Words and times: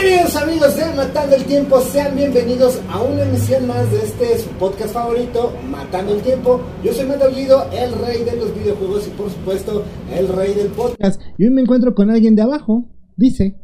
Queridos 0.00 0.34
amigos 0.36 0.76
de 0.76 0.94
Matando 0.94 1.36
el 1.36 1.44
Tiempo, 1.44 1.78
sean 1.82 2.16
bienvenidos 2.16 2.80
a 2.90 3.02
una 3.02 3.22
emisión 3.22 3.66
más 3.66 3.92
de 3.92 3.98
este 3.98 4.38
su 4.38 4.48
podcast 4.52 4.94
favorito, 4.94 5.52
Matando 5.70 6.14
el 6.14 6.22
Tiempo. 6.22 6.58
Yo 6.82 6.94
soy 6.94 7.04
Mato 7.04 7.28
Guido, 7.30 7.66
el 7.70 7.92
rey 7.92 8.24
de 8.24 8.34
los 8.34 8.54
videojuegos 8.54 9.06
y 9.08 9.10
por 9.10 9.28
supuesto 9.28 9.84
el 10.10 10.28
rey 10.28 10.54
del 10.54 10.68
podcast. 10.68 11.20
Y 11.36 11.44
hoy 11.44 11.50
me 11.50 11.60
encuentro 11.60 11.94
con 11.94 12.10
alguien 12.10 12.34
de 12.34 12.40
abajo, 12.40 12.88
dice. 13.16 13.60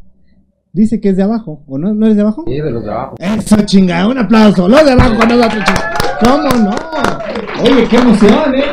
Dice 0.75 1.01
que 1.01 1.09
es 1.09 1.17
de 1.17 1.23
abajo, 1.23 1.65
¿o 1.67 1.79
no? 1.79 1.95
¿No 1.95 2.05
eres 2.05 2.17
de 2.17 2.23
abajo? 2.23 2.45
Sí, 2.47 2.61
de 2.61 2.71
los 2.71 2.85
de 2.85 2.91
abajo. 2.91 3.17
Eso 3.19 3.57
chingada, 3.65 4.07
un 4.07 4.19
aplauso, 4.19 4.69
los 4.69 4.85
de 4.85 4.93
abajo, 4.93 5.27
no 5.27 5.37
los 5.37 5.47
de 5.47 5.65
chingada. 5.65 5.95
¿Cómo 6.21 6.53
no? 6.65 6.75
Oye, 7.63 7.89
qué 7.89 7.97
emoción, 7.97 8.55
¿eh? 8.55 8.65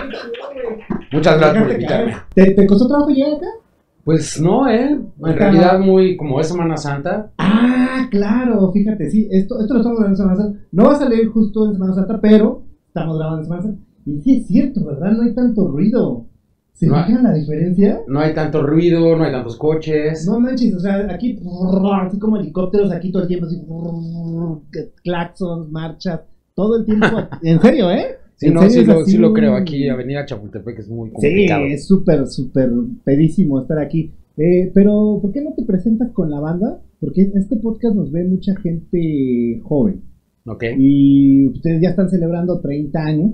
Muchas 1.13 1.37
gracias 1.37 1.63
por 1.63 1.71
invitarme. 1.71 2.13
¿Te, 2.35 2.51
te 2.51 2.67
costó 2.67 2.89
trabajo 2.89 3.09
llegar 3.09 3.35
acá? 3.35 3.47
Pues 4.03 4.39
no, 4.41 4.67
¿eh? 4.67 4.89
En 4.91 5.35
realidad 5.37 5.79
muy, 5.79 6.17
como 6.17 6.39
es 6.41 6.47
Semana 6.49 6.75
Santa, 6.77 7.31
Ah, 7.37 8.07
claro, 8.11 8.71
fíjate, 8.71 9.09
sí, 9.09 9.27
esto, 9.31 9.59
esto 9.61 9.73
lo 9.75 9.79
estamos 9.79 9.99
grabando 9.99 10.09
en 10.09 10.17
Semana 10.17 10.35
Santa. 10.35 10.59
No 10.71 10.85
va 10.85 10.93
a 10.93 10.99
salir 10.99 11.27
justo 11.29 11.65
en 11.67 11.73
Semana 11.73 11.93
Santa, 11.93 12.19
pero 12.19 12.63
estamos 12.87 13.17
grabando 13.17 13.39
en 13.39 13.43
Semana 13.45 13.61
Santa. 13.63 13.81
Y 14.05 14.19
sí 14.21 14.37
es 14.39 14.47
cierto, 14.47 14.83
¿verdad? 14.85 15.11
No 15.13 15.23
hay 15.23 15.33
tanto 15.33 15.67
ruido. 15.69 16.25
¿Se 16.73 16.87
No 16.87 16.95
hay- 16.97 17.13
la 17.13 17.33
diferencia? 17.33 18.01
no 18.07 18.19
hay 18.19 18.33
tanto 18.33 18.61
ruido, 18.63 19.15
no 19.15 19.23
hay 19.23 19.31
tantos 19.31 19.55
coches. 19.57 20.25
No 20.27 20.39
manches, 20.39 20.75
o 20.75 20.79
sea, 20.79 21.07
aquí, 21.09 21.39
así 22.05 22.19
como 22.19 22.37
helicópteros, 22.37 22.91
aquí 22.91 23.11
todo 23.11 23.21
el 23.21 23.27
tiempo, 23.27 23.45
así, 23.45 23.61
claxons, 25.03 25.69
marchas, 25.71 26.21
todo 26.55 26.77
el 26.77 26.85
tiempo. 26.85 27.05
En 27.43 27.61
serio, 27.61 27.89
¿eh? 27.91 28.17
Sí, 28.43 28.47
¿En 28.49 28.53
no, 28.55 28.69
sí 28.69 28.83
lo, 28.85 29.05
sí 29.05 29.17
lo 29.17 29.33
creo. 29.33 29.55
Aquí, 29.55 29.87
Avenida 29.89 30.25
Chapultepec 30.25 30.79
es 30.79 30.89
muy 30.89 31.09
Sí, 31.09 31.13
complicado. 31.15 31.65
es 31.65 31.87
súper, 31.87 32.27
súper 32.27 32.69
pedísimo 33.03 33.61
estar 33.61 33.79
aquí. 33.79 34.13
Eh, 34.37 34.71
pero, 34.73 35.19
¿por 35.21 35.31
qué 35.31 35.41
no 35.41 35.53
te 35.53 35.63
presentas 35.63 36.11
con 36.11 36.29
la 36.31 36.39
banda? 36.39 36.81
Porque 36.99 37.31
este 37.35 37.57
podcast 37.57 37.95
nos 37.95 38.11
ve 38.11 38.23
mucha 38.25 38.55
gente 38.55 39.59
joven. 39.63 40.01
Ok, 40.45 40.63
Y 40.77 41.47
ustedes 41.47 41.81
ya 41.81 41.89
están 41.89 42.09
celebrando 42.09 42.59
30 42.59 42.99
años, 42.99 43.31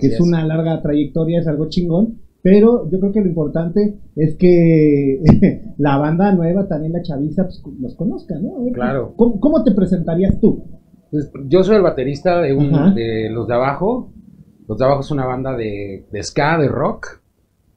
que 0.00 0.06
así 0.06 0.14
es, 0.14 0.20
una 0.20 0.46
larga 0.46 0.80
trayectoria, 0.82 1.40
es 1.40 1.46
algo 1.46 1.68
chingón. 1.68 2.18
Pero 2.42 2.88
yo 2.90 3.00
creo 3.00 3.12
que 3.12 3.20
lo 3.20 3.26
importante 3.26 3.98
es 4.14 4.36
que 4.36 5.20
la 5.78 5.98
banda 5.98 6.32
nueva, 6.32 6.68
también 6.68 6.92
la 6.92 7.02
chaviza, 7.02 7.44
pues, 7.44 7.60
los 7.80 7.96
conozca, 7.96 8.38
¿no? 8.38 8.62
Ver, 8.62 8.72
Claro. 8.72 9.14
¿Cómo, 9.16 9.40
cómo 9.40 9.64
te 9.64 9.72
presentarías 9.72 10.38
tú? 10.40 10.62
Pues, 11.10 11.30
yo 11.48 11.64
soy 11.64 11.76
el 11.76 11.82
baterista 11.82 12.40
de, 12.40 12.54
un, 12.54 12.70
de 12.94 13.30
Los 13.30 13.48
de 13.48 13.54
Abajo. 13.54 14.12
Los 14.68 14.78
de 14.78 14.84
Abajo 14.84 15.00
es 15.00 15.10
una 15.10 15.26
banda 15.26 15.56
de, 15.56 16.06
de 16.10 16.22
ska, 16.22 16.58
de 16.58 16.68
rock. 16.68 17.20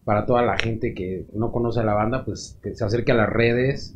Para 0.03 0.25
toda 0.25 0.41
la 0.41 0.57
gente 0.57 0.93
que 0.93 1.27
no 1.33 1.51
conoce 1.51 1.81
a 1.81 1.83
la 1.83 1.93
banda, 1.93 2.25
pues 2.25 2.57
que 2.63 2.73
se 2.73 2.83
acerque 2.83 3.11
a 3.11 3.15
las 3.15 3.29
redes. 3.29 3.95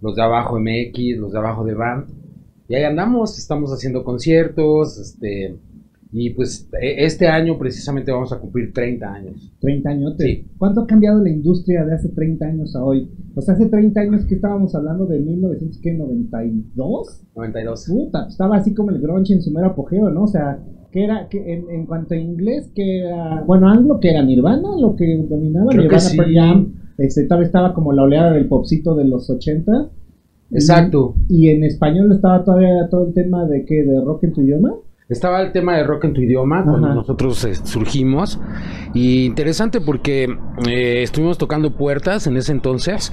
Los 0.00 0.16
de 0.16 0.22
Abajo 0.22 0.58
MX, 0.58 1.18
Los 1.18 1.32
de 1.32 1.38
Abajo 1.38 1.64
de 1.64 1.74
Band. 1.74 2.06
Y 2.68 2.74
ahí 2.74 2.84
andamos, 2.84 3.38
estamos 3.38 3.70
haciendo 3.72 4.02
conciertos. 4.04 4.98
este 4.98 5.56
Y 6.12 6.30
pues 6.30 6.68
e- 6.80 7.04
este 7.04 7.28
año 7.28 7.56
precisamente 7.58 8.10
vamos 8.10 8.32
a 8.32 8.40
cumplir 8.40 8.72
30 8.72 9.12
años. 9.12 9.52
30 9.60 9.90
años. 9.90 10.14
Sí. 10.18 10.48
¿Cuánto 10.58 10.80
ha 10.82 10.86
cambiado 10.86 11.22
la 11.22 11.30
industria 11.30 11.84
de 11.84 11.94
hace 11.94 12.08
30 12.08 12.46
años 12.46 12.74
a 12.74 12.82
hoy? 12.82 13.08
O 13.36 13.40
sea, 13.40 13.54
hace 13.54 13.66
30 13.66 14.00
años 14.00 14.24
que 14.26 14.34
estábamos 14.34 14.74
hablando 14.74 15.06
de 15.06 15.20
1992. 15.20 17.22
92. 17.36 17.86
Puta, 17.88 18.26
estaba 18.28 18.56
así 18.56 18.74
como 18.74 18.90
el 18.90 19.00
grunge 19.00 19.34
en 19.34 19.42
su 19.42 19.52
mero 19.52 19.68
apogeo, 19.68 20.10
¿no? 20.10 20.24
O 20.24 20.28
sea, 20.28 20.58
que 20.94 21.02
era, 21.02 21.28
que 21.28 21.52
en, 21.52 21.68
en 21.70 21.86
cuanto 21.86 22.14
a 22.14 22.16
inglés, 22.16 22.70
que 22.72 23.00
era, 23.00 23.42
bueno, 23.44 23.68
anglo, 23.68 23.98
que 23.98 24.10
era 24.10 24.22
Nirvana, 24.22 24.68
lo 24.78 24.94
que 24.94 25.26
dominaba, 25.28 25.66
Creo 25.70 25.82
Nirvana, 25.82 25.98
sí. 26.00 26.16
Pearl 26.16 26.32
Jam, 26.32 26.72
este, 26.98 27.24
tal 27.24 27.40
vez 27.40 27.48
estaba 27.48 27.74
como 27.74 27.92
la 27.92 28.04
oleada 28.04 28.30
del 28.30 28.46
popcito 28.46 28.94
de 28.94 29.04
los 29.04 29.28
80. 29.28 29.88
Exacto. 30.52 31.16
Y, 31.28 31.48
y 31.48 31.50
en 31.50 31.64
español 31.64 32.12
estaba 32.12 32.44
todavía 32.44 32.88
todo 32.92 33.08
el 33.08 33.12
tema 33.12 33.44
de 33.44 33.64
que, 33.64 33.82
de 33.82 34.04
rock 34.04 34.22
en 34.22 34.34
tu 34.34 34.42
idioma. 34.42 34.72
Estaba 35.08 35.42
el 35.42 35.50
tema 35.50 35.76
de 35.76 35.82
rock 35.82 36.04
en 36.04 36.12
tu 36.12 36.20
idioma 36.20 36.62
cuando 36.64 36.94
nosotros 36.94 37.44
eh, 37.44 37.56
surgimos. 37.56 38.40
Y 38.94 39.24
interesante 39.24 39.80
porque 39.80 40.28
eh, 40.68 41.02
estuvimos 41.02 41.38
tocando 41.38 41.76
puertas 41.76 42.28
en 42.28 42.36
ese 42.36 42.52
entonces. 42.52 43.10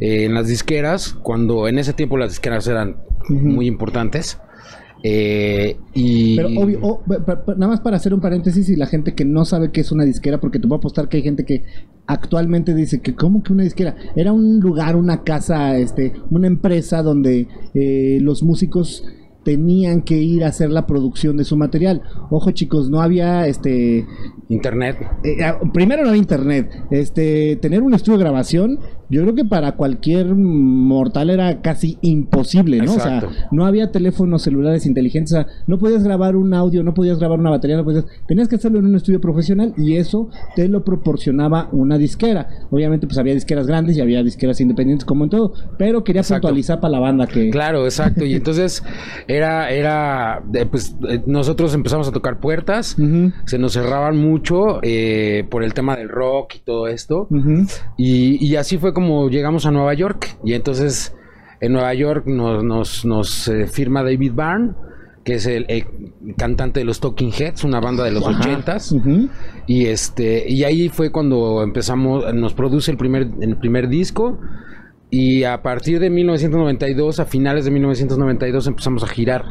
eh, 0.00 0.26
en 0.26 0.32
las 0.32 0.46
disqueras, 0.46 1.12
cuando 1.24 1.66
en 1.66 1.80
ese 1.80 1.92
tiempo 1.92 2.16
las 2.18 2.28
disqueras 2.30 2.68
eran 2.68 2.98
muy 3.28 3.66
importantes. 3.66 4.40
Eh, 5.02 5.76
y 5.94 6.36
Pero 6.36 6.48
obvio, 6.48 6.78
oh, 6.82 7.02
nada 7.56 7.68
más 7.68 7.80
para 7.80 7.96
hacer 7.96 8.14
un 8.14 8.20
paréntesis 8.20 8.68
y 8.68 8.76
la 8.76 8.86
gente 8.86 9.14
que 9.14 9.24
no 9.24 9.44
sabe 9.44 9.70
qué 9.70 9.80
es 9.80 9.92
una 9.92 10.04
disquera, 10.04 10.40
porque 10.40 10.58
te 10.58 10.66
puedo 10.66 10.78
apostar 10.78 11.08
que 11.08 11.18
hay 11.18 11.22
gente 11.22 11.44
que 11.44 11.64
actualmente 12.06 12.74
dice 12.74 13.00
que 13.00 13.14
cómo 13.14 13.42
que 13.42 13.52
una 13.52 13.62
disquera 13.64 13.96
era 14.16 14.32
un 14.32 14.60
lugar, 14.60 14.96
una 14.96 15.22
casa, 15.22 15.76
este, 15.78 16.12
una 16.30 16.46
empresa 16.46 17.02
donde 17.02 17.48
eh, 17.74 18.18
los 18.20 18.42
músicos 18.42 19.04
tenían 19.46 20.02
que 20.02 20.16
ir 20.16 20.42
a 20.42 20.48
hacer 20.48 20.70
la 20.70 20.88
producción 20.88 21.36
de 21.36 21.44
su 21.44 21.56
material. 21.56 22.02
Ojo 22.30 22.50
chicos, 22.50 22.90
no 22.90 23.00
había 23.00 23.46
este 23.46 24.04
internet. 24.48 24.96
eh, 25.22 25.44
ah, 25.44 25.60
primero 25.72 26.02
no 26.02 26.08
había 26.08 26.20
internet. 26.20 26.68
Este, 26.90 27.54
tener 27.54 27.82
un 27.84 27.94
estudio 27.94 28.18
de 28.18 28.24
grabación, 28.24 28.80
yo 29.08 29.22
creo 29.22 29.34
que 29.34 29.44
para 29.44 29.72
cualquier 29.72 30.34
mortal 30.34 31.30
era 31.30 31.60
casi 31.60 31.98
imposible, 32.00 32.78
¿no? 32.78 32.94
Exacto. 32.94 33.28
O 33.28 33.32
sea, 33.32 33.48
no 33.50 33.64
había 33.66 33.92
teléfonos 33.92 34.42
celulares 34.42 34.86
inteligentes, 34.86 35.32
o 35.32 35.36
sea, 35.36 35.46
no 35.66 35.78
podías 35.78 36.02
grabar 36.02 36.36
un 36.36 36.54
audio, 36.54 36.82
no 36.82 36.94
podías 36.94 37.18
grabar 37.18 37.38
una 37.38 37.50
batería, 37.50 37.76
no 37.76 37.84
podías, 37.84 38.04
tenías 38.26 38.48
que 38.48 38.56
hacerlo 38.56 38.78
en 38.78 38.86
un 38.86 38.96
estudio 38.96 39.20
profesional 39.20 39.74
y 39.76 39.96
eso 39.96 40.28
te 40.54 40.68
lo 40.68 40.84
proporcionaba 40.84 41.68
una 41.72 41.98
disquera. 41.98 42.48
Obviamente 42.70 43.06
pues 43.06 43.18
había 43.18 43.34
disqueras 43.34 43.66
grandes 43.66 43.96
y 43.96 44.00
había 44.00 44.22
disqueras 44.22 44.60
independientes 44.60 45.04
como 45.04 45.24
en 45.24 45.30
todo, 45.30 45.52
pero 45.78 46.04
quería 46.04 46.22
Exacto. 46.22 46.48
puntualizar 46.48 46.80
para 46.80 46.92
la 46.92 47.00
banda 47.00 47.26
que 47.26 47.50
Claro, 47.50 47.84
exacto. 47.84 48.24
Y 48.24 48.34
entonces 48.34 48.82
era, 49.28 49.70
era, 49.70 50.42
eh, 50.52 50.66
pues 50.66 50.96
eh, 51.08 51.22
nosotros 51.26 51.74
empezamos 51.74 52.08
a 52.08 52.12
tocar 52.12 52.40
puertas. 52.40 52.96
Se 53.44 53.58
nos 53.58 53.72
cerraban 53.72 54.16
mucho 54.16 54.80
eh, 54.82 55.46
por 55.50 55.62
el 55.62 55.74
tema 55.74 55.96
del 55.96 56.08
rock 56.08 56.56
y 56.56 56.58
todo 56.60 56.86
esto. 56.88 57.28
Y, 57.96 58.44
y 58.44 58.56
así 58.56 58.78
fue 58.78 58.92
como 58.96 59.28
llegamos 59.28 59.66
a 59.66 59.70
Nueva 59.70 59.92
York. 59.92 60.38
Y 60.42 60.54
entonces 60.54 61.14
en 61.60 61.74
Nueva 61.74 61.92
York 61.92 62.24
nos, 62.26 62.64
nos, 62.64 63.04
nos, 63.04 63.46
eh, 63.46 63.66
firma 63.66 64.02
David 64.02 64.32
Byrne, 64.32 64.72
que 65.22 65.34
es 65.34 65.44
el, 65.44 65.66
el 65.68 65.84
cantante 66.38 66.80
de 66.80 66.86
los 66.86 66.98
Talking 66.98 67.30
Heads, 67.30 67.64
una 67.64 67.78
banda 67.78 68.04
de 68.04 68.12
los 68.12 68.26
Ajá. 68.26 68.40
ochentas. 68.40 68.94
Y 69.66 69.84
este, 69.84 70.50
y 70.50 70.64
ahí 70.64 70.88
fue 70.88 71.12
cuando 71.12 71.62
empezamos, 71.62 72.32
nos 72.32 72.54
produce 72.54 72.90
el 72.90 72.96
primer, 72.96 73.28
el 73.38 73.58
primer 73.58 73.88
disco. 73.88 74.38
Y 75.10 75.44
a 75.44 75.62
partir 75.62 76.00
de 76.00 76.10
1992, 76.10 77.20
a 77.20 77.24
finales 77.26 77.64
de 77.64 77.70
1992, 77.70 78.66
empezamos 78.66 79.02
a 79.04 79.06
girar. 79.06 79.44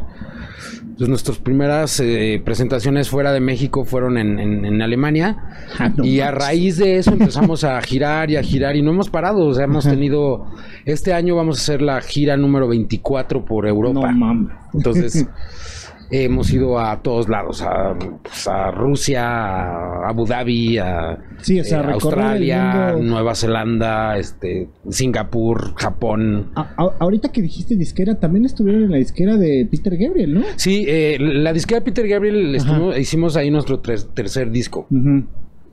Entonces, 0.82 1.10
nuestras 1.10 1.38
primeras 1.40 2.00
eh, 2.00 2.42
presentaciones 2.46 3.10
fuera 3.10 3.34
de 3.34 3.40
México 3.42 3.84
fueron 3.84 4.18
en, 4.18 4.40
en- 4.40 4.64
en 4.66 4.82
Alemania. 4.82 5.38
Ah, 5.78 5.90
no 5.90 6.06
y 6.06 6.22
a 6.22 6.32
raíz 6.32 6.78
de 6.78 6.98
eso 6.98 7.12
empezamos 7.12 7.64
a 7.66 7.82
girar 7.82 8.32
y 8.32 8.38
a 8.38 8.44
girar 8.44 8.76
y 8.78 8.82
no 8.82 8.92
hemos 8.92 9.10
parado. 9.10 9.46
O 9.46 9.54
sea, 9.54 9.66
hemos 9.66 9.86
Ajá. 9.86 9.96
tenido. 9.96 10.46
Este 10.86 11.12
año 11.14 11.36
vamos 11.36 11.58
a 11.58 11.62
hacer 11.62 11.82
la 11.82 12.00
gira 12.02 12.38
número 12.38 12.68
24 12.70 13.44
por 13.44 13.68
Europa. 13.68 14.10
No 14.12 14.18
mames. 14.18 14.54
Entonces, 14.74 15.28
hemos 16.12 16.52
ido 16.52 16.80
a 16.80 17.02
todos 17.02 17.28
lados: 17.30 17.62
a, 17.62 17.96
pues, 18.24 18.48
a 18.48 18.72
Rusia, 18.72 19.24
a 19.26 20.10
Abu 20.10 20.26
Dhabi, 20.26 20.78
a 20.78 21.18
Sí, 21.42 21.60
o 21.60 21.64
sea, 21.64 21.82
eh, 21.82 21.92
Australia, 21.94 22.92
mundo. 22.94 23.10
Nueva 23.10 23.36
Zelanda, 23.36 24.18
este, 24.18 24.70
Singapur, 24.90 25.74
Japón. 25.76 26.52
A- 26.56 26.74
a- 26.78 26.94
ahorita 27.00 27.30
que 27.32 27.42
dijiste 27.42 27.76
disquera, 27.76 28.20
también 28.20 28.46
estuvieron 28.46 28.84
en 28.84 28.92
la 28.92 28.98
disquera 28.98 29.36
de 29.38 29.68
Peter 29.70 29.98
Gabriel, 29.98 30.34
¿no? 30.34 30.42
Sí, 30.56 30.86
eh, 30.88 31.18
la 31.20 31.54
disquera 31.54 31.82
Peter 31.82 32.08
Gabriel 32.08 32.56
estuvo- 32.56 32.96
hicimos 32.98 33.36
ahí 33.36 33.52
nuestro 33.52 33.80
tercer 33.80 34.52
disco. 34.52 34.88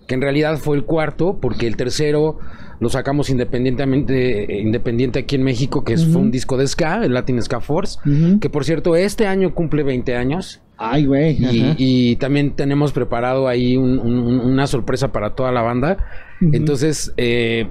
Que 0.06 0.14
en 0.14 0.20
realidad 0.20 0.56
fue 0.58 0.76
el 0.76 0.84
cuarto, 0.84 1.38
porque 1.40 1.66
el 1.66 1.76
tercero 1.76 2.38
lo 2.82 2.88
sacamos 2.88 3.30
independientemente, 3.30 4.58
independiente 4.60 5.20
aquí 5.20 5.36
en 5.36 5.44
México, 5.44 5.84
que 5.84 5.92
es- 5.94 6.04
fue 6.04 6.20
un 6.20 6.32
disco 6.32 6.56
de 6.56 6.66
ska, 6.66 7.04
el 7.04 7.14
Latin 7.14 7.40
Ska 7.40 7.60
Force, 7.60 7.98
que 8.40 8.50
por 8.50 8.64
cierto 8.64 8.96
este 8.96 9.26
año 9.28 9.54
cumple 9.54 9.84
20 9.84 10.16
años 10.16 10.60
Ay, 10.76 11.06
güey. 11.06 11.38
y, 11.78 12.16
también 12.16 12.56
tenemos 12.56 12.92
preparado 12.92 13.46
ahí 13.46 13.76
un- 13.76 14.00
un- 14.00 14.40
una 14.40 14.66
sorpresa 14.66 15.12
para 15.12 15.36
toda 15.36 15.52
la 15.52 15.62
banda. 15.62 15.96
Entonces, 16.40 17.14
eh, 17.16 17.68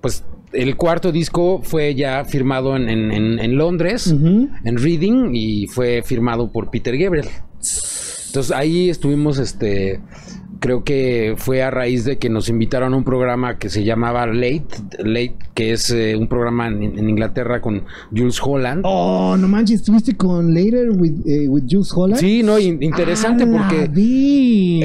pues 0.00 0.24
el 0.54 0.76
cuarto 0.76 1.12
disco 1.12 1.60
fue 1.62 1.94
ya 1.94 2.24
firmado 2.24 2.76
en, 2.76 2.88
en- 2.88 3.12
en- 3.12 3.38
en 3.38 3.56
Londres, 3.58 4.06
en 4.64 4.76
Reading, 4.78 5.34
y 5.34 5.66
fue 5.66 6.00
firmado 6.02 6.50
por 6.50 6.70
Peter 6.70 6.96
Gabriel. 6.96 7.26
Entonces 8.28 8.52
ahí 8.52 8.88
estuvimos, 8.90 9.38
este, 9.38 10.00
creo 10.60 10.84
que 10.84 11.34
fue 11.36 11.62
a 11.62 11.70
raíz 11.70 12.04
de 12.04 12.18
que 12.18 12.28
nos 12.28 12.48
invitaron 12.48 12.94
a 12.94 12.96
un 12.96 13.04
programa 13.04 13.58
que 13.58 13.68
se 13.68 13.84
llamaba 13.84 14.26
Late, 14.26 14.64
Late, 14.98 15.36
que 15.54 15.72
es 15.72 15.90
eh, 15.90 16.16
un 16.16 16.28
programa 16.28 16.68
en, 16.68 16.82
en 16.82 17.08
Inglaterra 17.10 17.60
con 17.60 17.82
Jules 18.14 18.38
Holland. 18.42 18.82
Oh, 18.84 19.36
no 19.38 19.48
manches, 19.48 19.80
estuviste 19.80 20.16
con 20.16 20.54
Later 20.54 20.90
with, 20.90 21.26
eh, 21.26 21.48
with 21.48 21.64
Jules 21.70 21.92
Holland. 21.94 22.20
Sí, 22.20 22.42
no, 22.42 22.58
in- 22.58 22.82
interesante 22.82 23.44
Ah, 23.44 23.68
porque 23.68 23.88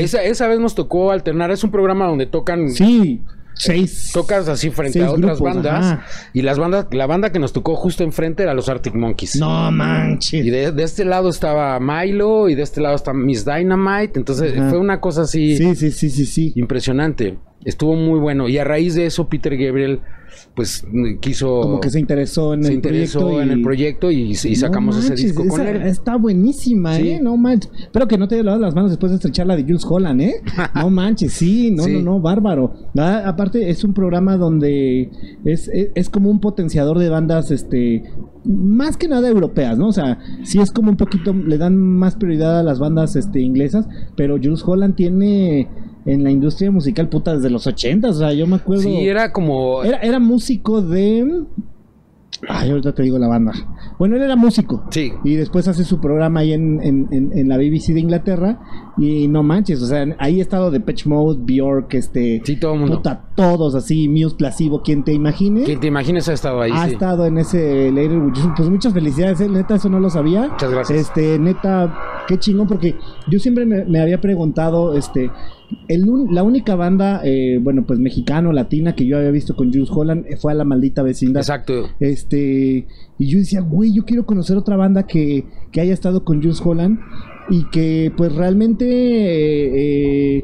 esa, 0.01 0.23
esa 0.23 0.47
vez 0.47 0.59
nos 0.59 0.75
tocó 0.75 1.11
alternar, 1.11 1.51
es 1.51 1.63
un 1.63 1.71
programa 1.71 2.07
donde 2.07 2.25
tocan 2.25 2.69
Sí. 2.69 3.21
Seis. 3.61 4.11
tocas 4.13 4.47
así 4.47 4.69
frente 4.69 5.03
a 5.03 5.11
otras 5.11 5.39
grupos, 5.39 5.55
bandas 5.55 5.85
ajá. 5.85 6.05
y 6.33 6.41
las 6.41 6.57
bandas, 6.59 6.87
la 6.91 7.05
banda 7.07 7.31
que 7.31 7.39
nos 7.39 7.53
tocó 7.53 7.75
justo 7.75 8.03
enfrente 8.03 8.43
era 8.43 8.53
los 8.53 8.69
Arctic 8.69 8.93
Monkeys. 8.95 9.35
No 9.37 9.71
manches. 9.71 10.45
Y 10.45 10.49
de, 10.49 10.71
de 10.71 10.83
este 10.83 11.05
lado 11.05 11.29
estaba 11.29 11.79
Milo 11.79 12.49
y 12.49 12.55
de 12.55 12.63
este 12.63 12.81
lado 12.81 12.95
está 12.95 13.13
Miss 13.13 13.45
Dynamite. 13.45 14.19
Entonces 14.19 14.57
Ajá. 14.57 14.69
fue 14.69 14.79
una 14.79 14.99
cosa 14.99 15.21
así 15.23 15.57
Sí, 15.57 15.75
sí, 15.75 15.91
sí, 15.91 16.09
sí, 16.09 16.25
sí. 16.25 16.53
impresionante. 16.55 17.37
Estuvo 17.65 17.95
muy 17.95 18.19
bueno. 18.19 18.49
Y 18.49 18.57
a 18.57 18.63
raíz 18.63 18.95
de 18.95 19.05
eso, 19.05 19.27
Peter 19.29 19.55
Gabriel, 19.55 19.99
pues 20.55 20.83
quiso. 21.19 21.61
Como 21.61 21.79
que 21.79 21.89
se 21.91 21.99
interesó 21.99 22.53
en 22.55 22.63
se 22.63 22.69
el 22.69 22.75
interesó 22.75 23.19
proyecto. 23.19 23.41
en 23.43 23.49
y- 23.49 23.51
el 23.53 23.61
proyecto 23.61 24.11
y, 24.11 24.21
y 24.31 24.35
sacamos 24.55 24.95
No 24.95 25.01
ese 25.01 25.13
disco 25.15 25.45
con 25.47 25.61
él. 25.67 25.81
Está 25.83 26.15
buenísima, 26.15 26.95
Sí. 26.95 27.09
¿eh? 27.09 27.19
No 27.21 27.37
manches. 27.37 27.71
Espero 27.79 28.07
que 28.07 28.17
no 28.17 28.27
te 28.27 28.41
lavado 28.41 28.61
las 28.63 28.73
manos 28.73 28.89
después 28.89 29.11
de 29.11 29.17
estrechar 29.17 29.45
la 29.45 29.55
de 29.55 29.63
Jules 29.63 29.85
Holland, 29.87 30.21
¿eh? 30.21 30.35
No 30.73 30.89
manches, 30.89 31.33
sí, 31.33 31.69
no, 31.71 31.83
Sí. 31.83 31.93
no, 31.93 32.01
no, 32.01 32.19
bárbaro. 32.19 32.73
Ah, 32.97 33.21
aparte, 33.27 33.69
es 33.69 33.83
un 33.83 33.93
programa 33.93 34.37
donde 34.37 35.11
es, 35.45 35.67
es, 35.67 35.89
es 35.93 36.09
como 36.09 36.31
un 36.31 36.39
potenciador 36.39 36.97
de 36.97 37.09
bandas, 37.09 37.51
este, 37.51 38.03
más 38.43 38.97
que 38.97 39.07
nada 39.07 39.29
europeas, 39.29 39.77
¿no? 39.77 39.89
O 39.89 39.93
sea, 39.93 40.17
sí 40.43 40.59
es 40.59 40.71
como 40.71 40.89
un 40.89 40.97
poquito, 40.97 41.31
le 41.33 41.59
dan 41.59 41.77
más 41.77 42.15
prioridad 42.15 42.59
a 42.59 42.63
las 42.63 42.79
bandas, 42.79 43.15
este, 43.15 43.39
inglesas, 43.41 43.87
pero 44.15 44.37
Jules 44.41 44.63
Holland 44.65 44.95
tiene 44.95 45.67
en 46.05 46.23
la 46.23 46.31
industria 46.31 46.71
musical, 46.71 47.09
puta, 47.09 47.35
desde 47.35 47.49
los 47.49 47.67
ochentas, 47.67 48.15
o 48.15 48.19
sea, 48.19 48.33
yo 48.33 48.47
me 48.47 48.55
acuerdo... 48.55 48.83
Sí, 48.83 49.07
era 49.07 49.31
como. 49.31 49.83
Era, 49.83 49.97
era 49.99 50.19
músico 50.19 50.81
de. 50.81 51.43
Ay, 52.47 52.71
ahorita 52.71 52.95
te 52.95 53.03
digo 53.03 53.19
la 53.19 53.27
banda. 53.27 53.51
Bueno, 53.99 54.15
él 54.15 54.23
era 54.23 54.35
músico. 54.35 54.85
Sí. 54.89 55.11
Y 55.23 55.35
después 55.35 55.67
hace 55.67 55.83
su 55.83 55.99
programa 56.01 56.39
ahí 56.39 56.53
en, 56.53 56.81
en, 56.81 57.07
en- 57.11 57.37
en 57.37 57.47
la 57.49 57.57
BBC 57.57 57.89
de 57.93 57.99
Inglaterra. 57.99 58.59
Y 58.97 59.27
no 59.27 59.43
manches, 59.43 59.79
o 59.83 59.85
sea, 59.85 60.07
ahí 60.17 60.39
ha 60.39 60.41
estado 60.41 60.71
de 60.71 60.79
Patch 60.79 61.05
Mode, 61.05 61.39
Bjork, 61.43 61.93
este. 61.93 62.41
Sí, 62.43 62.55
todo 62.55 62.73
el 62.73 62.79
mundo. 62.79 62.97
Puta, 62.97 63.25
todos 63.35 63.75
así, 63.75 64.07
Muse, 64.09 64.35
Placebo, 64.35 64.81
quien 64.81 65.03
te 65.03 65.13
imagine. 65.13 65.61
Quien 65.63 65.79
te 65.79 65.87
imagines 65.87 66.27
ha 66.29 66.33
estado 66.33 66.61
ahí. 66.61 66.71
ha 66.73 66.85
sí. 66.87 66.93
estado 66.93 67.27
en 67.27 67.37
ese 67.37 67.91
Later. 67.91 68.19
Pues 68.57 68.69
muchas 68.69 68.93
felicidades, 68.93 69.39
eh, 69.41 69.47
neta, 69.47 69.75
eso 69.75 69.89
no 69.89 69.99
lo 69.99 70.09
sabía. 70.09 70.47
Muchas 70.49 70.71
gracias. 70.71 70.99
Este, 70.99 71.37
neta, 71.37 71.93
qué 72.27 72.39
chingón, 72.39 72.67
porque 72.67 72.95
yo 73.29 73.37
siempre 73.37 73.67
me, 73.67 73.85
me 73.85 74.01
había 74.01 74.19
preguntado, 74.19 74.95
este, 74.97 75.29
el, 75.87 76.07
un- 76.09 76.33
la 76.33 76.43
única 76.43 76.75
banda, 76.75 77.21
eh, 77.23 77.59
bueno, 77.61 77.83
pues 77.85 77.99
mexicano, 77.99 78.51
latina, 78.51 78.95
que 78.95 79.05
yo 79.05 79.17
había 79.17 79.31
visto 79.31 79.55
con 79.55 79.71
Jules 79.71 79.89
Holland 79.91 80.25
eh, 80.29 80.37
fue 80.37 80.51
a 80.51 80.55
la 80.55 80.63
maldita 80.65 81.03
vecindad. 81.03 81.41
Exacto. 81.41 81.89
Este, 81.99 82.87
y 83.17 83.27
yo 83.27 83.39
decía, 83.39 83.61
güey, 83.61 83.93
yo 83.93 84.03
quiero 84.05 84.25
conocer 84.25 84.57
otra 84.57 84.75
banda 84.75 85.03
que, 85.07 85.45
que 85.71 85.81
haya 85.81 85.93
estado 85.93 86.23
con 86.23 86.41
Jules 86.41 86.61
Holland 86.63 86.99
y 87.49 87.65
que, 87.71 88.11
pues 88.15 88.33
realmente, 88.35 88.85
eh, 88.85 90.37
eh, 90.37 90.43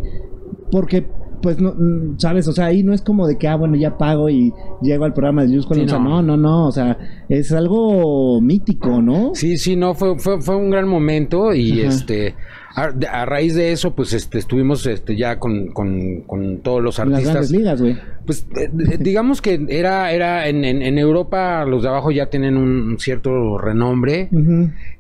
porque, 0.72 1.06
pues, 1.42 1.60
no, 1.62 1.74
sabes, 2.18 2.48
o 2.48 2.52
sea, 2.52 2.66
ahí 2.66 2.84
no 2.84 2.94
es 2.94 3.02
como 3.02 3.28
de 3.28 3.38
que, 3.38 3.48
ah, 3.48 3.56
bueno, 3.56 3.76
ya 3.76 3.98
pago 3.98 4.30
y 4.30 4.52
llego 4.82 5.06
al 5.06 5.14
programa 5.14 5.44
de 5.44 5.50
Jules 5.50 5.66
Holland. 5.70 5.90
Sí, 5.90 5.96
o 5.96 5.98
sea, 5.98 6.04
no. 6.04 6.22
no, 6.22 6.36
no, 6.36 6.38
no, 6.38 6.68
o 6.68 6.72
sea, 6.72 6.98
es 7.30 7.52
algo 7.52 8.42
mítico, 8.42 9.02
¿no? 9.02 9.32
Sí, 9.34 9.58
sí, 9.58 9.76
no, 9.76 9.94
fue, 9.94 10.18
fue, 10.20 10.42
fue 10.42 10.56
un 10.58 10.70
gran 10.70 10.88
momento 10.88 11.54
y 11.54 11.82
Ajá. 11.82 11.90
este. 11.90 12.36
A, 12.78 13.26
raíz 13.26 13.56
de 13.56 13.72
eso, 13.72 13.96
pues 13.96 14.14
este, 14.14 14.38
estuvimos 14.38 14.86
este, 14.86 15.16
ya 15.18 15.40
con, 15.40 15.70
con, 15.74 16.22
con 16.22 16.60
todos 16.60 16.84
los 16.84 17.00
las 17.00 17.08
artistas. 17.08 17.34
grandes 17.34 17.52
ligas, 17.52 17.82
güey. 17.82 17.98
Pues 18.26 18.46
eh, 18.56 18.70
eh, 18.92 18.98
digamos 19.00 19.42
que 19.42 19.66
era, 19.70 20.12
era 20.12 20.48
en, 20.48 20.64
en, 20.64 20.84
en 20.84 20.98
Europa, 21.00 21.66
los 21.66 21.82
de 21.82 21.90
abajo 21.90 22.12
ya 22.12 22.28
tienen 22.30 22.56
un 22.56 23.00
cierto 23.00 23.58
renombre. 23.58 24.30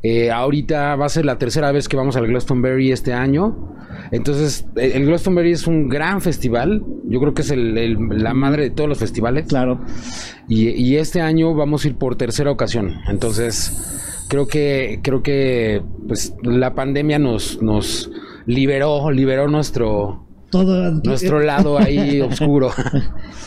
Eh, 0.01 0.31
ahorita 0.31 0.95
va 0.95 1.05
a 1.05 1.09
ser 1.09 1.25
la 1.25 1.37
tercera 1.37 1.71
vez 1.71 1.87
que 1.87 1.97
vamos 1.97 2.15
al 2.15 2.25
Glastonbury 2.25 2.91
este 2.91 3.13
año. 3.13 3.75
Entonces, 4.11 4.65
el 4.75 5.05
Glastonbury 5.05 5.51
es 5.51 5.67
un 5.67 5.87
gran 5.87 6.19
festival. 6.21 6.83
Yo 7.05 7.19
creo 7.19 7.33
que 7.35 7.41
es 7.43 7.51
el- 7.51 7.77
el- 7.77 7.97
la 8.23 8.33
madre 8.33 8.63
de 8.63 8.69
todos 8.71 8.89
los 8.89 8.97
festivales. 8.97 9.45
Claro. 9.47 9.81
Y, 10.47 10.69
y 10.69 10.95
este 10.97 11.21
año 11.21 11.53
vamos 11.53 11.85
a 11.85 11.89
ir 11.89 11.95
por 11.95 12.15
tercera 12.15 12.49
ocasión. 12.49 12.95
Entonces, 13.09 14.06
creo 14.27 14.47
que, 14.47 14.99
creo 15.03 15.21
que 15.23 15.81
pues 16.07 16.33
la 16.43 16.73
pandemia 16.75 17.19
nos, 17.19 17.61
nos 17.61 18.09
liberó, 18.45 19.11
liberó 19.11 19.47
nuestro, 19.47 20.25
Todo. 20.49 20.91
nuestro 21.03 21.39
lado 21.51 21.77
ahí 21.77 22.21
oscuro. 22.21 22.69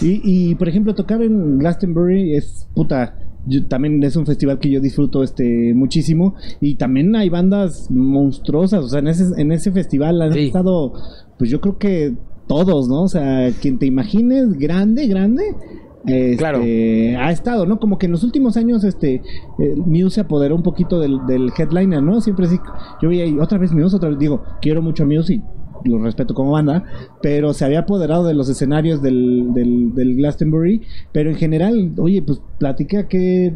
Y, 0.02 0.20
y, 0.24 0.54
por 0.54 0.66
ejemplo, 0.66 0.94
tocar 0.94 1.20
en 1.22 1.58
Glastonbury 1.58 2.34
es 2.34 2.66
puta. 2.74 3.18
yo- 3.46 3.66
también 3.66 4.02
es 4.02 4.16
un 4.16 4.24
festival 4.24 4.58
que 4.58 4.70
yo 4.70 4.80
disfruto 4.80 5.22
este 5.22 5.74
muchísimo 5.74 6.34
y 6.58 6.76
también 6.76 7.14
hay 7.16 7.28
bandas 7.28 7.90
monstruosas, 7.90 8.82
o 8.84 8.88
sea, 8.88 9.00
en 9.00 9.08
ese 9.08 9.24
en 9.36 9.52
ese 9.52 9.72
festival 9.72 10.22
han 10.22 10.32
Sí. 10.32 10.46
estado 10.46 10.94
pues 11.38 11.50
yo 11.50 11.60
creo 11.60 11.76
que 11.76 12.14
todos, 12.46 12.88
¿no? 12.88 13.02
O 13.02 13.08
sea, 13.08 13.50
quien 13.60 13.78
te 13.78 13.84
imagines 13.86 14.54
grande, 14.58 15.06
grande 15.06 15.42
este, 16.06 16.36
Claro. 16.36 16.60
ha 16.60 17.30
estado, 17.30 17.66
¿no? 17.66 17.78
Como 17.78 17.98
que 17.98 18.06
en 18.06 18.12
los 18.12 18.24
últimos 18.24 18.56
años 18.56 18.84
este 18.84 19.22
eh, 19.58 19.74
Muse 19.76 20.14
se 20.16 20.20
apoderó 20.22 20.56
un 20.56 20.62
poquito 20.62 20.98
del, 21.00 21.18
del 21.26 21.50
headliner, 21.56 22.02
¿no? 22.02 22.20
Siempre 22.20 22.46
sí, 22.46 22.58
yo 23.02 23.08
veía 23.08 23.26
y 23.26 23.38
otra 23.38 23.58
vez 23.58 23.72
Muse, 23.72 23.96
otra 23.96 24.08
vez 24.08 24.18
digo, 24.18 24.42
quiero 24.62 24.82
mucho 24.82 25.02
a 25.02 25.06
Muse 25.06 25.34
y 25.34 25.88
lo 25.88 25.98
respeto 25.98 26.34
como 26.34 26.52
banda, 26.52 26.84
pero 27.22 27.54
se 27.54 27.64
había 27.64 27.80
apoderado 27.80 28.24
de 28.24 28.34
los 28.34 28.48
escenarios 28.50 29.00
del, 29.02 29.52
del, 29.54 29.94
del 29.94 30.16
Glastonbury, 30.16 30.82
pero 31.12 31.30
en 31.30 31.36
general, 31.36 31.92
oye, 31.98 32.20
pues 32.20 32.40
platica 32.58 33.08
que, 33.08 33.54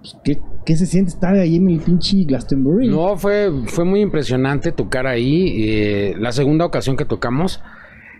pues, 0.00 0.16
qué, 0.24 0.38
qué 0.64 0.76
se 0.76 0.86
siente 0.86 1.10
estar 1.10 1.34
ahí 1.34 1.56
en 1.56 1.68
el 1.68 1.80
pinche 1.80 2.24
Glastonbury. 2.24 2.88
No, 2.88 3.16
fue, 3.18 3.50
fue 3.66 3.84
muy 3.84 4.00
impresionante 4.00 4.72
tocar 4.72 5.06
ahí. 5.06 5.56
eh, 5.62 6.14
la 6.18 6.32
segunda 6.32 6.64
ocasión 6.64 6.96
que 6.96 7.04
tocamos. 7.04 7.60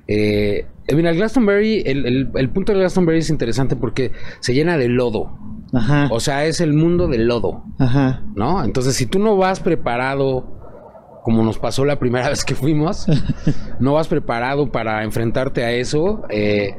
Eh, 0.09 0.67
mira, 0.95 1.11
el 1.11 1.17
Glastonbury, 1.17 1.83
el, 1.87 2.07
el- 2.07 2.31
el 2.35 2.51
punto 2.51 2.73
del 2.73 2.81
Glastonbury 2.81 3.19
es 3.19 3.31
interesante 3.31 3.77
porque 3.77 4.11
se 4.41 4.55
llena 4.55 4.77
de 4.79 4.89
lodo. 4.89 5.31
Ajá, 5.73 6.09
O 6.11 6.19
sea, 6.19 6.47
es 6.47 6.63
el 6.63 6.73
mundo 6.73 7.09
del 7.09 7.27
lodo, 7.29 7.63
ajá. 7.79 8.23
¿no? 8.35 8.65
Entonces, 8.65 8.95
si 8.97 9.05
tú 9.05 9.19
no 9.19 9.37
vas 9.37 9.61
preparado, 9.61 11.21
como 11.25 11.43
nos 11.43 11.59
pasó 11.59 11.85
la 11.85 11.99
primera 11.99 12.29
vez 12.31 12.43
que 12.43 12.55
fuimos, 12.55 13.07
no 13.79 13.93
vas 13.93 14.09
preparado 14.09 14.73
para 14.73 15.05
enfrentarte 15.05 15.63
a 15.65 15.73
eso, 15.73 16.23
eh, 16.31 16.75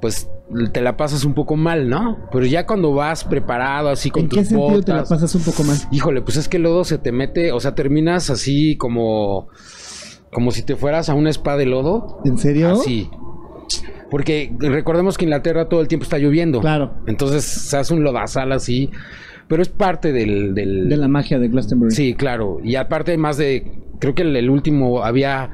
pues 0.00 0.28
te 0.72 0.82
la 0.82 0.96
pasas 0.96 1.24
un 1.24 1.32
poco 1.34 1.54
mal, 1.56 1.88
¿no? 1.88 2.18
Pero 2.32 2.44
ya 2.44 2.66
cuando 2.66 2.92
vas 2.92 3.22
preparado, 3.24 3.88
así 3.88 4.10
con 4.10 4.24
¿En 4.24 4.28
tus 4.30 4.38
qué 4.40 4.44
sentido 4.46 4.82
te 4.82 4.90
la 4.92 4.98
botas, 4.98 5.10
pasas 5.10 5.34
un 5.36 5.42
poco 5.42 5.62
más? 5.62 5.86
Híjole, 5.92 6.20
pues 6.20 6.36
es 6.36 6.48
que 6.48 6.56
el 6.56 6.64
lodo 6.64 6.82
se 6.82 6.98
te 6.98 7.12
mete, 7.12 7.52
o 7.52 7.60
sea, 7.60 7.76
terminas 7.76 8.30
así 8.30 8.76
como 8.76 9.46
como 10.34 10.50
si 10.50 10.62
te 10.62 10.76
fueras 10.76 11.08
a 11.08 11.14
una 11.14 11.30
spa 11.30 11.56
de 11.56 11.64
lodo. 11.64 12.20
¿En 12.26 12.36
serio? 12.36 12.72
Así. 12.72 13.08
Porque 14.10 14.52
recordemos 14.58 15.16
que 15.18 15.24
Inglaterra 15.24 15.68
todo 15.68 15.80
el 15.80 15.88
tiempo 15.88 16.04
está 16.04 16.18
lloviendo. 16.18 16.60
Claro. 16.60 16.94
Entonces 17.06 17.44
se 17.44 17.76
hace 17.76 17.94
un 17.94 18.04
lodazal 18.04 18.52
así. 18.52 18.90
Pero 19.48 19.62
es 19.62 19.68
parte 19.68 20.12
del. 20.12 20.54
del- 20.54 20.88
De 20.88 20.96
la 20.96 21.08
magia 21.08 21.38
de 21.38 21.48
Glastonbury. 21.48 21.90
Sí, 21.94 22.14
claro. 22.14 22.58
Y 22.62 22.76
aparte 22.76 23.16
más 23.16 23.36
de. 23.36 23.78
Creo 23.98 24.14
que 24.14 24.22
el, 24.22 24.36
el 24.36 24.50
último 24.50 25.02
había. 25.04 25.50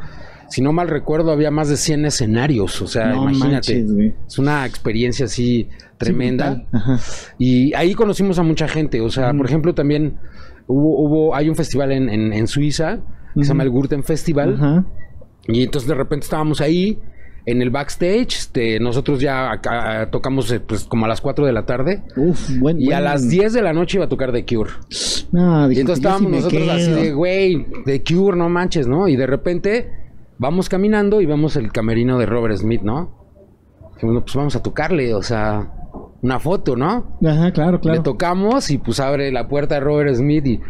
Si 0.49 0.63
no 0.63 0.73
mal 0.73 0.89
recuerdo, 0.89 1.31
había 1.31 1.51
más 1.53 1.69
de 1.69 1.77
100 1.77 2.07
escenarios. 2.07 2.83
O 2.83 2.87
sea, 2.89 3.07
No 3.09 3.23
imagínate. 3.31 3.85
manches, 3.85 4.15
es 4.27 4.39
una 4.39 4.67
experiencia 4.67 5.27
así 5.27 5.69
tremenda. 5.97 6.65
Sí. 6.99 7.25
Y 7.39 7.75
ahí 7.75 7.95
conocimos 7.95 8.39
a 8.39 8.43
mucha 8.43 8.67
gente. 8.67 9.01
O 9.01 9.11
sea, 9.11 9.33
por 9.33 9.47
ejemplo, 9.47 9.75
también 9.75 10.17
hubo, 10.67 11.01
hubo, 11.05 11.35
hay 11.37 11.49
un 11.49 11.55
festival 11.55 11.93
en, 11.93 12.09
en, 12.09 12.33
en 12.33 12.47
Suiza 12.49 12.99
que 13.35 13.45
se 13.45 13.49
llama 13.49 13.63
el 13.63 13.71
Gurten 13.71 14.03
Festival. 14.03 14.85
Y 15.47 15.63
entonces 15.63 15.89
de 15.89 15.95
repente 15.95 16.25
estábamos 16.25 16.61
ahí 16.61 16.99
en 17.47 17.63
el 17.63 17.71
backstage. 17.71 18.37
Este, 18.37 18.81
nosotros 18.81 19.21
ya 19.21 19.51
acá, 19.51 20.09
tocamos 20.11 20.51
eh, 20.53 20.61
pues 20.61 20.85
como 20.85 21.07
a 21.07 21.09
las 21.09 21.21
4 21.21 21.47
de 21.47 21.53
la 21.53 21.67
tarde. 21.67 22.03
Uf, 22.17 22.51
buen, 22.59 22.81
Y 22.81 22.93
a 22.93 23.01
las 23.01 23.29
10 23.29 23.53
de 23.53 23.63
la 23.63 23.73
noche 23.73 23.99
iba 23.99 24.05
a 24.05 24.09
tocar 24.09 24.33
The 24.33 24.45
Cure. 24.45 24.71
No, 25.33 25.71
Y 25.71 25.81
entonces 25.81 26.05
estábamos 26.05 26.31
nosotros 26.31 26.69
así 26.69 26.91
de, 26.91 27.13
güey, 27.13 27.67
The 27.85 28.03
Cure, 28.03 28.37
no 28.37 28.49
manches, 28.49 28.87
¿no? 28.87 29.09
Y 29.09 29.17
de 29.17 29.27
repente 29.27 29.91
vamos 30.39 30.69
caminando 30.69 31.21
y 31.21 31.27
vemos 31.27 31.57
el 31.57 31.71
camerino 31.73 32.19
de 32.19 32.27
Robert 32.27 32.57
Smith, 32.57 32.83
¿no? 32.83 33.19
Dijimos, 33.95 34.15
no, 34.15 34.21
pues 34.23 34.35
vamos 34.35 34.57
a 34.57 34.63
tocarle, 34.63 35.15
o 35.15 35.23
sea, 35.23 35.73
una 36.23 36.39
foto, 36.39 36.77
¿no? 36.77 37.19
Ajá, 37.25 37.53
claro, 37.53 37.73
Le 37.73 37.81
claro. 37.81 38.03
tocamos 38.03 38.71
y 38.71 38.79
pues 38.79 39.01
abre 39.01 39.31
la 39.33 39.49
puerta 39.49 39.75
de 39.77 39.81
Robert 39.81 40.15
Smith 40.15 40.47
y 40.47 40.61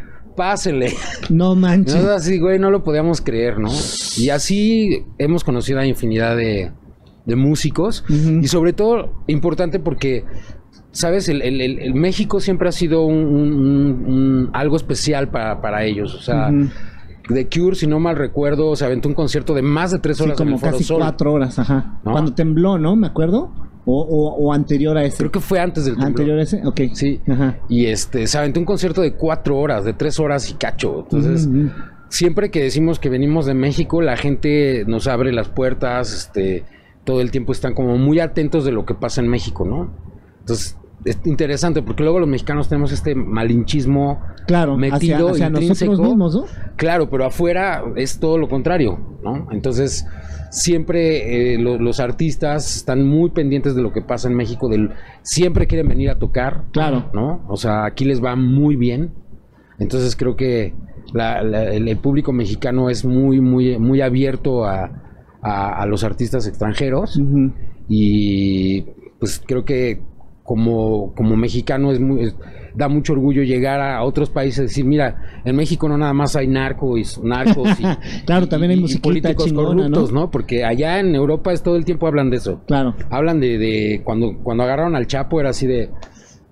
pásele. 0.41 0.95
No 1.29 1.55
manches. 1.55 1.95
Nosotros 1.97 2.17
así, 2.23 2.39
güey, 2.39 2.59
no 2.59 2.71
lo 2.71 2.83
podíamos 2.83 3.21
creer, 3.21 3.59
¿no? 3.59 3.69
Y 4.17 4.31
así 4.31 5.05
hemos 5.19 5.45
conocido 5.45 5.79
a 5.81 5.87
infinidad 5.87 6.35
de, 6.37 6.73
de 7.27 7.37
músicos. 7.37 8.05
Y 8.09 8.49
sobre 8.49 8.73
todo, 8.73 9.23
importante 9.27 9.79
porque, 9.81 10.25
¿sabes? 10.93 11.29
El, 11.29 11.43
el- 11.43 11.61
el- 11.61 11.79
el 11.79 11.95
México 11.95 12.41
siempre 12.41 12.71
ha 12.71 12.73
sido 12.73 13.05
un, 13.05 13.17
un- 13.19 13.53
un- 13.53 14.05
un- 14.15 14.51
algo 14.55 14.77
especial 14.77 15.29
para, 15.31 15.61
para 15.61 15.85
ellos. 15.85 16.15
O 16.15 16.21
sea. 16.21 16.51
The 17.29 17.49
Cure, 17.49 17.77
si 17.77 17.87
no 17.87 18.01
mal 18.01 18.17
recuerdo, 18.17 18.75
se 18.75 18.85
aventó 18.85 19.09
un 19.09 19.15
concierto 19.15 19.55
de 19.55 19.63
más 19.63 19.93
de 19.93 20.01
tres 20.01 20.17
Sí, 20.17 20.25
horas 20.25 20.41
en 20.41 20.47
como 20.47 20.57
el 20.57 20.61
Foro 20.61 20.73
casi 20.73 20.83
Sol. 20.85 20.99
cuatro 20.99 21.33
horas, 21.35 21.59
ajá. 21.61 22.01
¿No? 22.05 22.11
Cuando 22.13 22.33
tembló, 22.35 22.77
¿no? 22.77 22.97
Me 22.97 23.07
acuerdo. 23.07 23.53
O, 23.87 24.03
o, 24.03 24.35
o 24.37 24.53
anterior 24.53 24.97
a 24.99 25.05
ese. 25.05 25.17
Creo 25.19 25.31
que 25.33 25.41
fue 25.41 25.59
antes 25.59 25.85
del 25.87 25.95
temblor. 25.95 26.09
Anterior 26.11 26.39
a 26.39 26.43
ese, 26.43 26.61
ok. 26.67 26.81
Sí. 26.93 27.21
Ajá. 27.29 27.59
Y 27.69 27.87
este, 27.87 28.27
se 28.27 28.37
aventó 28.39 28.61
un 28.61 28.67
concierto 28.67 29.01
de 29.01 29.15
cuatro 29.15 29.59
horas, 29.59 29.85
de 29.85 29.95
tres 29.95 30.21
horas 30.21 30.51
y 30.51 30.55
cacho. 30.55 31.01
Entonces, 31.01 31.47
Ujú, 31.47 31.59
ujú. 31.61 31.71
siempre 32.09 32.51
que 32.51 32.63
decimos 32.63 32.99
que 32.99 33.09
venimos 33.09 33.47
de 33.47 33.55
México, 33.55 34.03
la 34.03 34.17
gente 34.19 34.85
nos 34.87 35.07
abre 35.07 35.33
las 35.33 35.49
puertas, 35.49 36.13
este, 36.13 36.65
todo 37.05 37.23
el 37.23 37.31
tiempo 37.31 37.53
están 37.53 37.73
como 37.75 37.97
muy 37.97 38.21
atentos 38.21 38.65
de 38.67 38.73
lo 38.73 38.85
que 38.85 38.95
pasa 38.95 39.23
en 39.23 39.29
México, 39.29 39.65
¿no? 39.65 39.91
Entonces, 40.41 40.77
es 41.07 41.19
interesante 41.25 41.81
porque 41.81 42.03
luego 42.03 42.21
los 42.21 42.29
mexicanos 42.29 42.69
tenemos 42.69 42.93
este 42.93 43.15
malinchismo 43.15 44.21
Claro, 44.47 44.77
metido 44.77 45.31
hacia, 45.31 45.47
hacia 45.47 45.47
intrínseco. 45.47 45.93
nosotros 45.93 46.09
mismos, 46.17 46.35
¿no? 46.35 46.45
Claro, 46.77 47.09
pero 47.09 47.25
afuera 47.25 47.83
es 47.97 48.19
todo 48.21 48.37
lo 48.37 48.49
contrario, 48.49 48.99
¿no? 49.23 49.49
Entonces, 49.53 50.07
siempre 50.51 51.55
eh, 51.55 51.59
lo- 51.59 51.79
los 51.79 52.01
artistas 52.01 52.77
están 52.77 53.07
muy 53.07 53.31
pendientes 53.31 53.75
de 53.75 53.83
lo 53.83 53.93
que 53.93 54.03
pasa 54.03 54.29
en 54.29 54.35
México, 54.35 54.69
del, 54.69 54.91
siempre 55.23 55.67
quieren 55.67 55.89
venir 55.89 56.11
a 56.11 56.19
tocar, 56.19 56.65
Claro. 56.73 57.11
¿no? 57.13 57.45
O 57.49 57.57
sea, 57.57 57.85
aquí 57.85 58.05
les 58.05 58.23
va 58.23 58.37
muy 58.37 58.77
bien. 58.77 59.13
Entonces 59.79 60.17
creo 60.17 60.37
que 60.37 60.75
la- 61.13 61.43
la- 61.43 61.73
el, 61.73 61.97
público 61.99 62.33
mexicano 62.33 62.91
es 62.91 63.05
muy, 63.05 63.41
muy, 63.41 63.79
muy 63.79 64.01
abierto 64.01 64.65
a, 64.65 64.91
a- 65.43 65.83
a 65.83 65.87
los 65.87 66.05
artistas 66.05 66.47
extranjeros 66.47 67.19
y 67.89 68.83
pues 69.19 69.43
creo 69.47 69.65
que 69.65 70.01
como, 70.43 71.13
como 71.15 71.37
mexicano 71.37 71.93
es 71.93 72.01
muy, 72.01 72.25
es- 72.25 72.37
da 72.75 72.89
mucho 72.89 73.13
orgullo 73.15 73.43
llegar 73.43 73.81
a 73.81 74.03
otros 74.03 74.31
países 74.31 74.59
y 74.59 74.63
decir, 74.63 74.85
mira, 74.85 75.43
en 75.45 75.57
México 75.57 75.89
no 75.89 75.97
nada 75.99 76.13
más 76.13 76.37
hay 76.37 76.47
narco 76.47 76.97
y, 76.99 77.05
narcos 77.23 77.69
y, 77.81 77.85
Claro, 78.27 78.49
también 78.49 78.73
hay 78.73 78.79
y- 78.81 78.93
y 78.93 78.99
políticos 78.99 79.47
chingona, 79.47 79.69
corruptos, 79.83 80.13
¿no? 80.13 80.21
¿no? 80.21 80.31
Porque 80.31 80.65
allá 80.65 80.99
en 81.01 81.15
Europa 81.15 81.53
es 81.53 81.63
todo 81.63 81.77
el 81.77 81.85
tiempo 81.85 82.07
hablan 82.07 82.31
de 82.31 82.37
eso. 82.39 82.61
Claro. 82.67 82.95
Hablan 83.11 83.41
de, 83.41 83.59
de 83.59 84.03
cuando, 84.05 84.39
cuando 84.43 84.63
agarraron 84.65 84.95
al 84.97 85.07
Chapo, 85.07 85.41
era 85.41 85.51
así 85.51 85.67
de 85.67 85.91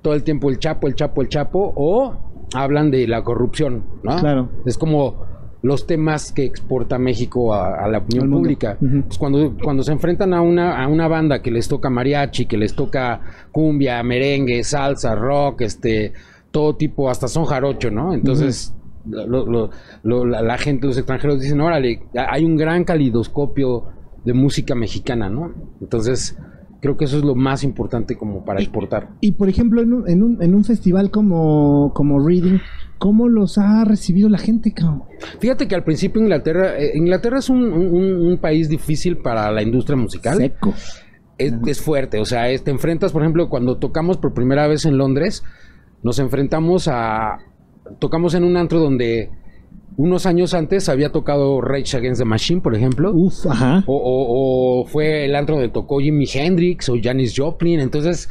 todo 0.03 0.15
el 0.15 0.23
tiempo 0.23 0.49
el 0.51 0.59
Chapo, 0.59 0.87
el 0.87 0.95
Chapo, 0.95 1.23
el 1.23 1.29
Chapo, 1.29 1.73
o 1.77 2.47
hablan 2.55 2.91
de 2.91 3.07
la 3.07 3.23
corrupción, 3.23 3.85
¿no? 4.03 4.17
Claro. 4.19 4.49
Es 4.65 4.79
como 4.79 5.27
los 5.63 5.87
temas 5.87 6.31
que 6.33 6.45
exporta 6.45 6.99
México 6.99 7.53
a, 7.53 7.85
a 7.85 7.89
la 7.89 7.99
opinión 7.99 8.27
pública. 8.31 8.77
Pues 9.03 9.19
cuando, 9.19 9.55
cuando 9.63 9.83
se 9.83 9.93
enfrentan 9.93 10.33
a 10.35 10.41
una, 10.41 10.83
a 10.83 10.87
una 10.89 11.09
banda 11.09 11.43
que 11.43 11.51
les 11.51 11.67
toca 11.69 11.91
mariachi, 11.91 12.47
que 12.47 12.57
les 12.57 12.75
toca 12.75 13.21
cumbia, 13.51 14.03
merengue, 14.03 14.63
salsa, 14.63 15.15
rock, 15.17 15.63
este, 15.63 16.13
todo 16.53 16.77
tipo, 16.77 17.11
hasta 17.11 17.27
son 17.29 17.45
jarocho, 17.45 17.91
¿no? 17.91 18.15
Entonces, 18.15 18.73
lo- 19.09 19.47
lo- 19.47 19.71
lo- 20.05 20.25
la, 20.25 20.43
la 20.43 20.59
gente, 20.59 20.87
los 20.87 20.97
extranjeros 20.97 21.41
dicen, 21.41 21.61
órale, 21.61 22.03
hay 22.15 22.45
un 22.45 22.57
gran 22.57 22.85
calidoscopio 22.85 23.85
de 24.25 24.33
música 24.35 24.75
mexicana, 24.75 25.29
¿no? 25.29 25.53
Entonces, 25.81 26.37
creo 26.81 26.97
que 26.97 27.05
eso 27.07 27.19
es 27.19 27.25
lo 27.25 27.35
más 27.35 27.65
importante 27.65 28.17
como 28.17 28.45
para 28.45 28.61
exportar. 28.61 29.09
Y 29.21 29.33
por 29.33 29.49
ejemplo, 29.49 29.83
en 29.83 29.93
un, 29.93 30.09
en 30.09 30.23
un, 30.23 30.43
en 30.43 30.55
un 30.55 30.65
festival 30.65 31.11
como, 31.11 31.93
como 31.95 32.25
Reading, 32.25 32.59
¿cómo 32.99 33.29
los 33.29 33.59
ha 33.59 33.85
recibido 33.85 34.29
la 34.29 34.39
gente, 34.39 34.73
cabrón? 34.73 35.03
Fíjate 35.41 35.67
que 35.69 35.75
al 35.75 35.85
principio 35.85 36.21
Inglaterra, 36.23 36.79
eh, 36.79 36.93
Inglaterra 36.95 37.39
es 37.39 37.49
un, 37.51 37.63
un- 37.65 38.27
un 38.27 38.39
país 38.39 38.69
difícil 38.69 39.19
para 39.19 39.51
la 39.51 39.63
industria 39.63 39.97
musical. 39.97 40.37
Seco. 40.39 40.73
es, 41.39 41.55
es 41.67 41.81
fuerte. 41.81 42.19
O 42.21 42.25
sea, 42.25 42.49
es- 42.51 42.63
te 42.65 42.71
enfrentas, 42.71 43.13
por 43.13 43.23
ejemplo, 43.23 43.49
cuando 43.49 43.79
tocamos 43.79 44.17
por 44.19 44.33
primera 44.35 44.67
vez 44.69 44.85
en 44.85 44.99
Londres, 44.99 45.43
nos 46.03 46.19
enfrentamos 46.19 46.87
a. 46.89 47.39
Tocamos 47.99 48.35
en 48.35 48.45
un 48.45 48.57
antro 48.57 48.79
donde 48.81 49.31
unos 49.99 50.25
años 50.27 50.55
antes 50.55 50.89
había 50.89 51.11
tocado 51.13 51.61
Rage 51.61 51.97
Against 51.97 52.21
the 52.21 52.25
Machine, 52.25 52.61
por 52.61 52.75
ejemplo. 52.75 53.11
Uf, 53.13 53.47
ajá. 53.47 53.83
O, 53.87 53.95
o- 53.97 54.81
o 54.83 54.85
fue 54.87 55.25
el 55.27 55.35
antro 55.35 55.57
donde 55.57 55.69
tocó 55.71 55.99
Jimi 55.99 56.25
Hendrix 56.33 56.89
o 56.89 56.95
Janis 57.03 57.35
Joplin. 57.37 57.81
Entonces, 57.81 58.29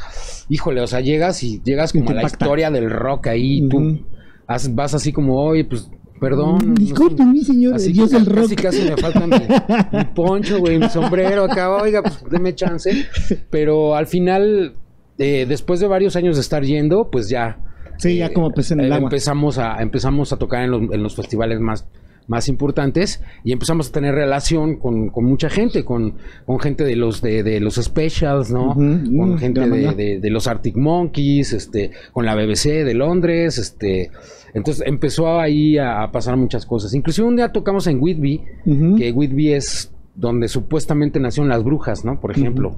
híjole, 0.49 0.81
o 0.81 0.87
sea, 0.87 1.01
llegas 1.01 1.43
y 1.43 1.61
llegas 1.63 1.91
como 1.91 2.09
a 2.09 2.13
la 2.13 2.21
impacta. 2.21 2.45
historia 2.45 2.71
del 2.71 2.89
rock 2.89 3.27
ahí. 3.27 3.67
tú 3.69 3.99
has- 4.47 4.73
vas 4.73 4.93
así 4.93 5.11
como, 5.11 5.39
oye, 5.43 5.65
pues, 5.65 5.91
perdón. 6.21 6.71
Mm, 6.71 6.73
Disculpe, 6.75 7.25
mi 7.25 7.43
señor, 7.43 7.75
Así 7.75 7.91
yo 7.93 8.05
que 8.05 8.09
soy 8.11 8.19
el 8.21 8.25
rock. 8.27 8.43
Casi, 8.55 8.55
casi 8.55 8.81
me 8.89 8.95
falta 8.97 9.27
mi, 9.27 9.35
mi 9.97 10.03
poncho, 10.15 10.59
güey, 10.59 10.79
mi 10.79 10.89
sombrero 10.89 11.43
acá. 11.43 11.69
Oiga, 11.75 12.01
pues 12.01 12.23
deme 12.31 12.55
chance. 12.55 12.91
Pero 13.49 13.93
al 13.93 14.07
final, 14.07 14.75
eh, 15.17 15.45
después 15.47 15.81
de 15.81 15.87
varios 15.87 16.15
años 16.15 16.37
de 16.37 16.41
estar 16.41 16.63
yendo, 16.63 17.11
pues 17.11 17.27
ya. 17.27 17.59
Sí, 17.97 18.17
ya 18.17 18.33
como 18.33 18.51
pez 18.51 18.71
en 18.71 18.79
el 18.81 18.91
eh, 18.91 18.95
agua. 18.95 19.07
Empezamos 19.07 19.57
a, 19.57 19.81
empezamos 19.81 20.31
a 20.33 20.37
tocar 20.37 20.63
en 20.63 20.71
los, 20.71 20.81
en 20.91 21.01
los 21.03 21.15
festivales 21.15 21.59
más, 21.59 21.85
más 22.27 22.47
importantes 22.49 23.21
y 23.43 23.53
empezamos 23.53 23.89
a 23.89 23.91
tener 23.93 24.13
relación 24.13 24.75
con, 24.77 25.09
con 25.09 25.25
mucha 25.25 25.49
gente, 25.49 25.85
con, 25.85 26.15
con 26.45 26.59
gente 26.59 26.83
de 26.83 26.95
los 26.95 27.21
de, 27.21 27.41
de 27.43 27.59
los 27.59 27.75
specials, 27.75 28.51
¿no? 28.51 28.71
Ujú, 28.71 28.75
con 29.17 29.33
mm, 29.33 29.37
gente 29.37 29.61
de, 29.69 29.93
de- 29.93 30.19
de 30.19 30.29
los 30.29 30.47
Arctic 30.47 30.75
Monkeys, 30.75 31.53
este, 31.53 31.91
con 32.11 32.25
la 32.25 32.35
BBC 32.35 32.83
de 32.83 32.93
Londres, 32.93 33.57
este, 33.57 34.11
entonces 34.53 34.83
empezó 34.85 35.39
ahí 35.39 35.77
a, 35.77 36.03
a 36.03 36.11
pasar 36.11 36.35
muchas 36.37 36.65
cosas. 36.65 36.93
Inclusive 36.93 37.27
un 37.27 37.35
día 37.37 37.51
tocamos 37.51 37.87
en 37.87 37.99
Whitby, 38.01 38.41
que 38.97 39.11
Whitby 39.11 39.53
es 39.53 39.91
donde 40.15 40.47
supuestamente 40.47 41.19
nacieron 41.19 41.47
las 41.49 41.63
brujas, 41.63 42.03
¿no? 42.03 42.19
Por 42.19 42.31
ejemplo. 42.31 42.75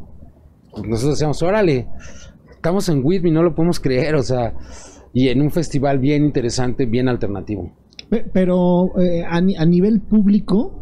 Pues 0.71 0.83
Nosotros 0.87 1.15
decíamos, 1.15 1.41
órale, 1.41 1.87
estamos 2.51 2.87
en 2.89 3.01
Whitby, 3.03 3.31
no 3.31 3.41
lo 3.43 3.55
podemos 3.55 3.79
creer, 3.79 4.13
o 4.15 4.21
sea, 4.23 4.53
y 5.13 5.29
en 5.29 5.41
un 5.41 5.51
festival 5.51 5.99
bien 5.99 6.23
interesante, 6.25 6.85
bien 6.85 7.07
alternativo. 7.09 7.71
Pe- 8.09 8.25
Pero 8.33 8.91
eh, 8.99 9.23
a, 9.27 9.41
ni- 9.41 9.55
a 9.55 9.65
nivel 9.65 10.01
público, 10.01 10.81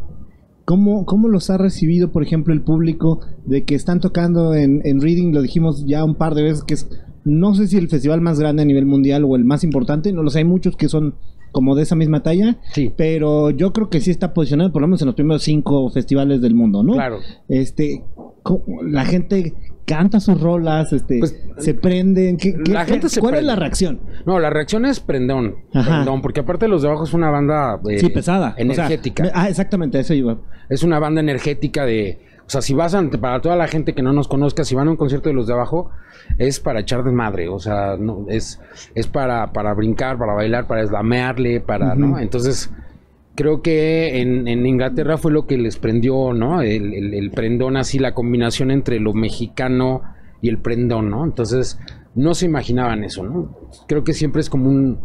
¿cómo, 0.64 1.04
¿cómo 1.06 1.28
los 1.28 1.50
ha 1.50 1.58
recibido, 1.58 2.10
por 2.12 2.22
ejemplo, 2.22 2.52
el 2.54 2.62
público 2.62 3.20
de 3.46 3.64
que 3.64 3.74
están 3.74 4.00
tocando 4.00 4.54
en, 4.54 4.80
en 4.84 5.00
Reading? 5.00 5.32
Lo 5.32 5.42
dijimos 5.42 5.84
ya 5.86 6.04
un 6.04 6.14
par 6.14 6.34
de 6.34 6.42
veces, 6.42 6.62
que 6.64 6.74
es, 6.74 6.88
no 7.24 7.54
sé 7.54 7.66
si 7.66 7.76
el 7.76 7.88
festival 7.88 8.20
más 8.20 8.38
grande 8.40 8.62
a 8.62 8.66
nivel 8.66 8.86
mundial 8.86 9.24
o 9.24 9.36
el 9.36 9.44
más 9.44 9.64
importante, 9.64 10.12
no 10.12 10.22
lo 10.22 10.30
sé, 10.30 10.38
hay 10.40 10.44
muchos 10.44 10.76
que 10.76 10.88
son 10.88 11.14
como 11.50 11.74
de 11.74 11.82
esa 11.82 11.96
misma 11.96 12.22
talla, 12.22 12.58
Sí. 12.74 12.92
pero 12.96 13.48
yo 13.50 13.72
creo 13.72 13.88
que 13.88 14.00
sí 14.00 14.10
está 14.10 14.34
posicionado 14.34 14.70
por 14.70 14.82
lo 14.82 14.88
menos 14.88 15.00
en 15.02 15.06
los 15.06 15.14
primeros 15.14 15.42
cinco 15.42 15.88
festivales 15.90 16.42
del 16.42 16.54
mundo, 16.54 16.82
¿no? 16.82 16.92
Claro. 16.92 17.18
Este, 17.48 18.04
¿cómo- 18.42 18.82
la 18.82 19.06
gente 19.06 19.54
canta 19.88 20.20
sus 20.20 20.40
rolas, 20.40 20.92
este, 20.92 21.18
Pues, 21.18 21.34
se 21.58 21.74
prenden, 21.74 22.36
¿qué, 22.36 22.54
qué- 22.62 22.72
la 22.72 22.84
gente 22.84 23.08
se 23.08 23.20
¿cuál 23.20 23.34
es 23.36 23.44
la 23.44 23.56
reacción? 23.56 24.00
No, 24.26 24.38
la 24.38 24.50
reacción 24.50 24.84
es 24.84 25.00
prendón, 25.00 25.56
Ajá. 25.74 25.90
prendón, 25.96 26.22
porque 26.22 26.40
aparte 26.40 26.66
de 26.66 26.70
los 26.70 26.82
de 26.82 26.88
abajo 26.88 27.04
es 27.04 27.14
una 27.14 27.30
banda 27.30 27.80
eh, 27.88 27.98
sí, 27.98 28.08
pesada. 28.10 28.50
o 28.50 28.54
sea, 28.54 28.62
energética. 28.62 29.24
ah, 29.34 29.48
exactamente, 29.48 29.98
eso 29.98 30.14
iba. 30.14 30.38
Es 30.68 30.82
una 30.82 30.98
banda 30.98 31.20
energética 31.20 31.84
de... 31.86 32.20
O 32.46 32.50
sea, 32.50 32.62
si 32.62 32.72
vas 32.72 32.94
ante, 32.94 33.18
para 33.18 33.40
toda 33.42 33.56
la 33.56 33.68
gente 33.68 33.94
que 33.94 34.00
no 34.02 34.12
nos 34.14 34.26
conozca, 34.28 34.64
si 34.64 34.74
van 34.74 34.88
a 34.88 34.90
un 34.92 34.96
concierto 34.96 35.28
de 35.28 35.34
los 35.34 35.46
de 35.46 35.52
abajo, 35.52 35.90
es 36.38 36.60
para 36.60 36.80
echar 36.80 37.04
de 37.04 37.12
madre. 37.12 37.48
O 37.50 37.58
sea, 37.58 37.96
no, 37.98 38.24
es, 38.28 38.58
es 38.94 39.06
para, 39.06 39.52
para 39.52 39.74
brincar, 39.74 40.16
para 40.16 40.32
bailar, 40.32 40.66
para 40.66 40.82
eslamearle, 40.82 41.60
para. 41.60 41.94
¿no? 41.94 42.18
Entonces, 42.18 42.70
creo 43.38 43.62
que 43.62 44.20
en, 44.20 44.48
en 44.48 44.66
Inglaterra 44.66 45.16
fue 45.16 45.30
lo 45.30 45.46
que 45.46 45.56
les 45.56 45.78
prendió, 45.78 46.32
¿no? 46.32 46.60
El, 46.60 46.92
el- 46.92 47.14
el 47.14 47.30
prendón, 47.30 47.76
así, 47.76 48.00
la 48.00 48.12
combinación 48.12 48.72
entre 48.72 48.98
lo 48.98 49.14
mexicano 49.14 50.02
y 50.42 50.48
el 50.48 50.58
prendón, 50.58 51.08
¿no? 51.08 51.24
Entonces, 51.24 51.78
no 52.16 52.34
se 52.34 52.46
imaginaban 52.46 53.04
eso, 53.04 53.22
¿no? 53.22 53.56
Creo 53.86 54.02
que 54.02 54.12
siempre 54.12 54.40
es 54.40 54.50
como 54.50 54.68
un- 54.68 54.98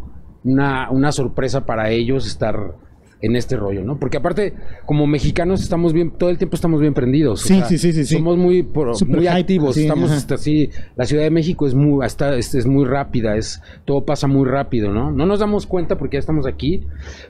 una, 0.43 0.89
una 0.89 1.11
sorpresa 1.11 1.67
para 1.67 1.91
ellos 1.91 2.25
estar 2.25 2.75
en 3.21 3.35
este 3.35 3.55
rollo, 3.55 3.83
¿no? 3.83 3.97
Porque 3.99 4.17
aparte, 4.17 4.53
como 4.85 5.07
mexicanos 5.07 5.61
estamos 5.61 5.93
bien, 5.93 6.11
todo 6.11 6.29
el 6.29 6.37
tiempo 6.37 6.55
estamos 6.55 6.81
bien 6.81 6.93
prendidos. 6.93 7.43
o 7.43 7.47
Sí, 7.47 7.55
sea, 7.55 7.65
sí, 7.65 7.77
sí, 7.77 7.93
sí, 7.93 8.05
sí. 8.05 8.15
Somos 8.15 8.37
muy, 8.37 8.63
pro- 8.63 8.93
muy 9.07 9.27
activos, 9.27 9.75
sí, 9.75 9.81
estamos 9.83 10.11
hasta 10.11 10.35
así, 10.35 10.69
la 10.95 11.05
Ciudad 11.05 11.23
de 11.23 11.31
México 11.31 11.65
es 11.67 11.73
muy, 11.73 12.05
hasta, 12.05 12.35
es, 12.35 12.53
es 12.53 12.65
muy 12.67 12.85
rápida, 12.85 13.37
es, 13.37 13.61
todo 13.85 14.05
pasa 14.05 14.27
muy 14.27 14.47
rápido, 14.47 14.91
¿no? 14.91 15.11
No 15.11 15.25
nos 15.25 15.39
damos 15.39 15.65
cuenta 15.67 15.97
porque 15.97 16.15
ya 16.15 16.19
estamos 16.19 16.45
aquí, 16.45 16.81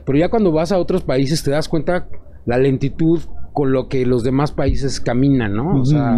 pero 0.04 0.18
ya 0.18 0.28
cuando 0.28 0.50
vas 0.50 0.72
a 0.72 0.78
otros 0.78 1.02
países 1.02 1.42
te 1.44 1.50
das 1.52 1.68
cuenta 1.68 2.08
la 2.46 2.58
lentitud 2.58 3.20
con 3.52 3.70
lo 3.72 3.88
que 3.88 4.04
los 4.04 4.24
demás 4.24 4.50
países 4.50 4.98
caminan, 5.00 5.54
¿no? 5.54 5.80
O 5.80 5.84
sea, 5.84 6.16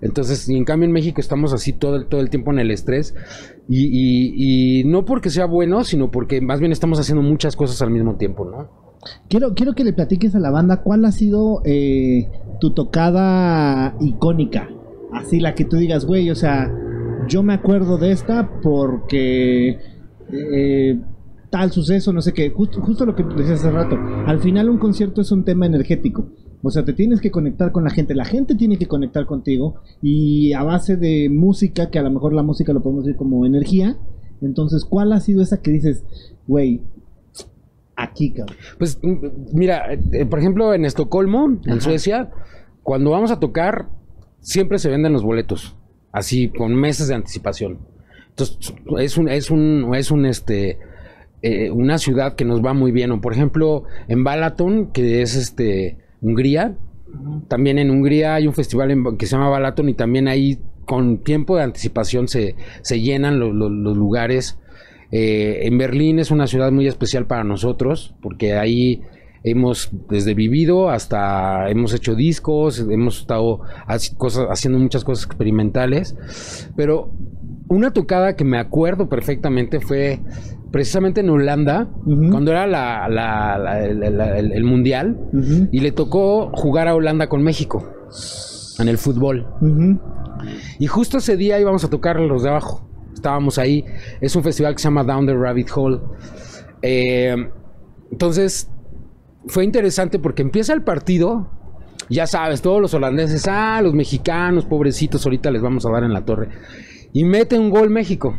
entonces, 0.00 0.48
y 0.48 0.56
en 0.56 0.64
cambio 0.64 0.86
en 0.86 0.92
México 0.92 1.20
estamos 1.20 1.52
así 1.52 1.74
todo 1.74 1.96
el, 1.96 2.06
todo 2.06 2.22
el 2.22 2.30
tiempo 2.30 2.52
en 2.52 2.58
el 2.58 2.70
estrés. 2.70 3.14
Y, 3.68 3.84
y- 3.86 4.80
y 4.80 4.84
no 4.84 5.04
porque 5.04 5.28
sea 5.28 5.44
bueno, 5.44 5.84
sino 5.84 6.10
porque 6.10 6.40
más 6.40 6.58
bien 6.58 6.72
estamos 6.72 6.98
haciendo 6.98 7.22
muchas 7.22 7.54
cosas 7.54 7.82
al 7.82 7.90
mismo 7.90 8.16
tiempo, 8.16 8.46
¿no? 8.46 8.89
Quiero, 9.28 9.54
quiero 9.54 9.74
que 9.74 9.84
le 9.84 9.92
platiques 9.92 10.34
a 10.34 10.40
la 10.40 10.50
banda 10.50 10.82
cuál 10.82 11.04
ha 11.04 11.12
sido 11.12 11.62
eh, 11.64 12.28
tu 12.60 12.70
tocada 12.72 13.96
icónica. 14.00 14.68
Así 15.12 15.40
la 15.40 15.54
que 15.54 15.64
tú 15.64 15.76
digas, 15.76 16.04
güey, 16.04 16.30
o 16.30 16.34
sea, 16.34 16.72
yo 17.28 17.42
me 17.42 17.54
acuerdo 17.54 17.98
de 17.98 18.12
esta 18.12 18.60
porque 18.60 19.78
eh, 20.32 21.00
tal 21.50 21.70
suceso, 21.70 22.12
no 22.12 22.22
sé 22.22 22.32
qué. 22.32 22.50
Justo, 22.50 22.80
justo 22.80 23.06
lo 23.06 23.16
que 23.16 23.24
decías 23.24 23.60
hace 23.60 23.70
rato. 23.70 23.96
Al 24.26 24.40
final 24.40 24.68
un 24.70 24.78
concierto 24.78 25.20
es 25.20 25.32
un 25.32 25.44
tema 25.44 25.66
energético. 25.66 26.28
O 26.62 26.70
sea, 26.70 26.84
te 26.84 26.92
tienes 26.92 27.20
que 27.20 27.30
conectar 27.30 27.72
con 27.72 27.84
la 27.84 27.90
gente. 27.90 28.14
La 28.14 28.24
gente 28.24 28.54
tiene 28.54 28.76
que 28.76 28.86
conectar 28.86 29.26
contigo. 29.26 29.76
Y 30.02 30.52
a 30.52 30.62
base 30.62 30.96
de 30.96 31.28
música, 31.30 31.90
que 31.90 31.98
a 31.98 32.02
lo 32.02 32.10
mejor 32.10 32.32
la 32.34 32.42
música 32.42 32.72
lo 32.72 32.82
podemos 32.82 33.04
decir 33.04 33.16
como 33.16 33.46
energía. 33.46 33.96
Entonces, 34.42 34.84
¿cuál 34.84 35.12
ha 35.12 35.20
sido 35.20 35.42
esa 35.42 35.60
que 35.60 35.70
dices, 35.70 36.04
güey, 36.46 36.82
aquí, 38.02 38.32
cabrón? 38.32 38.56
Pues 38.78 38.98
m- 39.02 39.20
mira, 39.52 39.92
eh, 40.12 40.26
por 40.26 40.38
ejemplo, 40.38 40.74
en 40.74 40.84
Estocolmo, 40.84 41.46
en 41.64 41.70
Ajá. 41.72 41.80
Suecia, 41.80 42.30
cuando 42.82 43.10
vamos 43.10 43.30
a 43.30 43.40
tocar, 43.40 43.88
siempre 44.40 44.78
se 44.78 44.88
venden 44.88 45.12
los 45.12 45.22
boletos, 45.22 45.76
así 46.12 46.48
con 46.48 46.74
meses 46.74 47.08
de 47.08 47.14
anticipación. 47.14 47.78
Entonces, 48.30 48.74
es 48.98 49.16
un, 49.18 49.28
es 49.28 49.50
un, 49.50 49.94
es 49.94 50.10
un 50.10 50.24
este 50.26 50.78
eh, 51.42 51.70
una 51.70 51.98
ciudad 51.98 52.34
que 52.36 52.44
nos 52.44 52.64
va 52.64 52.72
muy 52.74 52.92
bien. 52.92 53.10
O 53.12 53.20
por 53.20 53.32
ejemplo, 53.32 53.84
en 54.08 54.24
Balaton, 54.24 54.92
que 54.92 55.22
es 55.22 55.36
este 55.36 55.98
Hungría, 56.20 56.76
También 57.48 57.78
en 57.78 57.90
Hungría 57.90 58.34
hay 58.36 58.46
un 58.46 58.52
festival 58.54 58.90
en- 58.92 59.16
que 59.16 59.26
se 59.26 59.32
llama 59.32 59.48
Balaton 59.48 59.88
y 59.88 59.94
también 59.94 60.28
ahí 60.28 60.58
con 60.86 61.18
tiempo 61.24 61.56
de 61.56 61.64
anticipación 61.64 62.28
se, 62.28 62.54
se 62.82 63.00
llenan 63.00 63.40
lo- 63.40 63.52
lo- 63.52 63.68
los 63.68 63.96
lugares. 63.96 64.59
Eh, 65.12 65.60
en 65.66 65.76
Berlín 65.78 66.18
es 66.18 66.30
una 66.30 66.46
ciudad 66.46 66.70
muy 66.72 66.86
especial 66.86 67.26
para 67.26 67.42
nosotros 67.44 68.14
porque 68.22 68.54
ahí 68.54 69.02
hemos 69.42 69.90
desde 70.08 70.34
vivido 70.34 70.90
hasta 70.90 71.68
hemos 71.70 71.94
hecho 71.94 72.14
discos, 72.14 72.78
hemos 72.90 73.20
estado 73.20 73.60
cosas, 74.18 74.46
haciendo 74.50 74.78
muchas 74.78 75.02
cosas 75.02 75.24
experimentales. 75.26 76.14
Pero 76.76 77.10
una 77.68 77.92
tocada 77.92 78.36
que 78.36 78.44
me 78.44 78.58
acuerdo 78.58 79.08
perfectamente 79.08 79.80
fue 79.80 80.20
precisamente 80.70 81.20
en 81.22 81.30
Holanda, 81.30 81.88
cuando 82.30 82.52
era 82.52 82.66
la- 82.66 83.08
la- 83.08 83.58
la- 83.58 84.38
el, 84.38 84.62
mundial, 84.64 85.18
y 85.72 85.80
le 85.80 85.90
tocó 85.90 86.50
jugar 86.54 86.86
a 86.86 86.94
Holanda 86.94 87.28
con 87.28 87.42
México 87.42 87.88
en 88.78 88.88
el 88.88 88.98
fútbol. 88.98 89.46
Y 90.78 90.86
justo 90.86 91.18
ese 91.18 91.36
día 91.36 91.58
íbamos 91.58 91.82
a 91.84 91.90
tocar 91.90 92.20
los 92.20 92.42
de 92.44 92.50
abajo. 92.50 92.88
Estábamos 93.14 93.58
ahí. 93.58 93.84
Es 94.20 94.34
un 94.36 94.42
festival 94.42 94.74
que 94.74 94.80
se 94.80 94.84
llama 94.84 95.04
Down 95.04 95.26
the 95.26 95.34
Rabbit 95.34 95.68
Hole. 95.74 96.00
Eh, 96.82 97.36
entonces, 98.10 98.70
fue 99.46 99.64
interesante 99.64 100.18
porque 100.18 100.42
empieza 100.42 100.72
el 100.72 100.82
partido. 100.82 101.50
Ya 102.08 102.26
sabes, 102.26 102.60
todos 102.60 102.80
los 102.80 102.92
holandeses, 102.94 103.46
ah, 103.48 103.80
los 103.82 103.94
mexicanos, 103.94 104.64
pobrecitos, 104.64 105.24
ahorita 105.24 105.50
les 105.50 105.62
vamos 105.62 105.86
a 105.86 105.90
dar 105.90 106.02
en 106.02 106.12
la 106.12 106.24
torre. 106.24 106.48
Y 107.12 107.24
mete 107.24 107.58
un 107.58 107.70
gol 107.70 107.90
México. 107.90 108.36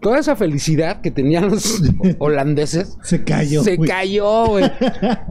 Toda 0.00 0.18
esa 0.18 0.34
felicidad 0.34 1.02
que 1.02 1.10
tenían 1.10 1.50
los 1.50 1.82
holandeses 2.18 2.96
Se 3.02 3.22
cayó. 3.22 3.62
se 3.62 3.76
cayó, 3.78 4.46
güey. 4.46 4.64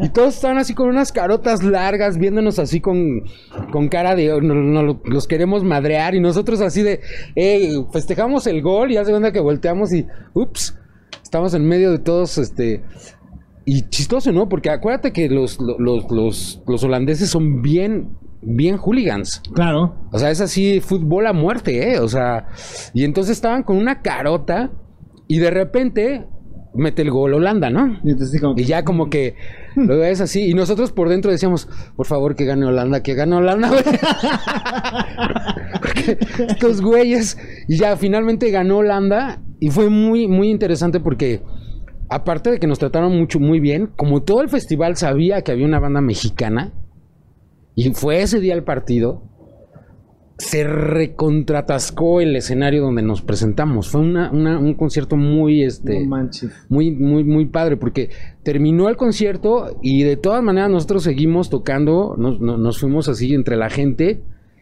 Y 0.02 0.10
todos 0.10 0.36
estaban 0.36 0.60
así 0.60 0.76
con 0.76 0.90
unas 0.90 1.12
carotas 1.12 1.64
largas, 1.64 2.18
viéndonos 2.20 2.60
así 2.60 2.80
con, 2.80 3.24
con 3.72 3.88
cara 3.90 4.16
de 4.16 4.32
"Oh, 4.32 4.42
no, 4.42 4.54
no, 4.54 4.84
lo- 4.84 5.02
los 5.06 5.28
queremos 5.28 5.64
madrear. 5.64 6.14
Y 6.14 6.20
nosotros 6.20 6.62
así 6.62 6.84
de, 6.84 7.00
festejamos 7.92 8.46
el 8.46 8.62
gol 8.62 8.92
y 8.92 8.98
hace 8.98 9.10
cuenta 9.12 9.32
que 9.32 9.40
volteamos 9.40 9.92
y, 9.92 10.06
ups, 10.34 10.76
estamos 11.24 11.54
en 11.56 11.66
medio 11.68 11.92
de 11.92 12.00
todos, 12.00 12.38
este. 12.38 12.84
Y 13.66 13.90
chistoso, 13.90 14.32
¿no? 14.32 14.50
Porque 14.50 14.70
acuérdate 14.70 15.14
que 15.14 15.30
los, 15.30 15.58
los, 15.60 16.12
los- 16.12 16.62
los 16.68 16.84
holandeses 16.84 17.30
son 17.30 17.62
bien, 17.62 18.10
bien 18.42 18.78
hooligans. 18.78 19.42
Claro. 19.54 19.96
O 20.12 20.20
sea, 20.20 20.32
es 20.32 20.42
así, 20.42 20.80
fútbol 20.80 21.28
a 21.28 21.34
muerte, 21.34 21.94
¿eh? 21.94 22.00
O 22.00 22.08
sea, 22.08 22.48
y 22.94 23.04
entonces 23.04 23.38
estaban 23.38 23.64
con 23.64 23.78
una 23.78 24.02
carota 24.02 24.72
y 25.28 25.40
de 25.40 25.52
repente 25.52 26.28
mete 26.74 27.02
el 27.02 27.12
gol 27.12 27.34
Holanda, 27.34 27.70
¿no? 27.70 28.00
Y 28.04 28.12
entonces, 28.12 28.42
Y 28.56 28.64
ya 28.64 28.84
como 28.84 29.10
que 29.10 29.36
lo 29.76 29.98
ves 29.98 30.22
así. 30.22 30.50
Y 30.50 30.54
nosotros 30.54 30.92
por 30.92 31.10
dentro 31.10 31.32
decíamos, 31.32 31.68
por 31.96 32.06
favor, 32.06 32.36
que 32.36 32.46
gane 32.46 32.66
Holanda, 32.66 33.02
que 33.04 33.14
gane 33.14 33.36
Holanda, 33.36 33.70
güey. 33.70 33.84
Porque 35.82 36.18
estos 36.48 36.82
güeyes. 36.82 37.38
Y 37.68 37.78
ya 37.78 37.96
finalmente 37.98 38.52
ganó 38.52 38.78
Holanda. 38.78 39.42
Y 39.60 39.70
fue 39.72 39.90
muy, 39.90 40.28
muy 40.28 40.50
interesante 40.50 41.02
porque, 41.02 41.42
aparte 42.10 42.50
de 42.50 42.60
que 42.60 42.68
nos 42.68 42.80
trataron 42.80 43.18
mucho, 43.18 43.42
muy 43.42 43.60
bien, 43.60 43.88
como 43.98 44.24
todo 44.24 44.42
el 44.42 44.48
festival 44.48 44.96
sabía 44.96 45.42
que 45.42 45.52
había 45.52 45.66
una 45.66 45.82
banda 45.82 46.00
mexicana, 46.00 46.72
y 47.82 47.94
fue 47.94 48.22
ese 48.22 48.40
día 48.40 48.54
el 48.56 48.64
partido, 48.64 49.22
se 50.38 50.64
recontratascó 50.64 52.22
el 52.22 52.36
escenario 52.36 52.82
donde 52.82 53.02
nos 53.02 53.22
presentamos. 53.22 53.90
Fue 53.90 54.02
una- 54.02 54.32
una- 54.32 54.58
un 54.58 54.74
concierto 54.74 55.18
muy, 55.18 55.64
este, 55.64 56.00
No 56.00 56.08
manches. 56.10 56.52
muy, 56.70 56.92
muy, 56.92 57.24
muy 57.26 57.46
padre, 57.46 57.76
porque 57.78 58.10
terminó 58.44 58.88
el 58.88 58.96
concierto 58.96 59.78
y 59.82 60.04
de 60.04 60.16
todas 60.16 60.42
maneras 60.42 60.70
nosotros 60.70 61.04
seguimos 61.04 61.50
tocando, 61.50 62.16
nos, 62.18 62.40
no- 62.40 62.58
nos 62.58 62.80
fuimos 62.80 63.10
así 63.10 63.34
entre 63.34 63.58
la 63.58 63.70
gente, 63.70 64.22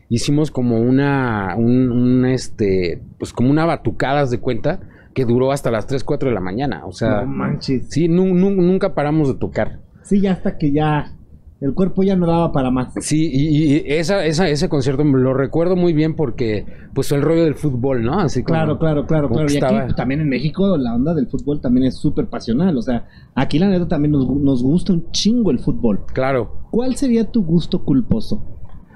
hicimos 0.09 0.49
como 0.49 0.79
una, 0.81 1.55
un, 1.57 1.91
un, 1.91 2.25
este, 2.25 3.01
pues 3.19 3.31
como 3.31 3.51
una 3.51 3.65
batucada, 3.65 4.21
haz 4.21 4.31
de 4.31 4.39
cuenta, 4.39 4.79
que 5.13 5.25
duró 5.25 5.51
hasta 5.51 5.69
las 5.71 5.85
3, 5.85 6.03
4 6.03 6.29
de 6.29 6.35
la 6.35 6.41
mañana, 6.41 6.85
o 6.85 6.91
sea, 6.91 7.21
no 7.21 7.27
manches. 7.27 7.87
sí, 7.89 8.07
nu- 8.07 8.33
nu- 8.33 8.49
nunca 8.61 8.95
paramos 8.95 9.27
de 9.27 9.35
tocar. 9.35 9.79
Sí, 10.03 10.21
ya 10.21 10.31
hasta 10.31 10.57
que 10.57 10.71
ya 10.71 11.13
el 11.59 11.73
cuerpo 11.73 12.03
ya 12.03 12.15
no 12.15 12.27
daba 12.27 12.51
para 12.51 12.69
más. 12.69 12.93
Sí, 13.01 13.29
y, 13.33 13.73
y 13.73 13.83
esa, 13.87 14.23
esa, 14.25 14.47
ese 14.47 14.69
concierto 14.69 15.03
lo 15.03 15.33
recuerdo 15.33 15.75
muy 15.75 15.91
bien 15.93 16.15
porque, 16.15 16.65
pues, 16.93 17.11
el 17.11 17.21
rollo 17.23 17.43
del 17.45 17.55
fútbol, 17.55 18.03
¿no? 18.03 18.19
Así 18.19 18.43
como, 18.43 18.53
Claro, 18.55 18.77
claro, 18.77 19.07
claro, 19.07 19.27
claro. 19.29 19.43
Y 19.49 19.57
aquí 19.57 19.65
estaba- 19.65 19.87
también 19.95 20.21
en 20.21 20.29
México 20.29 20.77
la 20.77 20.93
onda 20.93 21.15
del 21.15 21.27
fútbol 21.27 21.59
también 21.59 21.87
es 21.87 21.95
súper 21.97 22.27
pasional. 22.27 22.77
O 22.77 22.81
sea, 22.83 23.07
aquí 23.33 23.57
la 23.57 23.69
neta 23.69 23.87
también 23.87 24.11
nos, 24.11 24.29
nos 24.29 24.61
gusta 24.61 24.93
un 24.93 25.09
chingo 25.11 25.49
el 25.49 25.59
fútbol. 25.59 26.05
Claro. 26.13 26.61
¿Cuál 26.69 26.95
sería 26.95 27.31
tu 27.31 27.43
gusto 27.43 27.83
culposo? 27.83 28.43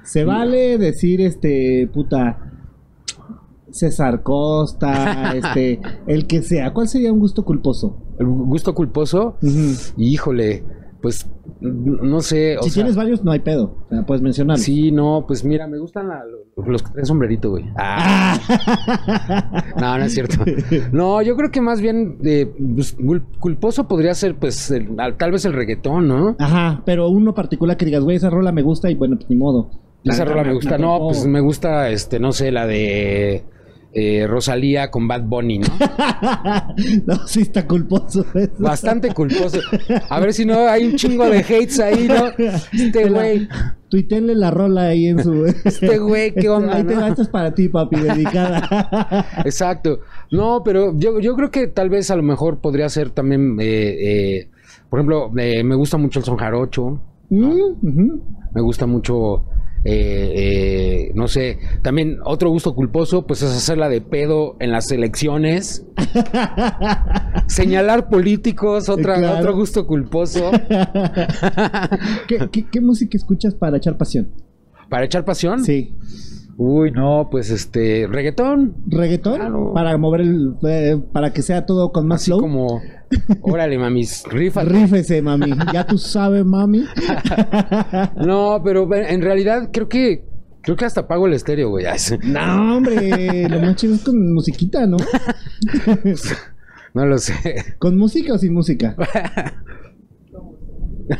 Se 0.04 0.24
vale 0.24 0.78
decir, 0.78 1.20
este, 1.20 1.88
puta, 1.92 2.38
César 3.70 4.22
Costa, 4.22 5.32
este, 5.36 5.80
el 6.06 6.26
que 6.26 6.42
sea. 6.42 6.72
¿Cuál 6.72 6.88
sería 6.88 7.12
un 7.12 7.18
gusto 7.20 7.44
culposo? 7.44 7.96
El 8.18 8.26
gusto 8.26 8.74
culposo, 8.74 9.36
Ujú. 9.42 9.74
híjole, 9.96 10.64
pues, 11.02 11.28
no 11.60 12.20
sé. 12.20 12.56
o 12.58 12.62
Si 12.62 12.70
sea, 12.70 12.82
tienes 12.82 12.96
varios, 12.96 13.22
no 13.24 13.32
hay 13.32 13.40
pedo. 13.40 13.74
O 13.86 13.88
sea, 13.90 14.06
puedes 14.06 14.22
mencionar. 14.22 14.56
Sí, 14.58 14.90
no, 14.92 15.24
pues 15.26 15.44
mira, 15.44 15.66
me 15.66 15.78
gustan 15.78 16.08
la- 16.08 16.22
los 16.66 16.82
que 16.82 16.90
traen 16.92 17.06
sombrerito, 17.06 17.50
güey. 17.50 17.64
Ah, 17.76 18.38
no, 19.80 19.98
no 19.98 20.04
es 20.04 20.14
cierto. 20.14 20.36
No, 20.92 21.20
yo 21.22 21.36
creo 21.36 21.50
que 21.50 21.60
más 21.60 21.80
bien 21.80 22.18
eh, 22.24 22.50
pues, 22.74 22.96
cul- 22.96 23.22
culposo 23.40 23.88
podría 23.88 24.14
ser, 24.14 24.36
pues, 24.36 24.70
el- 24.70 24.98
al- 24.98 25.16
tal 25.16 25.32
vez 25.32 25.44
el 25.44 25.52
reggaetón, 25.52 26.08
¿no? 26.08 26.36
Ajá, 26.38 26.82
pero 26.86 27.08
uno 27.08 27.34
particular 27.34 27.76
que 27.76 27.84
digas, 27.84 28.02
güey, 28.04 28.16
esa 28.16 28.30
rola 28.30 28.52
me 28.52 28.62
gusta 28.62 28.90
y 28.90 28.94
bueno, 28.94 29.16
pues 29.16 29.28
ni 29.28 29.36
modo. 29.36 29.70
La 30.04 30.14
Esa 30.14 30.24
rola 30.24 30.42
me 30.44 30.54
gusta. 30.54 30.78
No, 30.78 30.98
pues 31.08 31.24
me 31.26 31.40
gusta, 31.40 31.88
este, 31.90 32.18
no 32.18 32.32
sé, 32.32 32.50
la 32.50 32.66
de 32.66 33.44
eh, 33.92 34.26
Rosalía 34.26 34.90
con 34.90 35.06
Bad 35.06 35.22
Bunny, 35.24 35.58
¿no? 35.58 35.68
no, 37.06 37.26
sí 37.26 37.42
está 37.42 37.66
culposo. 37.66 38.24
eso. 38.34 38.50
Bastante 38.58 39.12
culposo. 39.12 39.58
A 40.08 40.20
ver 40.20 40.32
si 40.32 40.44
no 40.44 40.66
hay 40.68 40.86
un 40.86 40.96
chingo 40.96 41.28
de 41.28 41.38
hates 41.38 41.78
ahí, 41.80 42.08
¿no? 42.08 42.28
Este 42.72 43.08
güey. 43.08 43.48
Tuitenle 43.88 44.34
la 44.34 44.50
rola 44.50 44.84
ahí 44.84 45.08
en 45.08 45.22
su. 45.22 45.44
Este 45.64 45.98
güey, 45.98 46.32
¿qué 46.34 46.48
onda, 46.48 46.76
Ahí 46.76 46.84
te 46.84 46.94
no? 46.94 47.02
va, 47.02 47.08
esta 47.08 47.22
es 47.22 47.28
para 47.28 47.54
ti, 47.54 47.68
papi, 47.68 47.96
dedicada. 48.00 49.26
Exacto. 49.44 50.00
No, 50.30 50.62
pero 50.64 50.98
yo, 50.98 51.20
yo 51.20 51.34
creo 51.36 51.50
que 51.50 51.66
tal 51.66 51.90
vez 51.90 52.10
a 52.10 52.16
lo 52.16 52.22
mejor 52.22 52.60
podría 52.60 52.88
ser 52.88 53.10
también, 53.10 53.58
eh, 53.60 54.38
eh, 54.40 54.50
por 54.88 54.98
ejemplo, 55.00 55.30
eh, 55.36 55.62
me 55.62 55.74
gusta 55.74 55.98
mucho 55.98 56.18
el 56.20 56.24
son 56.24 56.38
jarocho, 56.38 57.00
Mm, 57.34 58.20
me 58.54 58.60
gusta 58.60 58.84
mucho, 58.84 59.46
eh, 59.84 60.32
eh, 60.34 61.12
no 61.14 61.26
sé, 61.28 61.58
también 61.82 62.18
otro 62.24 62.50
gusto 62.50 62.74
culposo, 62.74 63.26
pues 63.26 63.42
es 63.42 63.50
hacerla 63.50 63.88
de 63.88 64.00
pedo 64.00 64.56
en 64.60 64.70
las 64.72 64.90
elecciones, 64.92 65.84
señalar 67.46 68.08
políticos, 68.08 68.88
otra, 68.88 69.16
Claro. 69.18 69.38
otro 69.38 69.54
gusto 69.56 69.86
culposo, 69.86 70.50
¿Qué, 72.28 72.48
qué, 72.50 72.66
qué 72.70 72.80
música 72.80 73.16
escuchas 73.16 73.54
para 73.54 73.76
echar 73.76 73.96
pasión? 73.96 74.28
para 74.88 75.06
echar 75.06 75.24
pasión. 75.24 75.64
Sí. 75.64 75.94
Uy, 76.64 76.92
no, 76.92 77.26
pues 77.28 77.50
este, 77.50 78.06
reggaetón, 78.08 78.76
¿Reggaetón? 78.86 79.34
Claro. 79.34 79.72
Para 79.74 79.98
mover 79.98 80.20
el. 80.20 80.54
eh, 80.62 80.96
para 81.12 81.32
que 81.32 81.42
sea 81.42 81.66
todo 81.66 81.90
con 81.90 82.06
más 82.06 82.20
así 82.22 82.30
flow. 82.30 82.38
como, 82.40 82.80
órale, 83.42 83.76
mamis, 83.78 84.22
rifa. 84.30 84.62
Rífese, 84.62 85.22
mami. 85.22 85.54
Ya 85.72 85.84
tú 85.84 85.98
sabes, 85.98 86.44
mami. 86.44 86.84
No, 88.16 88.60
pero 88.64 88.88
en 88.94 89.22
realidad 89.22 89.70
creo 89.72 89.88
que 89.88 90.24
creo 90.60 90.76
que 90.76 90.84
hasta 90.84 91.08
pago 91.08 91.26
el 91.26 91.32
estéreo, 91.32 91.70
güey. 91.70 91.84
No, 92.22 92.76
hombre. 92.76 93.48
Lo 93.48 93.60
más 93.60 93.74
chido 93.74 93.96
es 93.96 94.02
con 94.02 94.32
musiquita, 94.32 94.86
¿no? 94.86 94.98
No 96.94 97.06
lo 97.06 97.18
sé. 97.18 97.74
¿Con 97.80 97.98
música 97.98 98.34
o 98.34 98.38
sin 98.38 98.54
música? 98.54 98.94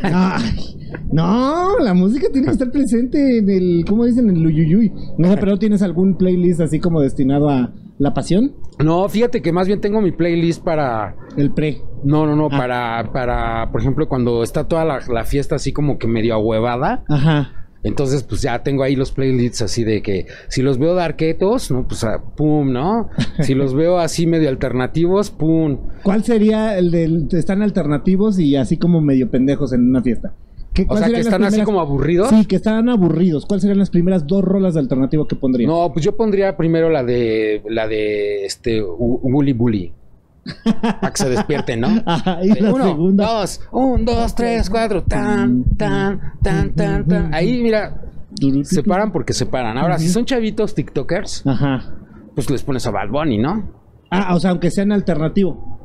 Ay, 0.03 0.77
no, 1.13 1.79
la 1.81 1.95
música 1.95 2.27
tiene 2.33 2.47
que 2.47 2.53
estar 2.53 2.71
presente 2.71 3.39
en 3.39 3.51
el, 3.51 3.85
¿cómo 3.89 4.05
dicen? 4.05 4.29
En 4.31 4.37
el 4.37 4.47
uyuyuy. 4.47 4.93
No 5.19 5.29
sé, 5.29 5.37
pero 5.37 5.59
¿tienes 5.59 5.83
algún 5.83 6.17
playlist 6.17 6.61
así 6.61 6.79
como 6.81 7.01
destinado 7.01 7.49
a 7.49 7.73
la 7.99 8.15
pasión? 8.15 8.53
No, 8.83 9.09
fíjate 9.09 9.43
que 9.43 9.53
más 9.53 9.67
bien 9.67 9.81
tengo 9.81 10.01
mi 10.01 10.13
playlist 10.13 10.63
para 10.65 11.17
El 11.37 11.53
pre. 11.53 11.83
no, 12.05 12.27
no, 12.27 12.35
no, 12.37 12.49
Ah. 12.51 12.59
para 12.59 13.13
para 13.13 13.71
por 13.73 13.81
ejemplo, 13.81 14.09
cuando 14.09 14.43
está 14.43 14.67
toda 14.69 14.85
la, 14.85 15.01
la 15.09 15.25
fiesta 15.25 15.57
así 15.57 15.73
como 15.73 15.99
que 15.99 16.07
medio 16.07 16.35
ahuevada, 16.35 17.05
Ajá. 17.09 17.62
Entonces 17.85 18.23
pues 18.23 18.43
ya 18.43 18.63
tengo 18.63 18.83
ahí 18.83 18.95
los 18.97 19.13
playlists 19.13 19.63
así 19.63 19.85
de 19.85 20.03
que 20.03 20.27
si 20.49 20.63
los 20.63 20.79
veo 20.79 20.95
darquetos, 20.95 21.71
no, 21.71 21.87
pues 21.87 22.05
ah, 22.05 22.23
pum, 22.37 22.73
¿no? 22.73 23.09
Si 23.43 23.55
los 23.55 23.75
veo 23.75 23.99
así 23.99 24.27
medio 24.27 24.49
alternativos, 24.49 25.31
pum. 25.31 25.79
¿Cuál 26.03 26.25
sería 26.25 26.79
el 26.79 26.91
del 26.91 27.29
están 27.33 27.63
alternativos 27.63 28.39
y 28.39 28.57
así 28.57 28.77
como 28.77 29.01
medio 29.01 29.31
pendejos 29.31 29.73
en 29.73 29.89
una 29.89 30.03
fiesta? 30.03 30.33
¿Qué- 30.75 30.87
O 30.89 30.97
sea, 30.97 31.09
que 31.09 31.21
están 31.21 31.45
así 31.45 31.61
como 31.63 31.81
aburridos. 31.81 32.31
Sí, 32.31 32.47
que 32.47 32.57
están 32.57 32.89
aburridos. 32.89 33.45
¿Cuáles 33.45 33.63
serían 33.63 33.79
las 33.79 33.91
primeras 33.91 34.27
dos 34.27 34.43
rolas 34.43 34.73
de 34.75 34.81
alternativo 34.81 35.27
que 35.27 35.37
pondrías? 35.37 35.69
No, 35.71 35.93
pues 35.93 36.03
yo 36.05 36.17
pondría 36.17 36.57
primero 36.57 36.89
la 36.89 37.05
de 37.05 37.63
la 37.69 37.87
de 37.89 38.47
este 38.47 38.83
Woolly 38.83 39.53
Bully. 39.53 39.93
Para 41.01 41.13
que 41.13 41.17
se 41.23 41.29
despierten, 41.31 41.81
¿no? 41.81 41.89
Ajá, 42.07 42.41
y 42.43 42.49
la 42.61 42.73
uno, 42.73 42.85
segunda. 42.85 43.27
dos, 43.27 43.61
un, 43.71 44.05
dos, 44.05 44.35
tres, 44.35 44.69
cuatro, 44.69 45.03
tan, 45.05 45.65
tan, 45.77 46.33
tan, 46.43 46.75
tan, 46.75 47.07
tan. 47.07 47.35
Ahí, 47.35 47.63
mira, 47.63 48.01
se 48.65 48.83
paran 48.83 49.13
porque 49.13 49.33
se 49.33 49.47
paran. 49.47 49.79
Ahora, 49.79 49.99
si 49.99 50.09
son 50.09 50.25
chavitos 50.25 50.75
TikTokers, 50.75 51.47
Ajá. 51.47 51.95
pues 52.35 52.51
les 52.51 52.63
pones 52.63 52.87
a 52.87 52.91
Bad 52.91 53.09
Bunny, 53.11 53.39
¿no? 53.39 53.71
Ah, 54.11 54.35
o 54.35 54.41
sea, 54.41 54.51
aunque 54.51 54.71
sean 54.71 54.91
alternativo. 54.93 55.79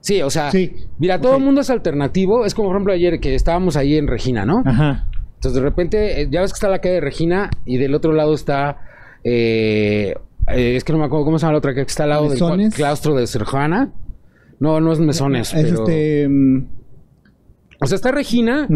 Sí, 0.00 0.20
o 0.20 0.30
sea, 0.30 0.50
Sí. 0.50 0.74
mira, 0.98 1.20
todo 1.20 1.32
Ok. 1.34 1.38
el 1.38 1.44
mundo 1.44 1.60
es 1.60 1.70
alternativo. 1.70 2.44
Es 2.44 2.54
como, 2.54 2.68
por 2.68 2.76
ejemplo, 2.76 2.92
ayer 2.92 3.20
que 3.20 3.36
estábamos 3.36 3.76
ahí 3.76 3.96
en 3.96 4.08
Regina, 4.08 4.44
¿no? 4.44 4.62
Ajá. 4.66 5.06
Entonces, 5.36 5.54
de 5.54 5.60
repente, 5.60 6.22
eh, 6.22 6.28
ya 6.30 6.40
ves 6.40 6.52
que 6.52 6.56
está 6.56 6.68
la 6.68 6.80
calle 6.80 6.94
de 6.96 7.00
Regina 7.00 7.50
y 7.64 7.76
del 7.76 7.94
otro 7.94 8.12
lado 8.12 8.34
está. 8.34 8.78
eh, 9.24 10.14
eh, 10.48 10.76
es 10.76 10.84
que 10.84 10.92
no 10.92 10.98
me 10.98 11.04
acuerdo 11.04 11.24
cómo 11.24 11.38
se 11.38 11.42
llama 11.42 11.52
la 11.52 11.58
otra, 11.58 11.74
que 11.74 11.82
está 11.82 12.04
al 12.04 12.10
lado 12.10 12.28
del 12.28 12.70
claustro 12.72 13.14
de 13.14 13.26
Sor 13.26 13.44
Juana. 13.44 13.92
No, 14.60 14.80
no 14.80 14.92
es 14.92 15.00
Mesones, 15.00 15.52
Es 15.54 15.62
pero. 15.64 15.80
este. 15.82 16.28
mm, 16.28 16.66
O 17.80 17.86
sea, 17.86 17.96
está 17.96 18.12
Regina 18.12 18.68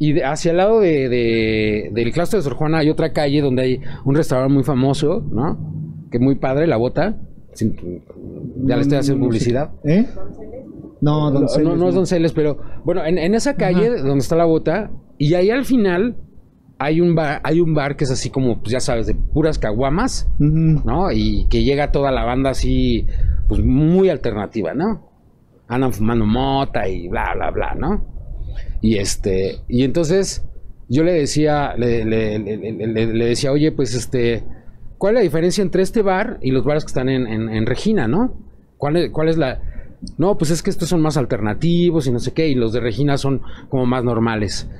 y 0.00 0.20
hacia 0.20 0.50
el 0.50 0.56
lado 0.56 0.80
de, 0.80 1.08
de- 1.08 1.90
del 1.92 2.12
claustro 2.12 2.38
de 2.38 2.42
Sor 2.42 2.54
Juana 2.54 2.78
hay 2.78 2.90
otra 2.90 3.12
calle 3.12 3.40
donde 3.40 3.62
hay 3.62 3.80
un 4.04 4.14
restaurante 4.16 4.52
muy 4.52 4.64
famoso, 4.64 5.24
¿no? 5.30 6.06
Que 6.10 6.18
muy 6.18 6.34
padre, 6.36 6.66
la 6.66 6.76
bota. 6.76 7.16
Sin- 7.52 7.76
ya 8.64 8.76
le 8.76 8.82
estoy 8.82 8.98
haciendo 8.98 9.24
Mm, 9.24 9.28
publicidad. 9.28 9.70
¿Eh? 9.84 10.06
No, 11.00 11.30
No, 11.30 11.40
Donceles, 11.40 11.68
no, 11.68 11.76
no 11.76 11.88
es 11.88 11.94
Donceles, 11.94 12.32
pero 12.32 12.58
bueno, 12.84 13.04
en, 13.04 13.18
en 13.18 13.34
esa 13.36 13.54
calle 13.54 13.90
donde 13.98 14.18
está 14.18 14.34
la 14.34 14.44
bota, 14.46 14.90
y 15.18 15.34
ahí 15.34 15.50
al 15.50 15.64
final 15.64 16.16
hay 16.78 17.00
un 17.00 17.14
bar, 17.14 17.40
hay 17.44 17.60
un 17.60 17.74
bar 17.74 17.96
que 17.96 18.04
es 18.04 18.10
así 18.10 18.30
como, 18.30 18.60
pues 18.60 18.70
ya 18.72 18.80
sabes, 18.80 19.06
de 19.06 19.14
puras 19.14 19.58
caguamas. 19.58 20.28
¿no? 20.84 21.10
Y 21.12 21.46
que 21.48 21.64
llega 21.64 21.92
toda 21.92 22.10
la 22.12 22.24
banda 22.24 22.50
así, 22.50 23.06
pues 23.48 23.60
muy 23.62 24.08
alternativa, 24.10 24.74
¿no? 24.74 25.10
Andan 25.68 25.92
fumando 25.92 26.24
mota 26.24 26.88
y 26.88 27.08
bla, 27.08 27.32
bla, 27.34 27.50
bla, 27.50 27.74
¿no? 27.74 28.04
Y 28.80 28.96
este, 28.98 29.56
y 29.68 29.82
entonces 29.82 30.44
yo 30.88 31.02
le 31.04 31.12
decía, 31.12 31.74
le, 31.76 32.04
le- 32.04 32.38
le- 32.38 32.56
le- 32.56 32.86
le- 32.86 33.12
le 33.14 33.24
decía, 33.26 33.52
oye, 33.52 33.72
pues 33.72 33.94
este, 33.94 34.44
¿cuál 34.98 35.14
es 35.14 35.20
la 35.20 35.22
diferencia 35.24 35.62
entre 35.62 35.82
este 35.82 36.02
bar 36.02 36.38
y 36.40 36.52
los 36.52 36.64
bares 36.64 36.84
que 36.84 36.88
están 36.88 37.08
en, 37.08 37.26
en- 37.26 37.48
en 37.50 37.66
Regina, 37.66 38.06
¿no? 38.08 38.34
¿Cuál 38.76 38.96
es, 38.96 39.10
¿Cuál 39.10 39.28
es 39.28 39.36
la...? 39.36 39.60
No, 40.16 40.38
pues 40.38 40.52
es 40.52 40.62
que 40.62 40.70
estos 40.70 40.88
son 40.88 41.02
más 41.02 41.16
alternativos 41.16 42.06
y 42.06 42.12
no 42.12 42.20
sé 42.20 42.32
qué, 42.32 42.46
y 42.48 42.54
los 42.54 42.72
de 42.72 42.78
Regina 42.80 43.18
son 43.18 43.42
como 43.68 43.84
más 43.84 44.04
normales. 44.04 44.70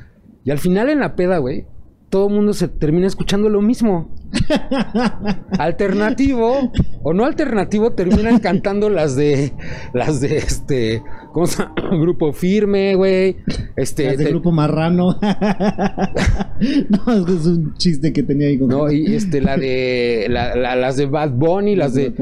Y 0.45 0.53
al 0.53 0.59
final 0.59 0.89
en 0.89 1.01
la 1.01 1.17
peda, 1.17 1.39
güey, 1.39 1.67
todo 2.11 2.29
el 2.29 2.35
mundo 2.35 2.53
se 2.55 2.68
termina 2.68 3.07
escuchando 3.07 3.49
lo 3.49 3.61
mismo. 3.61 4.11
alternativo 5.59 6.71
o 7.03 7.14
no 7.14 7.25
alternativo 7.25 7.92
terminan 7.92 8.38
cantando 8.40 8.90
las 8.90 9.16
de 9.16 9.53
las 9.94 10.21
de 10.21 10.37
este 10.37 11.03
¿cómo 11.33 11.47
se 11.47 11.62
llama? 11.62 11.75
grupo 12.01 12.33
firme 12.35 12.94
güey 12.94 13.37
este 13.77 14.05
Las 14.05 14.18
de 14.18 14.25
te- 14.25 14.31
grupo 14.31 14.53
marrano. 14.53 15.16
no, 15.21 17.27
es 17.27 17.47
un 17.47 17.75
chiste 17.75 18.12
que 18.12 18.23
tenía 18.23 18.49
ahí 18.49 18.59
con. 18.59 18.68
no 18.68 18.90
y 18.90 19.14
este 19.14 19.40
la 19.40 19.57
de 19.57 20.27
la- 20.29 20.55
la- 20.55 20.77
las 20.77 20.97
de 20.97 21.07
Bad 21.07 21.31
Bunny 21.31 21.77
las 21.77 21.94
de 21.94 22.12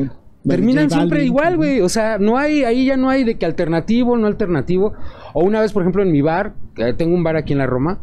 terminan 0.46 0.90
siempre 0.90 1.24
igual 1.24 1.56
güey 1.56 1.80
o 1.80 1.88
sea 1.88 2.18
no 2.18 2.38
hay 2.38 2.62
ahí 2.64 2.86
ya 2.86 2.96
no 2.96 3.10
hay 3.10 3.24
de 3.24 3.36
que 3.36 3.46
alternativo 3.46 4.16
no 4.16 4.26
alternativo 4.28 4.92
o 5.34 5.44
una 5.44 5.60
vez 5.60 5.72
por 5.72 5.82
ejemplo 5.82 6.02
en 6.02 6.12
mi 6.12 6.20
bar 6.22 6.54
tengo 6.96 7.14
un 7.16 7.24
bar 7.24 7.36
aquí 7.36 7.52
en 7.52 7.58
la 7.58 7.66
Roma 7.66 7.98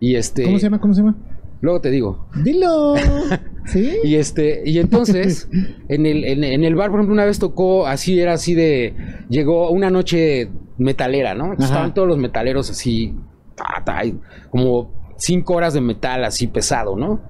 y 0.00 0.16
este 0.16 0.44
¿Cómo 0.44 0.58
se 0.58 0.64
llama? 0.64 0.80
¿Cómo 0.80 0.94
se 0.94 1.00
llama? 1.02 1.16
luego 1.60 1.80
te 1.80 1.90
digo 1.90 2.28
Dilo. 2.44 2.94
¿Sí? 3.66 3.96
Y 4.04 4.14
este, 4.14 4.62
y 4.64 4.78
entonces, 4.78 5.48
en 5.88 6.06
el, 6.06 6.24
en, 6.24 6.44
en 6.44 6.64
el 6.64 6.76
bar, 6.76 6.90
por 6.90 7.00
ejemplo, 7.00 7.14
una 7.14 7.24
vez 7.24 7.38
tocó 7.38 7.86
así, 7.86 8.20
era 8.20 8.34
así 8.34 8.54
de. 8.54 8.94
Llegó 9.28 9.70
una 9.70 9.90
noche 9.90 10.50
metalera, 10.78 11.34
¿no? 11.34 11.52
Estaban 11.54 11.92
todos 11.92 12.06
los 12.06 12.18
metaleros 12.18 12.70
así. 12.70 13.16
ta, 13.56 13.82
ta, 13.84 14.04
y 14.04 14.18
como 14.50 14.92
cinco 15.16 15.54
horas 15.54 15.74
de 15.74 15.80
metal 15.80 16.24
así 16.24 16.46
pesado, 16.46 16.96
¿no? 16.96 17.20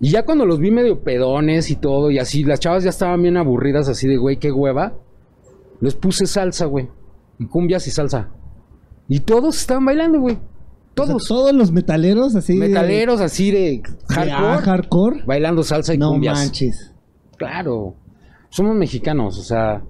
Y 0.00 0.10
ya 0.10 0.24
cuando 0.24 0.44
los 0.44 0.58
vi 0.58 0.70
medio 0.70 1.00
pedones 1.00 1.70
y 1.70 1.76
todo, 1.76 2.10
y 2.10 2.18
así, 2.18 2.42
las 2.44 2.60
chavas 2.60 2.82
ya 2.82 2.90
estaban 2.90 3.22
bien 3.22 3.36
aburridas, 3.36 3.88
así 3.88 4.08
de, 4.08 4.16
güey, 4.16 4.36
qué 4.36 4.50
hueva. 4.50 4.94
Les 5.80 5.94
puse 5.94 6.26
salsa, 6.26 6.66
güey. 6.66 6.88
Y 7.38 7.46
cumbias 7.46 7.86
y 7.86 7.90
salsa. 7.90 8.30
Y 9.08 9.20
todos 9.20 9.56
estaban 9.56 9.84
bailando, 9.84 10.20
güey. 10.20 10.38
O 10.94 11.04
sea, 11.04 11.06
Todos. 11.14 11.28
todos 11.28 11.52
los 11.54 11.72
metaleros 11.72 12.34
así. 12.36 12.54
de- 12.58 12.68
metaleros 12.68 13.20
así 13.20 13.50
de 13.50 13.58
de- 13.60 13.82
hardcore. 14.08 14.34
ah, 14.46 14.58
hardcore. 14.62 15.22
Bailando 15.24 15.62
salsa 15.62 15.94
y 15.94 15.98
No 15.98 16.10
cumbias. 16.10 16.38
manches. 16.38 16.92
Claro, 17.38 17.94
somos 18.50 18.76
mexicanos, 18.76 19.38
o 19.38 19.42
sea, 19.42 19.82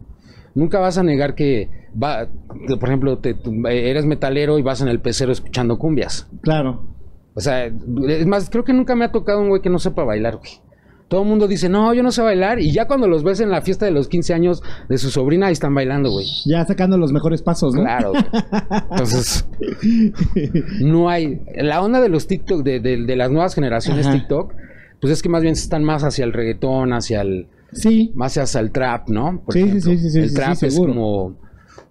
nunca 0.54 0.78
vas 0.78 0.98
a 0.98 1.02
negar 1.02 1.34
que, 1.34 1.68
va, 2.00 2.28
que, 2.68 2.76
por 2.76 2.88
ejemplo, 2.88 3.18
te- 3.18 3.30
eh, 3.30 3.90
eres 3.90 4.06
metalero 4.06 4.58
y 4.58 4.62
vas 4.62 4.80
en 4.80 4.88
el 4.88 5.00
pecero 5.00 5.32
escuchando 5.32 5.76
cumbias. 5.78 6.28
Claro. 6.42 6.84
O 7.34 7.40
sea, 7.40 7.66
es 7.66 8.26
más, 8.26 8.48
creo 8.50 8.62
que 8.64 8.72
nunca 8.72 8.94
me 8.94 9.04
ha 9.04 9.10
tocado 9.12 9.40
un 9.40 9.48
güey 9.48 9.60
que 9.62 9.70
no 9.70 9.78
sepa 9.78 10.04
bailar, 10.04 10.36
güey. 10.36 10.52
Todo 11.12 11.24
el 11.24 11.28
mundo 11.28 11.46
dice, 11.46 11.68
no, 11.68 11.92
yo 11.92 12.02
no 12.02 12.10
sé 12.10 12.22
bailar, 12.22 12.58
y 12.58 12.72
ya 12.72 12.86
cuando 12.86 13.06
los 13.06 13.22
ves 13.22 13.40
en 13.40 13.50
la 13.50 13.60
fiesta 13.60 13.84
de 13.84 13.90
los 13.92 14.08
15 14.08 14.32
años 14.32 14.62
de 14.88 14.96
su 14.96 15.10
sobrina, 15.10 15.48
ahí 15.48 15.52
están 15.52 15.74
bailando, 15.74 16.10
güey. 16.10 16.26
Ya 16.46 16.64
sacando 16.64 16.96
los 16.96 17.12
mejores 17.12 17.42
pasos, 17.42 17.74
¿no? 17.74 17.82
Claro, 17.82 18.12
güey. 18.12 18.24
Entonces, 18.90 19.46
no 20.80 21.10
hay. 21.10 21.42
La 21.56 21.82
onda 21.82 22.00
de 22.00 22.08
los 22.08 22.26
TikTok, 22.26 22.62
de, 22.62 22.80
de- 22.80 23.04
de 23.04 23.16
las 23.16 23.30
nuevas 23.30 23.54
generaciones 23.54 24.06
Ajá. 24.06 24.16
TikTok, 24.16 24.54
pues 25.02 25.12
es 25.12 25.20
que 25.22 25.28
más 25.28 25.42
bien 25.42 25.52
están 25.52 25.84
más 25.84 26.02
hacia 26.02 26.24
el 26.24 26.32
reggaetón, 26.32 26.94
hacia 26.94 27.20
el 27.20 27.46
Sí. 27.72 28.10
más 28.14 28.38
hacia 28.38 28.60
el 28.60 28.70
trap, 28.70 29.10
¿no? 29.10 29.42
Por 29.44 29.52
Sí, 29.52 29.60
sí, 29.60 29.68
ejemplo. 29.68 29.90
sí, 29.92 29.98
sí, 29.98 30.10
sí, 30.12 30.18
el 30.18 30.32
trap 30.32 30.54
sí, 30.54 30.66
es 30.66 30.76
como, 30.78 31.36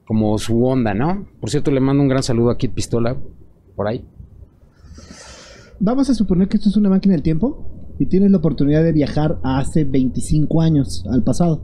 como 0.06 0.38
su 0.40 0.66
onda, 0.66 0.96
¿no? 0.96 1.28
Por 1.40 1.52
cierto, 1.52 1.70
le 1.70 1.80
mando 1.80 2.02
un 2.02 2.10
gran 2.10 2.24
saludo 2.24 2.50
a 2.50 2.58
Kid 2.58 2.72
Pistola, 2.72 3.16
por 3.76 3.88
ahí. 3.88 4.04
Vamos 5.80 6.10
a 6.10 6.16
suponer 6.16 6.48
que 6.48 6.58
esto 6.58 6.70
es 6.70 6.78
una 6.78 6.90
máquina 6.90 7.14
del 7.14 7.24
tiempo 7.24 7.68
y 8.02 8.08
tienes 8.08 8.32
la 8.32 8.38
oportunidad 8.38 8.84
de 8.84 8.94
viajar 8.94 9.38
a 9.44 9.60
hace 9.60 9.84
25 9.84 10.60
años 10.60 11.06
al 11.08 11.22
pasado. 11.22 11.62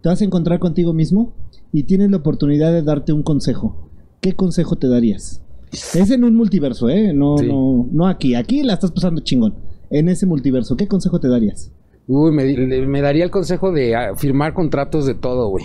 Te 0.00 0.08
vas 0.08 0.20
a 0.22 0.24
encontrar 0.24 0.60
contigo 0.60 0.92
mismo 0.92 1.32
y 1.72 1.82
tienes 1.82 2.12
la 2.12 2.18
oportunidad 2.18 2.72
de 2.72 2.82
darte 2.82 3.12
un 3.12 3.24
consejo. 3.24 3.90
¿Qué 4.20 4.34
consejo 4.34 4.76
te 4.76 4.86
darías? 4.86 5.42
Es 5.72 6.12
en 6.12 6.22
un 6.22 6.36
multiverso, 6.36 6.88
¿eh? 6.88 7.12
No, 7.12 7.38
Sí. 7.38 7.48
no, 7.48 7.88
no 7.90 8.06
aquí. 8.06 8.36
Aquí 8.36 8.62
la 8.62 8.74
estás 8.74 8.92
pasando 8.92 9.20
chingón. 9.22 9.56
En 9.90 10.08
ese 10.08 10.26
multiverso, 10.26 10.76
¿qué 10.76 10.86
consejo 10.86 11.18
te 11.18 11.26
darías? 11.26 11.72
Uy, 12.06 12.30
me 12.30 13.00
daría 13.00 13.24
el 13.24 13.32
consejo 13.32 13.72
de 13.72 13.96
ah, 13.96 14.14
firmar 14.16 14.54
contratos 14.54 15.06
de 15.06 15.14
todo, 15.14 15.48
güey. 15.48 15.64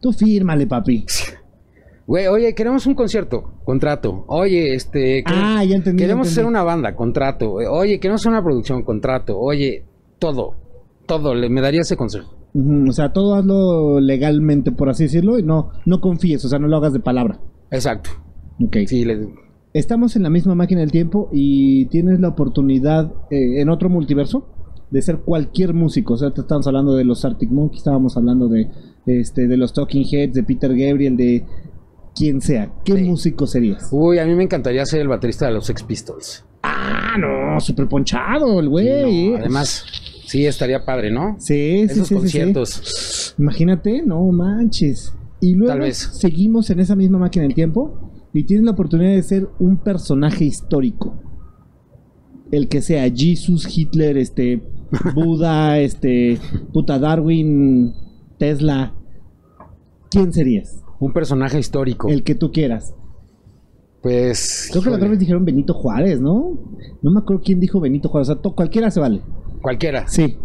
Tú 0.00 0.12
fírmale, 0.14 0.66
papi. 0.66 1.04
Güey, 2.06 2.26
oye, 2.26 2.54
queremos 2.54 2.86
un 2.86 2.94
concierto, 2.94 3.54
contrato. 3.64 4.24
Oye, 4.26 4.74
este... 4.74 5.22
Ah, 5.26 5.64
ya 5.64 5.76
entendí. 5.76 6.00
ya 6.00 6.06
Queremos 6.06 6.26
entendí. 6.26 6.40
hacer 6.40 6.46
una 6.46 6.62
banda, 6.62 6.94
contrato. 6.96 7.52
Oye, 7.52 8.00
queremos 8.00 8.20
hacer 8.20 8.32
una 8.32 8.42
producción, 8.42 8.82
contrato. 8.82 9.38
Oye, 9.38 9.84
todo, 10.18 10.54
todo, 11.06 11.34
le, 11.34 11.48
me 11.48 11.60
daría 11.60 11.80
ese 11.82 11.96
consejo. 11.96 12.34
O 12.88 12.92
sea, 12.92 13.12
todo 13.12 13.34
hazlo 13.36 13.98
legalmente, 14.00 14.72
por 14.72 14.90
así 14.90 15.04
decirlo, 15.04 15.38
y 15.38 15.42
no, 15.42 15.70
no 15.86 16.00
confíes, 16.00 16.44
o 16.44 16.48
sea, 16.48 16.58
no 16.58 16.68
lo 16.68 16.76
hagas 16.76 16.92
de 16.92 17.00
palabra. 17.00 17.40
Exacto. 17.70 18.10
Ok. 18.62 18.76
Sí, 18.86 19.04
le- 19.04 19.28
Estamos 19.72 20.16
en 20.16 20.22
la 20.24 20.28
misma 20.28 20.54
máquina 20.54 20.80
del 20.82 20.90
tiempo 20.90 21.30
y 21.32 21.86
tienes 21.86 22.20
la 22.20 22.28
oportunidad 22.28 23.10
eh, 23.30 23.62
en 23.62 23.70
otro 23.70 23.88
multiverso 23.88 24.46
de 24.90 25.00
ser 25.00 25.20
cualquier 25.20 25.72
músico. 25.72 26.12
O 26.12 26.16
sea, 26.18 26.30
te 26.32 26.42
estamos 26.42 26.66
hablando 26.66 26.94
de 26.94 27.04
los 27.04 27.24
Arctic 27.24 27.50
Monkeys, 27.50 27.78
estábamos 27.80 28.14
hablando 28.18 28.48
de 28.48 28.68
este 29.06 29.48
de 29.48 29.56
los 29.56 29.72
Talking 29.72 30.04
Heads, 30.12 30.34
de 30.34 30.42
Peter 30.42 30.70
Gabriel, 30.76 31.16
de 31.16 31.46
quien 32.14 32.40
sea. 32.40 32.70
¿Qué 32.84 32.94
Sí. 32.96 33.02
músico 33.04 33.46
serías? 33.46 33.88
Uy, 33.90 34.18
a 34.18 34.24
mí 34.26 34.34
me 34.34 34.44
encantaría 34.44 34.84
ser 34.86 35.00
el 35.00 35.08
baterista 35.08 35.46
de 35.46 35.52
los 35.52 35.66
Sex 35.66 35.82
Pistols. 35.82 36.44
Ah, 36.62 37.16
no, 37.18 37.60
súper 37.60 37.88
ponchado 37.88 38.60
el 38.60 38.66
Sí, 38.66 38.70
güey. 38.70 38.86
no, 39.30 39.36
eh. 39.36 39.40
además, 39.40 39.84
sí, 40.26 40.46
estaría 40.46 40.84
padre, 40.84 41.10
¿no? 41.10 41.36
Sí, 41.38 41.86
sí, 41.88 41.92
Esos 41.92 42.08
sí. 42.08 42.14
conciertos. 42.14 43.34
Imagínate, 43.38 44.02
no 44.02 44.22
manches. 44.30 45.14
Y 45.40 45.54
luego 45.54 45.72
Tal 45.72 45.80
vez. 45.80 45.96
seguimos 46.12 46.70
en 46.70 46.80
esa 46.80 46.94
misma 46.94 47.18
máquina 47.18 47.42
del 47.44 47.54
tiempo 47.54 48.10
y 48.32 48.44
tienes 48.44 48.64
la 48.64 48.70
oportunidad 48.72 49.10
de 49.10 49.22
ser 49.22 49.48
un 49.58 49.76
personaje 49.78 50.44
histórico. 50.44 51.14
El 52.52 52.68
que 52.68 52.80
sea 52.82 53.10
Jesus, 53.12 53.66
Hitler, 53.76 54.16
este 54.18 54.62
Buda, 55.14 55.78
este 55.80 56.38
puta 56.72 56.98
Darwin, 56.98 57.92
Tesla. 58.38 58.94
¿Quién 60.10 60.32
serías? 60.32 60.81
Un 61.02 61.12
personaje 61.12 61.58
histórico. 61.58 62.08
El 62.08 62.22
que 62.22 62.34
tú 62.36 62.52
quieras. 62.52 62.94
Pues. 64.02 64.68
Creo 64.70 64.82
que 64.84 64.90
la 64.90 64.96
otra 64.96 65.08
vez 65.08 65.18
dijeron 65.18 65.44
Benito 65.44 65.74
Juárez, 65.74 66.20
¿no? 66.20 66.58
No 67.02 67.10
me 67.10 67.20
acuerdo 67.20 67.42
quién 67.44 67.58
dijo 67.58 67.80
Benito 67.80 68.08
Juárez. 68.08 68.28
O 68.28 68.32
sea, 68.34 68.40
to- 68.42 68.54
cualquiera 68.54 68.90
se 68.90 69.00
vale. 69.00 69.20
Cualquiera. 69.60 70.06
Sí. 70.06 70.38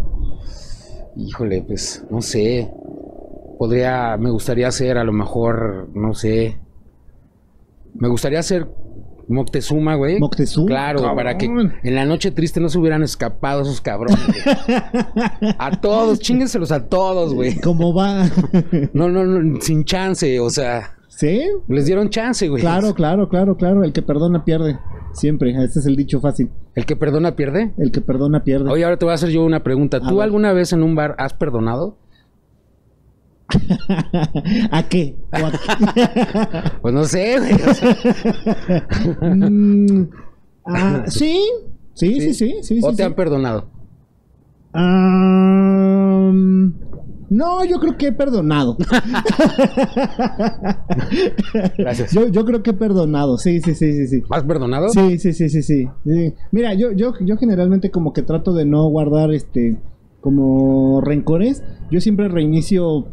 Híjole, 1.15 1.63
pues, 1.65 2.03
no 2.09 2.21
sé. 2.21 2.71
Podría. 3.59 4.17
Me 4.17 4.31
gustaría 4.31 4.71
ser, 4.71 4.97
a 4.97 5.03
lo 5.03 5.13
mejor, 5.13 5.89
no 5.93 6.13
sé. 6.13 6.57
Me 7.93 8.07
gustaría 8.07 8.41
ser 8.41 8.67
Moctezuma, 9.27 9.95
güey. 9.95 10.19
Moctezuma, 10.19 10.67
Claro, 10.67 10.99
cabrón. 10.99 11.15
para 11.17 11.37
que 11.37 11.45
en 11.45 11.95
la 11.95 12.05
noche 12.05 12.31
triste 12.31 12.59
no 12.59 12.69
se 12.69 12.77
hubieran 12.79 13.03
escapado 13.03 13.61
esos 13.63 13.81
cabrones. 13.81 14.17
güey. 14.25 15.55
a 15.57 15.71
todos, 15.81 16.19
chinguenselos 16.19 16.71
a 16.71 16.85
todos, 16.87 17.33
güey. 17.33 17.59
¿Cómo 17.59 17.93
va? 17.93 18.25
No, 18.93 19.09
no, 19.09 19.25
no, 19.25 19.61
sin 19.61 19.83
chance, 19.83 20.39
o 20.39 20.49
sea, 20.49 20.95
¿Sí? 21.09 21.41
les 21.67 21.85
dieron 21.85 22.09
chance, 22.09 22.47
güey. 22.47 22.61
Claro, 22.61 22.93
claro, 22.93 23.27
claro, 23.27 23.57
claro. 23.57 23.83
El 23.83 23.91
que 23.91 24.01
perdona 24.01 24.45
pierde. 24.45 24.77
Siempre. 25.13 25.51
Ese 25.63 25.79
es 25.79 25.85
el 25.87 25.95
dicho 25.95 26.19
fácil. 26.21 26.49
El 26.75 26.85
que 26.85 26.95
perdona 26.95 27.35
pierde. 27.35 27.73
El 27.79 27.91
que 27.91 28.01
perdona 28.01 28.43
pierde. 28.43 28.69
Oye, 28.69 28.83
ahora 28.83 28.97
te 28.97 29.05
voy 29.05 29.13
a 29.13 29.15
hacer 29.15 29.29
yo 29.29 29.43
una 29.43 29.63
pregunta. 29.63 29.97
A 29.97 30.01
¿Tú 30.01 30.17
ver. 30.17 30.25
alguna 30.25 30.53
vez 30.53 30.73
en 30.73 30.83
un 30.83 30.93
bar 30.95 31.15
has 31.17 31.33
perdonado? 31.33 31.97
¿A 34.71 34.83
qué? 34.83 35.15
¿O 35.31 35.37
a 35.45 35.51
qué? 35.51 35.57
Pues 36.81 36.93
no 36.93 37.03
sé, 37.05 37.37
güey. 37.39 37.53
o 37.53 37.73
sea, 37.73 37.95
Mm, 39.21 40.09
ah, 40.65 41.03
sí. 41.07 41.39
Sí, 41.93 42.21
sí, 42.21 42.33
sí, 42.33 42.55
sí, 42.61 42.79
¿O 42.83 42.89
sí, 42.91 42.95
te 42.95 43.03
sí. 43.03 43.03
han 43.03 43.13
perdonado? 43.15 43.69
Ah, 44.73 46.31
no, 47.29 47.65
yo 47.65 47.79
creo 47.79 47.97
que 47.97 48.07
he 48.07 48.11
perdonado. 48.11 48.77
Gracias. 51.77 52.11
Yo, 52.11 52.27
yo 52.27 52.45
creo 52.45 52.63
que 52.63 52.69
he 52.71 52.73
perdonado, 52.73 53.37
sí, 53.37 53.59
sí, 53.61 53.73
sí, 53.75 53.93
sí, 53.93 54.07
sí. 54.07 54.23
¿Has 54.29 54.43
perdonado? 54.43 54.89
Sí, 54.89 55.17
sí, 55.19 55.33
sí, 55.33 55.49
sí, 55.49 55.61
sí. 55.63 55.87
sí. 56.05 56.33
Mira, 56.51 56.73
yo, 56.73 56.91
yo, 56.91 57.13
yo 57.21 57.37
generalmente 57.37 57.91
como 57.91 58.13
que 58.13 58.21
trato 58.21 58.53
de 58.53 58.65
no 58.65 58.87
guardar 58.87 59.33
este 59.33 59.77
como 60.21 61.01
rencores. 61.01 61.63
Yo 61.91 62.01
siempre 62.01 62.27
reinicio 62.27 63.07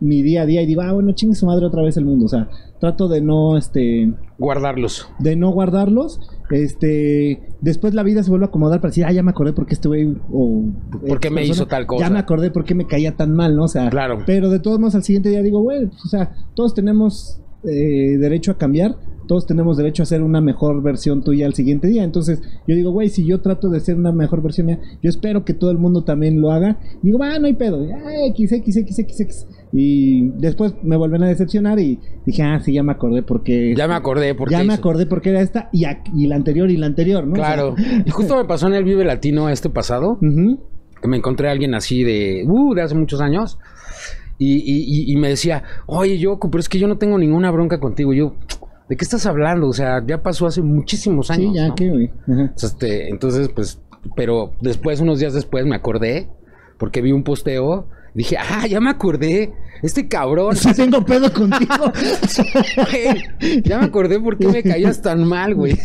mi 0.00 0.22
día 0.22 0.42
a 0.42 0.46
día 0.46 0.62
y 0.62 0.66
digo, 0.66 0.82
ah, 0.82 0.92
bueno, 0.92 1.12
chingue 1.12 1.34
su 1.34 1.46
madre 1.46 1.66
otra 1.66 1.82
vez 1.82 1.96
el 1.96 2.04
mundo. 2.04 2.26
O 2.26 2.28
sea, 2.28 2.48
trato 2.80 3.08
de 3.08 3.20
no, 3.20 3.56
este, 3.56 4.12
Guardarlos. 4.38 5.08
de 5.18 5.36
no 5.36 5.50
guardarlos. 5.50 6.20
Este, 6.50 7.42
después 7.60 7.94
la 7.94 8.02
vida 8.02 8.22
se 8.22 8.30
vuelve 8.30 8.46
a 8.46 8.48
acomodar 8.48 8.80
para 8.80 8.90
decir, 8.90 9.04
ah, 9.04 9.12
ya 9.12 9.22
me 9.22 9.30
acordé 9.30 9.52
por 9.52 9.66
qué 9.66 9.74
este 9.74 9.88
güey 9.88 10.16
o 10.32 10.62
¿Por 11.06 11.20
qué 11.20 11.30
me 11.30 11.36
persona, 11.36 11.54
hizo 11.54 11.66
tal 11.66 11.86
cosa? 11.86 12.04
Ya 12.06 12.10
me 12.10 12.18
acordé 12.18 12.50
por 12.50 12.64
qué 12.64 12.74
me 12.74 12.86
caía 12.86 13.16
tan 13.16 13.34
mal, 13.34 13.56
¿no? 13.56 13.64
O 13.64 13.68
sea, 13.68 13.90
Claro. 13.90 14.20
pero 14.26 14.50
de 14.50 14.58
todos 14.60 14.78
modos 14.78 14.94
al 14.94 15.02
siguiente 15.02 15.28
día 15.28 15.42
digo, 15.42 15.60
güey, 15.60 15.86
pues, 15.86 16.04
o 16.04 16.08
sea, 16.08 16.32
todos 16.54 16.74
tenemos 16.74 17.40
eh, 17.64 18.16
derecho 18.18 18.52
a 18.52 18.56
cambiar, 18.58 18.96
todos 19.26 19.44
tenemos 19.46 19.76
derecho 19.76 20.02
a 20.02 20.06
ser 20.06 20.22
una 20.22 20.40
mejor 20.40 20.80
versión 20.82 21.22
tuya 21.22 21.44
al 21.44 21.52
siguiente 21.54 21.86
día. 21.88 22.02
Entonces, 22.02 22.40
yo 22.66 22.74
digo, 22.74 22.92
güey, 22.92 23.10
si 23.10 23.26
yo 23.26 23.40
trato 23.42 23.68
de 23.68 23.80
ser 23.80 23.96
una 23.96 24.10
mejor 24.12 24.40
versión 24.42 24.68
mía, 24.68 24.80
yo 25.02 25.10
espero 25.10 25.44
que 25.44 25.52
todo 25.52 25.70
el 25.70 25.76
mundo 25.76 26.02
también 26.04 26.40
lo 26.40 26.50
haga. 26.50 26.78
Digo, 27.02 27.18
va, 27.18 27.38
no 27.38 27.46
hay 27.46 27.52
pedo, 27.54 27.84
ah, 27.94 28.26
X, 28.28 28.52
X, 28.52 28.76
X, 28.76 28.98
X, 29.00 29.20
X. 29.20 29.46
Y 29.72 30.30
después 30.38 30.74
me 30.82 30.96
vuelven 30.96 31.22
a 31.24 31.28
decepcionar 31.28 31.78
y 31.78 31.98
dije, 32.24 32.42
ah, 32.42 32.58
sí, 32.60 32.72
ya 32.72 32.82
me 32.82 32.92
acordé 32.92 33.22
porque 33.22 33.74
Ya 33.76 33.86
me 33.86 33.94
acordé 33.94 34.34
porque 34.34 34.52
ya 34.54 34.64
me 34.64 34.72
acordé 34.72 35.04
porque 35.06 35.30
era 35.30 35.40
esta 35.42 35.68
y, 35.72 35.84
y 36.14 36.26
la 36.26 36.36
anterior 36.36 36.70
y 36.70 36.76
la 36.78 36.86
anterior, 36.86 37.26
¿no? 37.26 37.34
Claro. 37.34 37.72
O 37.72 37.76
sea, 37.76 38.02
Y 38.06 38.10
justo 38.10 38.36
me 38.36 38.44
pasó 38.46 38.66
en 38.68 38.74
el 38.74 38.84
Vive 38.84 39.04
Latino 39.04 39.50
este 39.50 39.68
pasado, 39.68 40.12
ujú. 40.22 40.58
que 41.02 41.08
me 41.08 41.18
encontré 41.18 41.48
a 41.48 41.52
alguien 41.52 41.74
así 41.74 42.02
de, 42.02 42.44
uh, 42.46 42.74
de 42.74 42.82
hace 42.82 42.94
muchos 42.94 43.20
años. 43.20 43.58
Y, 44.38 44.58
y- 44.58 45.12
y- 45.12 45.16
me 45.16 45.28
decía, 45.28 45.64
oye, 45.86 46.16
yo, 46.16 46.38
pero 46.38 46.60
es 46.60 46.68
que 46.68 46.78
yo 46.78 46.86
no 46.86 46.96
tengo 46.96 47.18
ninguna 47.18 47.50
bronca 47.50 47.80
contigo. 47.80 48.14
Yo, 48.14 48.36
¿de 48.88 48.96
qué 48.96 49.04
estás 49.04 49.26
hablando? 49.26 49.66
O 49.68 49.72
sea, 49.72 50.00
ya 50.06 50.22
pasó 50.22 50.46
hace 50.46 50.62
muchísimos 50.62 51.30
años. 51.32 51.50
Sí, 51.52 51.56
ya 51.58 51.68
¿no? 51.68 51.74
que, 51.74 51.90
güey. 51.90 52.10
Sea, 52.54 52.68
este, 52.68 53.08
entonces, 53.10 53.48
pues, 53.48 53.82
pero 54.14 54.52
después, 54.60 55.00
unos 55.00 55.18
días 55.18 55.34
después, 55.34 55.66
me 55.66 55.74
acordé, 55.74 56.28
porque 56.78 57.02
vi 57.02 57.10
un 57.10 57.24
posteo, 57.24 57.88
dije, 58.18 58.36
ah, 58.36 58.66
ya 58.66 58.80
me 58.80 58.90
acordé, 58.90 59.52
este 59.80 60.08
cabrón, 60.08 60.56
Sí 60.56 60.74
tengo 60.74 61.04
pedo 61.04 61.32
contigo. 61.32 61.92
güey, 62.76 63.62
ya 63.62 63.78
me 63.78 63.86
acordé 63.86 64.18
por 64.18 64.36
qué 64.36 64.48
me 64.48 64.62
caías 64.62 65.00
tan 65.00 65.24
mal, 65.24 65.54
güey. 65.54 65.76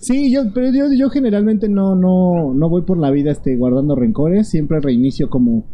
Sí, 0.00 0.30
yo, 0.30 0.52
pero 0.52 0.70
yo, 0.70 0.92
yo 0.92 1.08
generalmente 1.08 1.70
no, 1.70 1.94
no, 1.94 2.52
no 2.54 2.68
voy 2.68 2.82
por 2.82 2.98
la 2.98 3.10
vida 3.10 3.30
este, 3.30 3.56
guardando 3.56 3.96
rencores, 3.96 4.50
siempre 4.50 4.80
reinicio 4.80 5.30
como, 5.30 5.64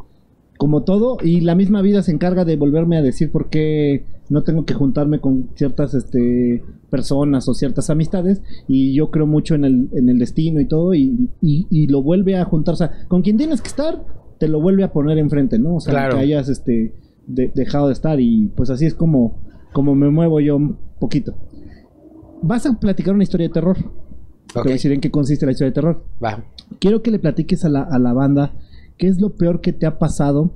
como 0.56 0.84
todo, 0.84 1.18
y 1.20 1.40
la 1.40 1.56
misma 1.56 1.82
vida 1.82 2.02
se 2.04 2.12
encarga 2.12 2.44
de 2.44 2.56
volverme 2.56 2.96
a 2.96 3.02
decir 3.02 3.32
por 3.32 3.50
qué 3.50 4.04
no 4.28 4.44
tengo 4.44 4.64
que 4.64 4.74
juntarme 4.74 5.20
con 5.20 5.48
ciertas 5.56 5.94
este, 5.94 6.62
personas 6.90 7.48
o 7.48 7.54
ciertas 7.54 7.90
amistades, 7.90 8.40
y 8.68 8.94
yo 8.94 9.10
creo 9.10 9.26
mucho 9.26 9.56
en 9.56 9.64
el, 9.64 9.88
en 9.94 10.08
el 10.08 10.20
destino 10.20 10.60
y 10.60 10.68
todo, 10.68 10.94
y, 10.94 11.28
y, 11.42 11.66
y 11.70 11.88
lo 11.88 12.02
vuelve 12.02 12.36
a 12.36 12.44
juntar, 12.44 12.74
o 12.74 12.76
sea, 12.76 12.92
con 13.08 13.22
quien 13.22 13.36
tienes 13.36 13.62
que 13.62 13.68
estar, 13.68 14.04
te 14.38 14.48
lo 14.48 14.60
vuelve 14.60 14.84
a 14.84 14.92
poner 14.92 15.18
enfrente, 15.18 15.58
¿no? 15.58 15.76
O 15.76 15.80
sea, 15.80 15.92
Claro. 15.92 16.14
que 16.16 16.20
hayas 16.22 16.48
este, 16.48 16.94
de- 17.26 17.50
dejado 17.54 17.88
de 17.88 17.92
estar, 17.92 18.20
y 18.20 18.46
pues 18.56 18.70
así 18.70 18.86
es 18.86 18.94
como, 18.94 19.38
como 19.72 19.94
me 19.94 20.10
muevo 20.10 20.40
yo 20.40 20.56
un 20.56 20.76
poquito. 20.98 21.34
Vas 22.42 22.66
a 22.66 22.78
platicar 22.78 23.14
una 23.14 23.24
historia 23.24 23.48
de 23.48 23.52
terror. 23.54 23.76
Te 23.76 24.58
Ok. 24.60 24.64
voy 24.64 24.72
a 24.72 24.74
decir 24.74 24.92
en 24.92 25.00
qué 25.00 25.10
consiste 25.10 25.44
la 25.44 25.52
historia 25.52 25.70
de 25.70 25.74
terror. 25.74 26.04
Va. 26.24 26.44
Quiero 26.78 27.02
que 27.02 27.10
le 27.10 27.18
platiques 27.18 27.64
a 27.64 27.68
la, 27.68 27.82
a 27.82 27.98
la 27.98 28.12
banda 28.12 28.52
qué 28.96 29.08
es 29.08 29.20
lo 29.20 29.30
peor 29.36 29.60
que 29.60 29.72
te 29.72 29.86
ha 29.86 29.98
pasado 29.98 30.52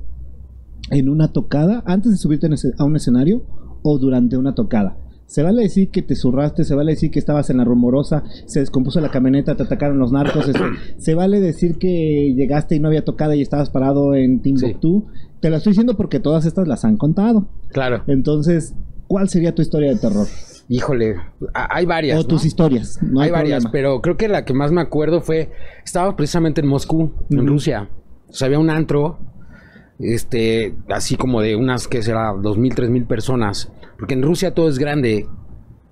en 0.90 1.08
una 1.08 1.32
tocada 1.32 1.82
antes 1.86 2.12
de 2.12 2.18
subirte 2.18 2.48
a 2.78 2.84
un 2.84 2.96
escenario 2.96 3.42
o 3.82 3.98
durante 3.98 4.36
una 4.36 4.54
tocada. 4.54 4.96
Se 5.32 5.42
vale 5.42 5.62
decir 5.62 5.88
que 5.88 6.02
te 6.02 6.14
zurraste, 6.14 6.62
se 6.62 6.74
vale 6.74 6.92
decir 6.92 7.10
que 7.10 7.18
estabas 7.18 7.48
en 7.48 7.56
la 7.56 7.64
rumorosa, 7.64 8.22
se 8.44 8.60
descompuso 8.60 9.00
la 9.00 9.10
camioneta, 9.10 9.56
te 9.56 9.62
atacaron 9.62 9.98
los 9.98 10.12
narcos. 10.12 10.46
este, 10.46 10.60
se 10.98 11.14
vale 11.14 11.40
decir 11.40 11.78
que 11.78 12.34
llegaste 12.36 12.76
y 12.76 12.80
no 12.80 12.88
había 12.88 13.02
tocada 13.02 13.34
y 13.34 13.40
estabas 13.40 13.70
parado 13.70 14.14
en 14.14 14.40
Timbuktu. 14.42 15.06
Te 15.40 15.48
lo 15.48 15.56
estoy 15.56 15.70
diciendo 15.70 15.96
porque 15.96 16.20
todas 16.20 16.44
estas 16.44 16.68
las 16.68 16.84
han 16.84 16.98
contado. 16.98 17.48
Claro. 17.68 18.02
Entonces, 18.08 18.74
¿cuál 19.06 19.30
sería 19.30 19.54
tu 19.54 19.62
historia 19.62 19.88
de 19.88 19.96
terror? 19.96 20.26
Híjole, 20.68 21.16
hay 21.54 21.86
varias. 21.86 22.18
o 22.18 22.22
¿no? 22.24 22.28
tus 22.28 22.44
historias. 22.44 23.02
No 23.02 23.22
hay 23.22 23.28
hay, 23.28 23.32
varias, 23.32 23.64
pero 23.72 24.02
creo 24.02 24.18
que 24.18 24.28
la 24.28 24.44
que 24.44 24.52
más 24.52 24.70
me 24.70 24.82
acuerdo 24.82 25.22
fue, 25.22 25.50
estaba 25.82 26.14
precisamente 26.14 26.60
en 26.60 26.66
Moscú, 26.66 27.10
en. 27.30 27.46
Rusia. 27.46 27.88
O 28.28 28.34
sea, 28.34 28.46
había 28.46 28.58
un 28.58 28.68
antro, 28.68 29.18
este, 29.98 30.74
así 30.88 31.16
como 31.16 31.40
de 31.40 31.56
unas, 31.56 31.88
que 31.88 32.02
será? 32.02 32.32
Dos 32.40 32.58
mil, 32.58 32.74
tres 32.74 32.90
mil 32.90 33.04
personas. 33.04 33.70
Porque 33.98 34.14
en 34.14 34.22
Rusia 34.22 34.54
todo 34.54 34.68
es 34.68 34.78
grande. 34.78 35.26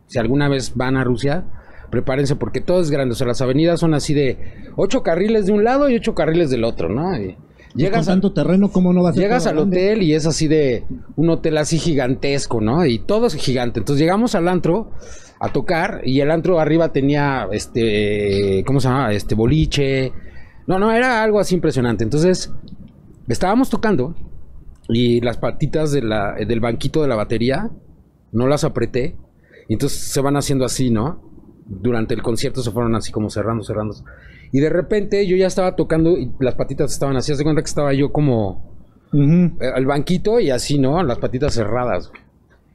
Si 0.06 0.18
alguna 0.18 0.48
vez 0.48 0.72
van 0.74 0.96
a 0.96 1.04
Rusia, 1.04 1.44
prepárense 1.90 2.36
porque 2.36 2.60
todo 2.60 2.80
es 2.80 2.90
grande. 2.90 3.12
O 3.12 3.16
sea, 3.16 3.26
las 3.26 3.40
avenidas 3.40 3.78
son 3.80 3.94
así 3.94 4.14
de 4.14 4.38
ocho 4.76 5.02
carriles 5.02 5.46
de 5.46 5.52
un 5.52 5.62
lado 5.64 5.88
y 5.88 5.94
ocho 5.96 6.14
carriles 6.14 6.50
del 6.50 6.64
otro, 6.64 6.88
¿no? 6.88 7.16
Y 7.16 7.36
llegas 7.74 8.06
con 8.06 8.12
a- 8.12 8.12
tanto 8.14 8.32
terreno, 8.32 8.72
¿cómo 8.72 8.92
no 8.92 9.06
a 9.06 9.12
Llegas 9.12 9.46
al 9.46 9.56
grande? 9.56 9.76
hotel 9.76 10.02
y 10.02 10.14
es 10.14 10.26
así 10.26 10.48
de 10.48 10.84
un 11.14 11.30
hotel 11.30 11.56
así 11.58 11.78
gigantesco, 11.78 12.60
¿no? 12.60 12.84
Y 12.84 12.98
todo 12.98 13.26
es 13.28 13.34
gigante. 13.34 13.78
Entonces 13.78 14.00
llegamos 14.00 14.34
al 14.34 14.48
antro 14.48 14.90
a 15.38 15.52
tocar 15.52 16.00
y 16.04 16.20
el 16.20 16.32
antro 16.32 16.58
arriba 16.58 16.92
tenía 16.92 17.46
este, 17.52 18.64
¿cómo 18.66 18.80
se 18.80 18.88
llama? 18.88 19.12
Este 19.12 19.36
boliche. 19.36 20.12
No, 20.66 20.78
no, 20.80 20.90
era 20.92 21.22
algo 21.22 21.38
así 21.38 21.54
impresionante. 21.54 22.02
Entonces 22.02 22.52
estábamos 23.32 23.70
tocando 23.70 24.14
y 24.88 25.20
las 25.20 25.36
patitas 25.38 25.92
de 25.92 26.02
la- 26.02 26.34
del 26.34 26.60
banquito 26.60 27.02
de 27.02 27.08
la 27.08 27.16
batería 27.16 27.70
no 28.32 28.46
las 28.46 28.64
apreté. 28.64 29.16
Y 29.68 29.74
entonces 29.74 29.98
se 30.00 30.20
van 30.20 30.36
haciendo 30.36 30.64
así, 30.64 30.90
¿no? 30.90 31.22
Durante 31.66 32.14
el 32.14 32.22
concierto 32.22 32.62
se 32.62 32.70
fueron 32.72 32.94
así 32.96 33.12
como 33.12 33.30
cerrando, 33.30 33.62
cerrando. 33.62 33.94
Y 34.52 34.58
de 34.58 34.68
repente 34.68 35.26
yo 35.28 35.36
ya 35.36 35.46
estaba 35.46 35.76
tocando 35.76 36.18
y 36.18 36.32
las 36.40 36.54
patitas 36.56 36.92
estaban 36.92 37.16
así. 37.16 37.30
Haz 37.30 37.38
de 37.38 37.44
cuenta 37.44 37.62
que 37.62 37.68
estaba 37.68 37.92
yo 37.92 38.10
como 38.12 38.68
Ujú. 39.12 39.56
eh, 39.60 39.70
al 39.74 39.86
banquito 39.86 40.40
y 40.40 40.50
así, 40.50 40.78
¿no? 40.78 41.02
Las 41.04 41.18
patitas 41.18 41.54
cerradas. 41.54 42.10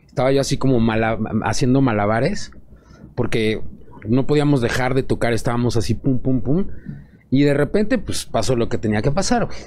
Estaba 0.08 0.32
yo 0.32 0.39
así 0.39 0.58
como 0.58 0.80
mala- 0.80 1.20
haciendo 1.44 1.82
malabares 1.82 2.52
porque 3.15 3.62
no 4.08 4.26
podíamos 4.26 4.62
dejar 4.62 4.94
de 4.94 5.04
tocar, 5.04 5.34
estábamos 5.34 5.76
así 5.76 5.96
pum 5.96 6.20
pum 6.20 6.39
pum 6.41 6.68
y 7.31 7.43
de 7.43 7.53
repente 7.53 7.97
pues 7.97 8.25
pasó 8.25 8.55
lo 8.55 8.69
que 8.69 8.77
tenía 8.77 9.01
que 9.01 9.11
pasar, 9.11 9.45
güey. 9.45 9.57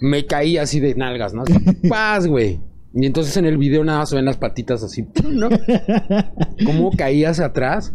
Me 0.00 0.26
caí 0.26 0.56
así 0.56 0.80
de 0.80 0.94
nalgas, 0.94 1.34
¿no? 1.34 1.42
Así, 1.42 1.54
Paz, 1.88 2.26
güey. 2.26 2.60
Y 2.94 3.06
entonces 3.06 3.36
en 3.36 3.44
el 3.44 3.56
video 3.58 3.84
nada 3.84 4.00
más 4.00 4.08
se 4.10 4.16
ven 4.16 4.24
las 4.24 4.36
patitas 4.36 4.82
así, 4.82 5.06
¿no? 5.30 5.48
Cómo 6.64 6.90
caí 6.96 7.24
hacia 7.24 7.46
atrás. 7.46 7.92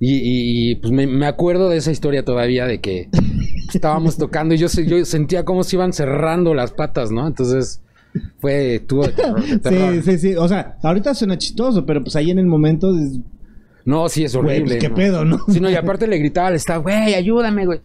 Y, 0.00 0.16
y- 0.16 0.70
y, 0.70 0.74
pues 0.76 0.92
me, 0.92 1.06
me 1.06 1.26
acuerdo 1.26 1.68
de 1.70 1.76
esa 1.78 1.90
historia 1.92 2.24
todavía 2.24 2.66
de 2.66 2.80
que 2.80 3.08
estábamos 3.72 4.16
tocando 4.18 4.54
y 4.54 4.58
yo, 4.58 4.66
yo 4.86 5.04
sentía 5.04 5.44
cómo 5.44 5.62
se 5.62 5.76
iban 5.76 5.92
cerrando 5.92 6.52
las 6.52 6.72
patas, 6.72 7.10
¿no? 7.10 7.26
Entonces 7.26 7.80
fue, 8.38 8.80
tuvo 8.86 9.06
de 9.06 9.12
terror, 9.12 9.46
de 9.46 9.58
terror. 9.58 9.94
Sí, 9.94 10.02
sí, 10.02 10.18
sí. 10.18 10.34
O 10.36 10.46
sea, 10.48 10.76
ahorita 10.82 11.14
suena 11.14 11.38
chistoso, 11.38 11.86
pero 11.86 12.02
pues 12.02 12.16
ahí 12.16 12.30
en 12.30 12.38
el 12.40 12.46
momento, 12.46 12.92
No, 13.84 14.08
sí, 14.08 14.24
es 14.24 14.34
güey, 14.36 14.60
horrible. 14.60 14.74
pues, 14.76 14.80
qué 14.82 14.88
¿no? 14.88 14.94
pedo, 14.94 15.24
¿no? 15.24 15.38
Sí, 15.48 15.60
no, 15.60 15.70
y 15.70 15.74
aparte 15.74 16.06
le 16.06 16.18
gritaba 16.18 16.48
al 16.48 16.54
staff, 16.54 16.82
güey, 16.82 17.14
ayúdame, 17.14 17.66
güey. 17.66 17.80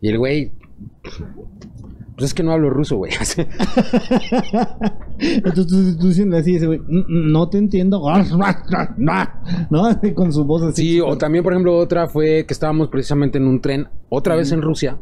Y 0.00 0.08
el 0.08 0.18
güey, 0.18 0.52
pues 2.16 2.30
es 2.30 2.34
que 2.34 2.42
no 2.42 2.52
hablo 2.52 2.70
ruso, 2.70 2.96
güey. 2.96 3.12
Entonces 5.18 5.66
tú, 5.66 5.98
tú 5.98 6.08
diciendo 6.08 6.36
así, 6.36 6.56
ese 6.56 6.66
güey, 6.66 6.78
"Mm, 6.78 6.98
mm, 6.98 7.32
no 7.32 7.48
te 7.48 7.58
entiendo. 7.58 8.00
¿No? 9.70 10.00
Con 10.14 10.32
su 10.32 10.44
voz 10.44 10.62
así. 10.62 10.82
Sí, 10.82 11.00
o 11.00 11.16
también, 11.18 11.44
por 11.44 11.52
ejemplo, 11.52 11.76
otra 11.76 12.08
fue 12.08 12.44
que 12.46 12.54
estábamos 12.54 12.88
precisamente 12.88 13.38
en 13.38 13.46
un 13.46 13.60
tren, 13.60 13.88
otra 14.08 14.36
vez 14.36 14.52
en 14.52 14.62
Rusia, 14.62 14.98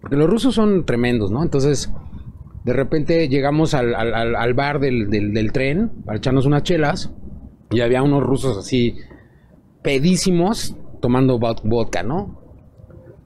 porque 0.00 0.16
los 0.16 0.28
rusos 0.28 0.54
son 0.54 0.84
tremendos, 0.84 1.30
¿no? 1.30 1.42
Entonces, 1.42 1.90
de 2.64 2.72
repente 2.72 3.28
llegamos 3.28 3.74
al, 3.74 3.94
al- 3.94 4.14
al- 4.14 4.36
al 4.36 4.54
bar 4.54 4.80
del, 4.80 5.10
del- 5.10 5.34
del 5.34 5.52
tren 5.52 5.90
para 6.04 6.18
echarnos 6.18 6.46
unas 6.46 6.62
chelas 6.62 7.12
y 7.70 7.80
había 7.80 8.02
unos 8.02 8.22
rusos 8.22 8.56
así, 8.56 8.96
pedísimos 9.84 10.74
tomando 11.00 11.38
vod- 11.38 11.60
vodka, 11.62 12.02
¿no? 12.02 12.40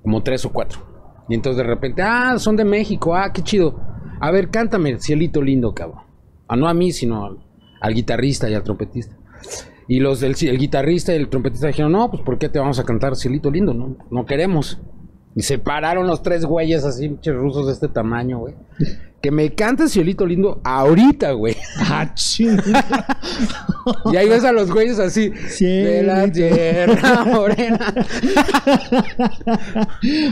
Como 0.02 0.22
tres 0.22 0.44
o 0.44 0.52
cuatro. 0.52 0.80
Y 1.28 1.34
entonces 1.34 1.58
de 1.58 1.62
repente, 1.62 2.02
ah, 2.02 2.38
son 2.38 2.56
de 2.56 2.64
México, 2.64 3.14
ah, 3.14 3.32
qué 3.32 3.42
chido. 3.42 3.80
A 4.20 4.30
ver, 4.30 4.50
cántame, 4.50 4.98
cielito 4.98 5.40
lindo, 5.40 5.72
cabrón. 5.74 6.02
Ah, 6.48 6.56
no 6.56 6.68
a 6.68 6.74
mí, 6.74 6.92
sino 6.92 7.24
al, 7.24 7.38
al 7.80 7.94
guitarrista 7.94 8.50
y 8.50 8.54
al 8.54 8.62
trompetista. 8.64 9.16
Y 9.86 10.00
los 10.00 10.20
del 10.20 10.34
el 10.42 10.58
guitarrista 10.58 11.12
y 11.12 11.16
el 11.16 11.28
trompetista 11.28 11.68
dijeron, 11.68 11.92
no, 11.92 12.10
pues 12.10 12.22
¿por 12.22 12.38
qué 12.38 12.48
te 12.48 12.58
vamos 12.58 12.78
a 12.78 12.84
cantar 12.84 13.16
cielito 13.16 13.50
lindo? 13.50 13.72
No, 13.72 13.96
no 14.10 14.26
queremos. 14.26 14.80
Y 15.38 15.42
se 15.42 15.56
pararon 15.56 16.08
los 16.08 16.20
tres 16.20 16.44
güeyes 16.44 16.84
así, 16.84 17.08
pinches 17.08 17.32
rusos 17.36 17.66
de 17.68 17.72
este 17.72 17.86
tamaño, 17.86 18.40
güey. 18.40 18.54
Que 19.20 19.30
me 19.30 19.54
canta 19.54 19.86
cielito 19.88 20.26
lindo 20.26 20.60
ahorita, 20.64 21.30
güey. 21.30 21.56
Ah. 21.78 22.12
Y 24.12 24.16
ahí 24.16 24.28
ves 24.28 24.42
a 24.44 24.50
los 24.50 24.70
güeyes 24.72 24.98
así. 24.98 25.28
De 25.60 26.02
la 26.02 26.26
Cielito. 26.32 26.56
tierra 26.56 27.24
morena. 27.24 27.94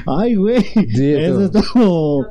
Ay, 0.06 0.34
güey. 0.34 0.62
Sí, 0.62 1.12
Eso 1.14 1.40
esto- 1.44 1.58
estuvo. 1.60 2.26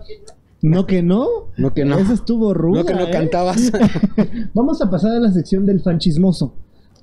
No 0.61 0.85
que 0.85 1.01
no. 1.01 1.27
No 1.57 1.73
que 1.73 1.85
no. 1.85 1.97
Eso 1.97 2.13
estuvo 2.13 2.53
rudo. 2.53 2.79
No 2.81 2.85
que 2.85 2.93
no 2.93 3.09
cantabas. 3.09 3.71
Vamos 4.53 4.81
a 4.81 4.89
pasar 4.89 5.11
a 5.11 5.19
la 5.19 5.31
sección 5.31 5.65
del 5.65 5.79
fan 5.81 5.99
chismoso. 5.99 6.53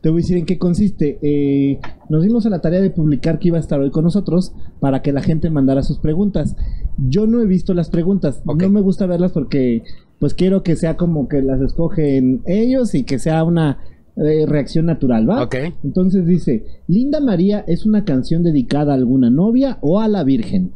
Te 0.02 0.10
voy 0.10 0.18
a 0.18 0.22
decir 0.22 0.36
en 0.36 0.44
qué 0.46 0.58
consiste. 0.58 1.18
Eh, 1.22 1.78
nos 2.10 2.22
dimos 2.24 2.44
a 2.44 2.50
la 2.50 2.60
tarea 2.60 2.80
de 2.80 2.90
publicar 2.90 3.38
que 3.38 3.48
iba 3.48 3.56
a 3.56 3.60
estar 3.60 3.78
hoy 3.80 3.90
con 3.90 4.02
nosotros 4.04 4.52
para 4.80 5.00
que 5.00 5.12
la 5.12 5.22
gente 5.22 5.48
mandara 5.48 5.82
sus 5.84 5.98
preguntas. 6.00 6.56
Yo 6.98 7.26
no 7.28 7.40
he 7.40 7.46
visto 7.46 7.72
las 7.72 7.88
preguntas. 7.88 8.42
No 8.44 8.68
me 8.68 8.80
gusta 8.80 9.06
verlas 9.06 9.30
porque 9.32 9.84
pues 10.18 10.34
quiero 10.34 10.62
que 10.64 10.74
sea 10.76 10.96
como 10.96 11.28
que 11.28 11.40
las 11.40 11.60
escogen 11.60 12.42
ellos 12.46 12.94
y 12.94 13.04
que 13.04 13.18
sea 13.20 13.44
una 13.44 13.78
eh, 14.16 14.44
reacción 14.46 14.86
natural, 14.86 15.28
¿va? 15.30 15.42
Ok. 15.44 15.54
Entonces 15.84 16.26
dice, 16.26 16.64
Linda 16.88 17.20
María 17.20 17.64
es 17.66 17.86
una 17.86 18.04
canción 18.04 18.42
dedicada 18.42 18.92
a 18.92 18.96
alguna 18.96 19.30
novia 19.30 19.78
o 19.82 20.00
a 20.00 20.08
la 20.08 20.24
Virgen. 20.24 20.72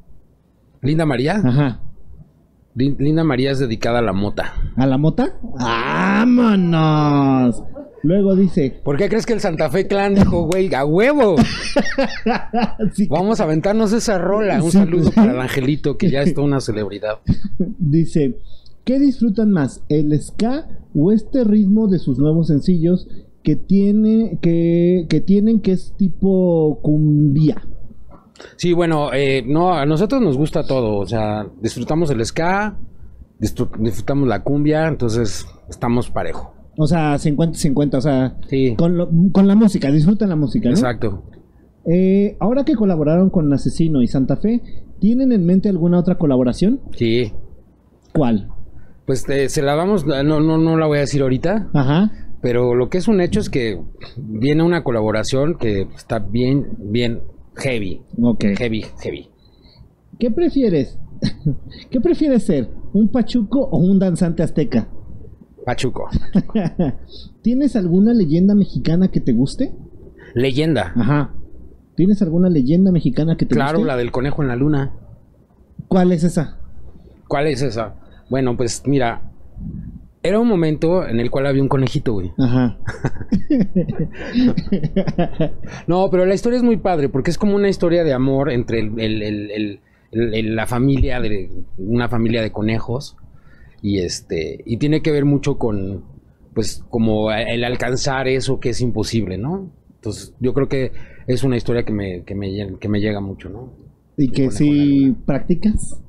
Linda 0.83 1.05
María. 1.05 1.41
Ajá. 1.45 1.81
Lin- 2.77 2.97
Linda 2.99 3.25
María 3.25 3.51
es 3.51 3.59
dedicada 3.59 3.99
a 3.99 4.03
la 4.03 4.13
mota. 4.13 4.53
¿A 4.77 4.87
la 4.87 4.99
mota? 4.99 5.35
¡Vámonos! 5.59 7.63
Luego 8.03 8.37
dice, 8.37 8.81
¿Por 8.85 8.97
qué 8.97 9.09
crees 9.09 9.27
que 9.27 9.33
el 9.33 9.41
Santa 9.41 9.71
Fe 9.71 9.87
Clan 9.87 10.15
dijo, 10.15 10.43
güey, 10.43 10.73
a 10.75 10.85
huevo? 10.85 11.37
sí, 12.93 13.07
Vamos 13.09 13.41
a 13.41 13.45
aventarnos 13.45 13.93
esa 13.93 14.19
rola. 14.19 14.63
Un 14.63 14.71
Sí, 14.71 14.79
saludo 14.79 15.11
para 15.11 15.33
el 15.33 15.41
angelito, 15.41 15.97
que 15.97 16.11
ya 16.11 16.23
es 16.23 16.35
toda 16.35 16.47
una 16.47 16.61
celebridad. 16.61 17.19
dice, 17.79 18.39
¿qué 18.85 18.99
disfrutan 18.99 19.51
más, 19.51 19.83
el 19.89 20.19
ska 20.21 20.69
o 20.95 21.13
este 21.13 21.45
ritmo 21.45 21.89
de 21.89 21.99
sus 21.99 22.19
nuevos 22.19 22.49
sencillos 22.49 23.09
que 23.43 23.57
tiene 23.57 24.39
que, 24.41 25.07
que 25.09 25.21
tienen 25.21 25.61
que 25.61 25.73
es 25.73 25.95
tipo 25.97 26.79
cumbia? 26.83 27.67
Sí, 28.57 28.73
bueno, 28.73 29.13
eh, 29.13 29.43
no, 29.47 29.73
a 29.73 29.87
nosotros 29.87 30.21
nos 30.21 30.37
gusta 30.37 30.67
todo. 30.67 30.99
O 30.99 31.07
sea, 31.07 31.47
disfrutamos 31.61 32.11
el 32.11 32.25
ska, 32.25 32.77
disfrutamos 33.39 34.29
la 34.29 34.43
cumbia, 34.43 34.87
entonces 34.89 35.47
estamos 35.69 36.11
parejo. 36.11 36.56
O 36.79 36.87
sea, 36.87 37.17
50-50, 37.19 37.95
o 37.97 38.01
sea, 38.01 38.37
Sí, 38.49 38.75
con, 38.77 38.97
lo- 38.99 39.09
con 39.33 39.47
la 39.49 39.55
música, 39.55 39.91
disfrutan 39.91 40.29
la 40.29 40.37
música, 40.37 40.69
¿no? 40.69 40.75
exacto. 40.75 41.23
Eh, 41.87 42.37
ahora 42.41 42.65
que 42.65 42.75
colaboraron 42.75 43.31
con 43.31 43.53
Asesino 43.53 44.03
y 44.03 44.09
Santa 44.09 44.37
Fe, 44.37 44.61
¿tienen 44.99 45.33
en 45.33 45.47
mente 45.47 45.69
alguna 45.69 45.99
otra 45.99 46.17
colaboración? 46.19 46.81
Sí. 46.97 47.33
¿Cuál? 48.13 48.49
Pues 49.07 49.29
eh, 49.29 49.49
se 49.49 49.63
la 49.63 49.75
vamos, 49.75 50.05
no, 50.05 50.23
no, 50.23 50.59
no 50.59 50.77
la 50.77 50.87
voy 50.87 50.99
a 50.99 51.03
decir 51.03 51.23
ahorita, 51.23 51.71
Ajá. 51.73 52.11
pero 52.43 52.75
lo 52.75 52.89
que 52.91 52.99
es 52.99 53.07
un 53.09 53.21
hecho 53.21 53.39
es 53.41 53.49
que 53.49 53.81
viene 54.17 54.63
una 54.65 54.83
colaboración 54.83 55.57
que 55.59 55.83
está 55.95 56.19
bien, 56.19 56.67
bien 56.79 57.21
heavy. 57.55 58.03
Ok. 58.21 58.45
Heavy, 58.59 58.85
heavy. 59.01 59.29
¿Qué 60.19 60.31
prefieres? 60.31 60.99
¿Qué 61.91 62.01
prefieres 62.01 62.43
ser? 62.45 62.69
¿Un 62.93 63.09
pachuco 63.09 63.61
o 63.61 63.79
un 63.79 63.99
danzante 64.01 64.43
azteca? 64.43 64.89
Pachuco. 65.67 66.09
¿Tienes 67.43 67.75
alguna 67.75 68.15
leyenda 68.15 68.55
mexicana 68.55 69.09
que 69.09 69.21
te 69.21 69.33
guste? 69.33 69.73
Leyenda. 70.33 70.93
Ajá. 70.95 71.33
¿Tienes 71.97 72.23
alguna 72.23 72.49
leyenda 72.49 72.93
mexicana 72.93 73.37
que 73.37 73.47
te 73.47 73.55
Claro, 73.57 73.79
guste? 73.79 73.89
la 73.89 73.97
del 73.97 74.13
conejo 74.13 74.43
en 74.43 74.49
la 74.49 74.55
luna. 74.57 74.93
¿Cuál 75.89 76.13
es 76.13 76.23
esa? 76.23 76.57
¿Cuál 77.27 77.49
es 77.49 77.63
esa? 77.63 77.97
Bueno, 78.31 78.57
pues 78.57 78.85
mira, 78.87 79.23
era 80.23 80.39
un 80.39 80.47
momento 80.47 81.05
en 81.07 81.19
el 81.19 81.31
cual 81.33 81.47
había 81.47 81.63
un 81.63 81.69
conejito, 81.69 82.13
güey. 82.13 82.31
Ajá. 82.39 82.79
No, 85.87 86.09
pero 86.11 86.27
la 86.27 86.35
historia 86.35 86.59
es 86.59 86.63
muy 86.63 86.77
padre 86.77 87.09
porque 87.09 87.31
es 87.31 87.39
como 87.39 87.55
una 87.57 87.69
historia 87.69 88.05
de 88.05 88.13
amor 88.13 88.51
entre 88.51 88.81
el- 88.81 88.99
el- 89.01 89.23
el- 89.23 89.51
el- 89.51 89.81
el- 90.13 90.35
el- 90.35 90.57
la 90.57 90.67
familia 90.67 91.21
de 91.21 91.51
una 91.79 92.09
familia 92.09 92.43
de 92.43 92.53
conejos 92.53 93.17
y 93.83 93.99
este 93.99 94.63
y 94.65 94.79
tiene 94.79 95.03
que 95.03 95.13
ver 95.13 95.25
mucho 95.25 95.59
con 95.59 96.05
pues 96.55 96.83
como 96.89 97.31
el 97.31 97.65
alcanzar 97.65 98.29
eso 98.29 98.61
que 98.61 98.71
es 98.71 98.81
imposible, 98.81 99.37
¿no? 99.37 99.71
Entonces 99.97 100.35
yo 100.41 100.55
creo 100.55 100.69
que 100.69 100.93
es 101.27 101.45
una 101.45 101.57
historia 101.57 101.85
que 101.85 101.93
me 101.93 102.23
que 102.25 102.35
me, 102.35 102.79
que 102.79 102.89
me 102.89 103.01
llega 103.01 103.21
mucho, 103.21 103.49
¿no? 103.49 103.73
¿Y 104.17 104.29
que 104.29 104.47
Conejo 104.47 104.57
si 104.57 105.15
practicas? 105.27 106.01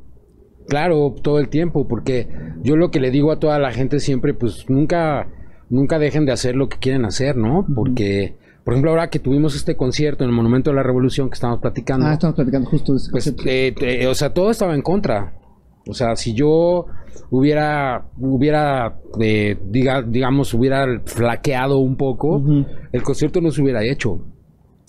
Claro, 0.68 1.16
todo 1.22 1.40
el 1.40 1.50
tiempo, 1.50 1.88
porque 1.88 2.28
yo 2.62 2.76
lo 2.76 2.92
que 2.92 3.00
le 3.00 3.10
digo 3.10 3.32
a 3.32 3.40
toda 3.40 3.58
la 3.58 3.72
gente 3.72 4.00
siempre, 4.00 4.34
pues 4.34 4.70
nunca, 4.70 5.30
nunca 5.70 5.98
dejen 5.98 6.26
de 6.26 6.34
hacer 6.34 6.56
lo 6.56 6.68
que 6.68 6.78
quieren 6.78 7.06
hacer, 7.06 7.38
¿no? 7.38 7.66
Porque, 7.74 8.36
por 8.66 8.74
ejemplo, 8.74 8.92
ahora 8.92 9.10
que 9.10 9.20
tuvimos 9.20 9.56
este 9.56 9.78
concierto 9.78 10.26
en 10.26 10.30
el 10.30 10.36
Monumento 10.36 10.70
de 10.70 10.76
la 10.76 10.84
Revolución 10.84 11.30
que 11.30 11.36
estamos 11.36 11.60
platicando, 11.60 12.06
Ah, 12.06 12.14
estamos 12.14 12.36
platicando 12.36 12.70
justo 12.70 12.94
de 12.94 12.98
ese 12.98 13.12
pues, 13.12 13.28
eh, 13.46 13.74
eh, 13.80 14.08
o 14.08 14.14
sea, 14.14 14.34
todo 14.34 14.52
estaba 14.52 14.76
en 14.76 14.82
contra. 14.82 15.34
O 15.88 15.94
sea, 15.94 16.16
si 16.16 16.34
yo 16.34 16.86
hubiera, 17.30 18.06
hubiera, 18.18 19.00
eh, 19.20 19.58
diga, 19.70 20.02
digamos, 20.02 20.54
hubiera 20.54 21.02
flaqueado 21.06 21.80
un 21.80 21.96
poco, 21.96 22.44
el 22.92 23.04
concierto 23.04 23.42
no 23.42 23.52
se 23.52 23.62
hubiera 23.62 23.84
hecho. 23.84 24.22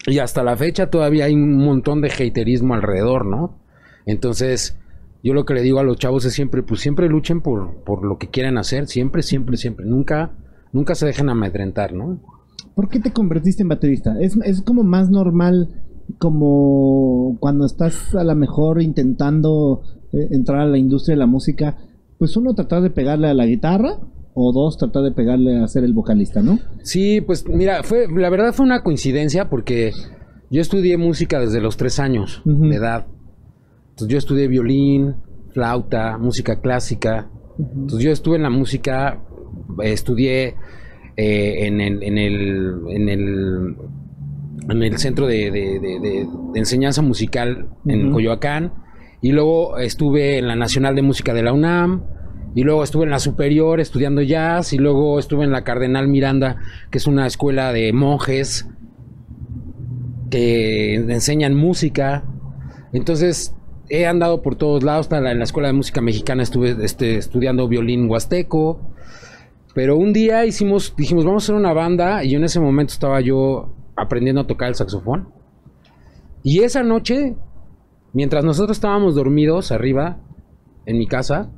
Y 0.06 0.18
hasta 0.18 0.42
la 0.42 0.56
fecha 0.56 0.90
todavía 0.90 1.26
hay 1.26 1.34
un 1.34 1.58
montón 1.58 2.00
de 2.00 2.08
haterismo 2.08 2.74
alrededor, 2.74 3.26
¿no? 3.26 3.58
Entonces, 4.06 4.78
yo 5.22 5.34
lo 5.34 5.44
que 5.44 5.54
le 5.54 5.62
digo 5.62 5.80
a 5.80 5.84
los 5.84 5.98
chavos 5.98 6.24
es 6.24 6.32
siempre, 6.32 6.62
pues 6.62 6.80
siempre 6.80 7.08
luchen 7.08 7.40
por, 7.40 7.82
por 7.84 8.04
lo 8.04 8.18
que 8.18 8.28
quieran 8.28 8.56
hacer, 8.56 8.86
siempre, 8.86 9.22
siempre, 9.22 9.56
siempre. 9.56 9.84
Nunca, 9.84 10.32
nunca 10.72 10.94
se 10.94 11.06
dejen 11.06 11.28
amedrentar, 11.28 11.92
¿no? 11.92 12.20
¿Por 12.74 12.88
qué 12.88 13.00
te 13.00 13.12
convertiste 13.12 13.62
en 13.62 13.68
baterista? 13.68 14.16
Es, 14.20 14.38
es 14.44 14.62
como 14.62 14.84
más 14.84 15.10
normal 15.10 15.68
como 16.18 17.36
cuando 17.40 17.66
estás 17.66 18.14
a 18.14 18.24
lo 18.24 18.34
mejor 18.34 18.80
intentando 18.80 19.82
eh, 20.12 20.28
entrar 20.30 20.60
a 20.60 20.66
la 20.66 20.78
industria 20.78 21.14
de 21.14 21.18
la 21.20 21.26
música, 21.26 21.76
pues 22.18 22.36
uno 22.36 22.54
tratar 22.54 22.82
de 22.82 22.90
pegarle 22.90 23.28
a 23.28 23.34
la 23.34 23.46
guitarra 23.46 23.98
o 24.34 24.52
dos 24.52 24.76
tratar 24.78 25.02
de 25.02 25.12
pegarle 25.12 25.58
a 25.62 25.66
ser 25.68 25.84
el 25.84 25.92
vocalista, 25.92 26.42
¿no? 26.42 26.58
Sí, 26.82 27.20
pues 27.20 27.46
mira, 27.48 27.82
fue, 27.82 28.06
la 28.14 28.30
verdad 28.30 28.52
fue 28.52 28.66
una 28.66 28.82
coincidencia 28.82 29.48
porque 29.50 29.92
yo 30.50 30.60
estudié 30.60 30.96
música 30.96 31.40
desde 31.40 31.60
los 31.60 31.76
tres 31.76 31.98
años 31.98 32.42
de 32.44 32.74
edad. 32.76 33.06
Entonces 33.90 34.12
yo 34.12 34.18
estudié 34.18 34.46
violín, 34.48 35.14
flauta, 35.52 36.18
música 36.18 36.60
clásica. 36.60 37.28
Entonces 37.58 38.00
yo 38.04 38.12
estuve 38.12 38.36
en 38.36 38.42
la 38.44 38.50
música, 38.50 39.20
estudié 39.82 40.54
eh, 41.16 41.66
en, 41.66 41.80
el, 41.80 42.02
en, 42.04 42.18
el, 42.18 42.80
en, 42.90 43.08
el, 43.08 43.76
en 44.68 44.82
el 44.84 44.98
centro 44.98 45.26
de, 45.26 45.50
de- 45.50 45.80
de- 45.80 46.00
de- 46.00 46.26
de 46.52 46.58
enseñanza 46.58 47.02
musical 47.02 47.68
en 47.86 48.04
Ujú. 48.06 48.14
Coyoacán. 48.14 48.72
Y 49.20 49.32
luego 49.32 49.78
estuve 49.78 50.38
en 50.38 50.46
la 50.46 50.56
Nacional 50.56 50.94
de 50.94 51.02
Música 51.02 51.34
de 51.34 51.42
la 51.42 51.52
UNAM. 51.52 52.04
Y 52.54 52.62
luego 52.62 52.82
estuve 52.82 53.04
en 53.04 53.10
la 53.10 53.18
superior 53.18 53.80
estudiando 53.80 54.22
jazz. 54.22 54.72
Y 54.72 54.78
luego 54.78 55.18
estuve 55.18 55.44
en 55.44 55.52
la 55.52 55.64
Cardenal 55.64 56.08
Miranda, 56.08 56.56
que 56.90 56.98
es 56.98 57.06
una 57.06 57.26
escuela 57.26 57.72
de 57.72 57.92
monjes 57.92 58.68
que 60.30 60.94
enseñan 60.94 61.54
música. 61.54 62.24
Entonces 62.92 63.54
he 63.88 64.06
andado 64.06 64.42
por 64.42 64.56
todos 64.56 64.82
lados. 64.82 65.08
En 65.10 65.24
la 65.24 65.44
escuela 65.44 65.68
de 65.68 65.74
música 65.74 66.00
mexicana 66.00 66.42
estuve 66.42 66.76
este, 66.84 67.16
estudiando 67.16 67.68
violín 67.68 68.08
huasteco. 68.08 68.80
Pero 69.74 69.96
un 69.96 70.12
día 70.12 70.46
hicimos, 70.46 70.94
dijimos, 70.96 71.24
vamos 71.24 71.42
a 71.42 71.46
hacer 71.46 71.54
una 71.54 71.72
banda. 71.72 72.24
Y 72.24 72.34
en 72.34 72.44
ese 72.44 72.60
momento 72.60 72.92
estaba 72.92 73.20
yo 73.20 73.74
aprendiendo 73.96 74.42
a 74.42 74.46
tocar 74.46 74.68
el 74.68 74.74
saxofón. 74.74 75.28
Y 76.42 76.60
esa 76.60 76.82
noche, 76.82 77.36
mientras 78.12 78.44
nosotros 78.44 78.76
estábamos 78.76 79.14
dormidos 79.14 79.72
arriba, 79.72 80.18
en 80.86 80.98
mi 80.98 81.06
casa, 81.06 81.50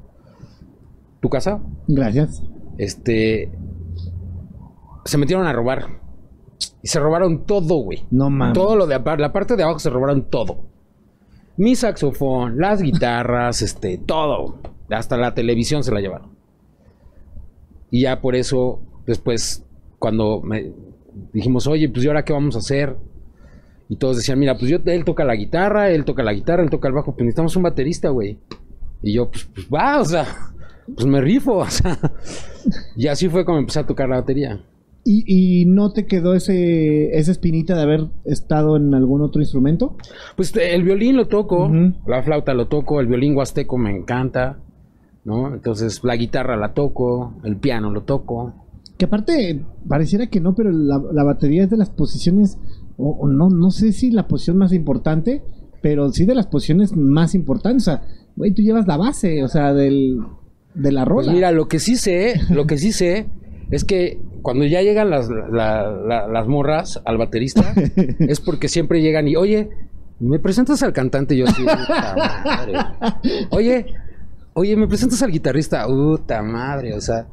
tu 1.21 1.29
casa, 1.29 1.61
Gracias. 1.87 2.43
este, 2.79 3.53
se 5.05 5.19
metieron 5.19 5.47
a 5.47 5.53
robar. 5.53 6.01
Y 6.83 6.89
se 6.89 6.99
robaron 6.99 7.45
todo, 7.45 7.77
güey. 7.77 8.05
No 8.11 8.31
mames. 8.31 8.55
Todo 8.55 8.75
lo 8.75 8.87
de 8.87 8.99
la 8.99 9.33
parte 9.33 9.57
de 9.57 9.63
abajo 9.63 9.79
se 9.79 9.91
robaron 9.91 10.31
todo. 10.31 10.65
Mi 11.57 11.77
saxofón, 11.77 12.59
las 12.59 12.81
guitarras, 12.83 13.63
este, 13.63 13.99
todo. 13.99 14.59
Hasta 14.91 15.17
la 15.17 15.35
televisión 15.35 15.85
se 15.85 15.93
la 15.93 16.01
llevaron. 16.01 16.31
Y 17.91 18.03
ya 18.03 18.21
por 18.21 18.35
eso, 18.35 18.81
después, 19.07 19.65
cuando 19.99 20.41
me 20.43 20.73
dijimos, 21.33 21.67
oye, 21.67 21.89
pues 21.89 22.05
¿y 22.05 22.09
ahora 22.09 22.25
qué 22.25 22.33
vamos 22.33 22.57
a 22.57 22.61
hacer? 22.61 22.97
Y 23.91 23.97
todos 23.97 24.19
decían, 24.19 24.39
mira, 24.39 24.57
pues 24.57 24.71
yo, 24.71 24.79
él 24.85 25.05
toca 25.05 25.25
la 25.25 25.35
guitarra, 25.35 25.91
él 25.91 26.05
toca 26.05 26.23
la 26.23 26.33
guitarra, 26.33 26.63
él 26.63 26.71
toca 26.71 26.87
el 26.87 26.95
bajo, 26.95 27.13
pues 27.13 27.25
necesitamos 27.25 27.57
un 27.57 27.65
baterista, 27.65 28.09
güey. 28.11 28.39
Y 29.03 29.15
yo, 29.15 29.33
pues, 29.33 29.49
pues 29.53 29.67
va, 29.67 30.01
o 30.01 30.05
sea, 30.05 30.27
pues 30.95 31.07
me 31.07 31.21
rifo, 31.21 31.57
o 31.57 31.69
sea. 31.69 31.99
Y 32.97 33.09
así 33.09 33.29
fue 33.29 33.45
como 33.45 33.59
empecé 33.59 33.81
a 33.81 33.87
tocar 33.87 34.09
la 34.09 34.21
batería. 34.21 34.61
¿Y, 35.05 35.25
y 35.27 35.65
no 35.65 35.93
te 35.93 36.07
quedó 36.07 36.35
ese, 36.35 37.19
esa 37.19 37.33
espinita 37.33 37.75
de 37.75 37.83
haber 37.83 38.07
estado 38.27 38.77
en 38.77 38.95
algún 38.95 39.23
otro 39.23 39.41
instrumento? 39.41 39.97
Pues 40.37 40.55
el 40.55 40.85
violín 40.85 41.17
lo 41.17 41.27
toco, 41.27 41.69
la 42.07 42.23
flauta 42.23 42.55
lo 42.55 42.69
toco, 42.69 43.01
el 43.01 43.09
violín 43.09 43.35
huasteco 43.35 43.77
me 43.77 43.91
encanta, 43.91 44.59
¿no? 45.25 45.53
Entonces 45.53 46.05
la 46.05 46.15
guitarra 46.15 46.57
la 46.57 46.75
toco, 46.75 47.35
el 47.43 47.57
piano 47.57 47.91
lo 47.91 48.03
toco. 48.03 48.55
Que 48.99 49.07
aparte, 49.07 49.65
pareciera 49.89 50.29
que 50.29 50.39
no, 50.39 50.55
pero 50.55 50.71
la, 50.71 51.03
la 51.13 51.25
batería 51.25 51.65
es 51.65 51.71
de 51.71 51.79
las 51.79 51.91
posiciones, 51.91 52.59
o, 53.03 53.29
no, 53.29 53.49
no 53.51 53.71
sé 53.71 53.93
si 53.93 54.11
la 54.11 54.29
posición 54.29 54.57
más 54.59 54.73
importante, 54.73 55.43
pero 55.83 56.11
sí 56.11 56.25
de 56.27 56.35
las 56.35 56.47
posiciones 56.47 56.95
más 56.97 57.35
importantes. 57.35 57.83
O 57.89 57.91
sea, 57.91 58.03
güey, 58.37 58.53
tú 58.53 58.63
llevas 58.63 58.87
la 58.87 58.97
base, 58.97 59.43
o 59.45 59.49
sea, 59.49 59.73
del, 59.75 60.19
de 60.75 60.93
la 60.93 61.05
rola. 61.05 61.25
Pues 61.27 61.35
mira, 61.35 61.51
lo 61.53 61.69
que 61.69 61.79
sí 61.79 61.97
sé, 61.97 62.41
lo 62.51 62.67
que 62.67 62.77
sí 62.79 62.93
sé 62.93 63.27
es 63.71 63.85
que 63.85 64.21
cuando 64.43 64.65
ya 64.67 64.83
llegan 64.83 65.11
las, 65.11 65.29
la- 65.29 65.91
la- 65.91 66.27
las 66.29 66.47
morras 66.49 67.01
al 67.05 67.19
baterista, 67.19 67.75
es 68.19 68.41
porque 68.41 68.69
siempre 68.69 69.01
llegan 69.01 69.29
y, 69.29 69.37
oye, 69.37 69.71
¿me 70.19 70.39
presentas 70.39 70.83
al 70.83 70.93
cantante? 70.93 71.37
Yo 71.37 71.47
sí, 71.47 71.63
puta 71.63 72.15
madre. 72.45 72.73
Oye, 73.51 73.87
oye, 74.55 74.77
¿me 74.77 74.89
presentas 74.89 75.23
al 75.23 75.31
guitarrista? 75.31 75.87
Puta 75.87 76.43
madre, 76.43 76.95
o 76.95 77.01
sea, 77.01 77.27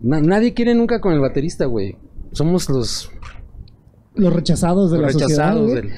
na- 0.00 0.20
nadie 0.20 0.54
quiere 0.54 0.74
nunca 0.74 1.00
con 1.00 1.12
el 1.12 1.20
baterista, 1.20 1.66
güey. 1.66 1.96
Somos 2.32 2.68
los 2.68 3.10
Los 4.18 4.32
rechazados 4.34 4.90
de 4.90 4.98
la 4.98 5.08
rechazados 5.08 5.72
del- 5.74 5.90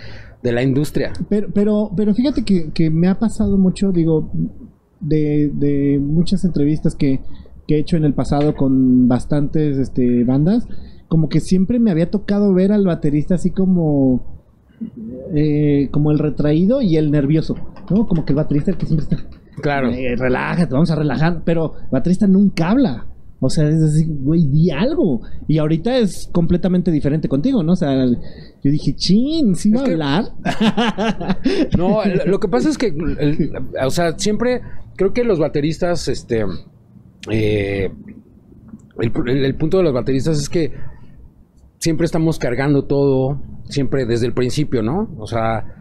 de 0.43 0.53
la 0.53 0.63
industria. 0.63 1.13
Pero, 1.29 1.49
pero, 1.53 1.91
pero 1.97 2.15
fíjate 2.15 2.45
que, 2.45 2.71
que 2.73 2.89
me 2.91 3.09
ha 3.09 3.19
pasado 3.19 3.59
mucho, 3.59 3.93
digo, 3.93 4.31
de, 5.01 5.51
de 5.55 5.99
muchas 6.01 6.45
entrevistas 6.45 6.95
que, 6.95 7.21
que 7.67 7.77
he 7.77 7.79
hecho 7.79 7.97
en 7.97 8.05
el 8.05 8.15
pasado 8.15 8.55
con 8.55 9.07
bastantes 9.09 9.77
este, 9.79 10.25
bandas, 10.25 10.67
como 11.09 11.29
que 11.29 11.41
siempre 11.41 11.79
me 11.79 11.91
había 11.91 12.11
tocado 12.11 12.55
ver 12.55 12.73
al 12.73 12.87
baterista 12.87 13.35
así 13.35 13.51
como, 13.51 14.45
eh, 15.35 15.89
como 15.91 16.11
el 16.11 16.19
retraído 16.19 16.81
y 16.83 16.97
el 16.97 17.11
nervioso, 17.11 17.57
¿no? 17.91 18.07
Como 18.07 18.25
que 18.25 18.33
el 18.33 18.37
baterista 18.37 18.71
el 18.71 18.77
que 18.79 18.87
siempre 18.87 19.05
está, 19.11 19.19
Claro. 19.61 19.91
eh, 19.91 20.15
relájate, 20.17 20.73
vamos 20.73 20.91
a 20.91 20.97
relajar, 20.97 21.43
pero 21.45 21.75
el 21.85 21.91
baterista 21.91 22.27
nunca 22.27 22.71
habla. 22.71 23.07
O 23.43 23.49
sea, 23.49 23.67
es 23.69 23.83
así, 23.83 24.05
güey, 24.07 24.47
di 24.47 24.71
algo. 24.71 25.23
Y 25.49 25.57
ahorita 25.59 25.97
es 25.97 26.29
completamente 26.31 26.91
diferente 26.91 27.27
contigo, 27.29 27.63
¿no? 27.63 27.73
O 27.73 27.77
sea, 27.77 28.05
yo 28.07 28.71
dije, 28.71 28.95
chin, 28.95 29.55
¿sí 29.55 29.71
va 29.71 29.81
a 29.81 29.85
que- 29.85 29.93
hablar? 29.93 30.25
No, 31.79 32.01
lo 32.27 32.39
que 32.39 32.49
pasa 32.49 32.69
es 32.69 32.77
que, 32.79 32.89
el- 32.89 33.51
o 33.83 33.91
sea, 33.91 34.19
siempre 34.19 34.61
creo 34.97 35.13
que 35.15 35.25
los 35.25 35.39
bateristas, 35.39 36.07
este, 36.09 36.45
eh, 37.31 37.91
el, 38.99 39.13
el- 39.27 39.45
el 39.47 39.55
punto 39.55 39.79
de 39.79 39.85
los 39.85 39.93
bateristas 39.95 40.39
es 40.39 40.49
que 40.49 40.73
siempre 41.79 42.05
estamos 42.05 42.39
cargando 42.39 42.85
todo, 42.85 43.41
siempre 43.65 44.05
desde 44.05 44.27
el 44.27 44.35
principio, 44.35 44.83
¿no? 44.83 45.15
O 45.19 45.27
sea, 45.27 45.80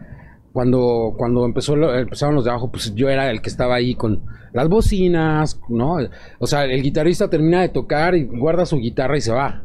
cuando, 0.52 1.14
cuando 1.16 1.44
empezó 1.44 1.76
lo- 1.76 1.94
empezaron 1.96 2.34
los 2.34 2.44
de 2.44 2.50
abajo, 2.50 2.70
pues 2.70 2.94
yo 2.94 3.08
era 3.08 3.30
el 3.30 3.40
que 3.40 3.50
estaba 3.50 3.74
ahí 3.76 3.94
con 3.94 4.22
las 4.52 4.68
bocinas, 4.68 5.60
¿no? 5.68 5.96
O 6.38 6.46
sea, 6.46 6.64
el 6.64 6.82
guitarrista 6.82 7.30
termina 7.30 7.60
de 7.62 7.68
tocar 7.68 8.14
y 8.14 8.24
guarda 8.24 8.66
su 8.66 8.78
guitarra 8.78 9.16
y 9.16 9.20
se 9.20 9.32
va, 9.32 9.64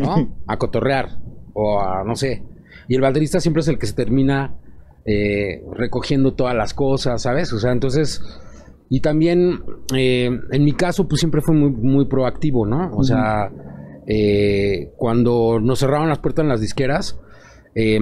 ¿no? 0.00 0.36
A 0.46 0.56
cotorrear 0.58 1.18
o 1.54 1.80
a 1.80 2.02
no 2.04 2.16
sé. 2.16 2.42
Y 2.88 2.94
el 2.96 3.00
baterista 3.00 3.40
siempre 3.40 3.60
es 3.60 3.68
el 3.68 3.78
que 3.78 3.86
se 3.86 3.94
termina 3.94 4.56
eh, 5.04 5.62
recogiendo 5.72 6.34
todas 6.34 6.54
las 6.54 6.74
cosas, 6.74 7.22
¿sabes? 7.22 7.52
O 7.52 7.58
sea, 7.58 7.72
entonces... 7.72 8.22
Y 8.88 9.00
también, 9.00 9.62
eh, 9.96 10.30
en 10.50 10.64
mi 10.64 10.72
caso, 10.72 11.08
pues 11.08 11.20
siempre 11.20 11.40
fue 11.40 11.54
muy, 11.54 11.70
muy 11.70 12.04
proactivo, 12.06 12.66
¿no? 12.66 12.90
O 12.94 13.02
sea, 13.04 13.50
eh, 14.06 14.90
cuando 14.96 15.58
nos 15.60 15.78
cerraron 15.78 16.10
las 16.10 16.18
puertas 16.18 16.42
en 16.42 16.50
las 16.50 16.60
disqueras, 16.60 17.18
eh, 17.74 18.00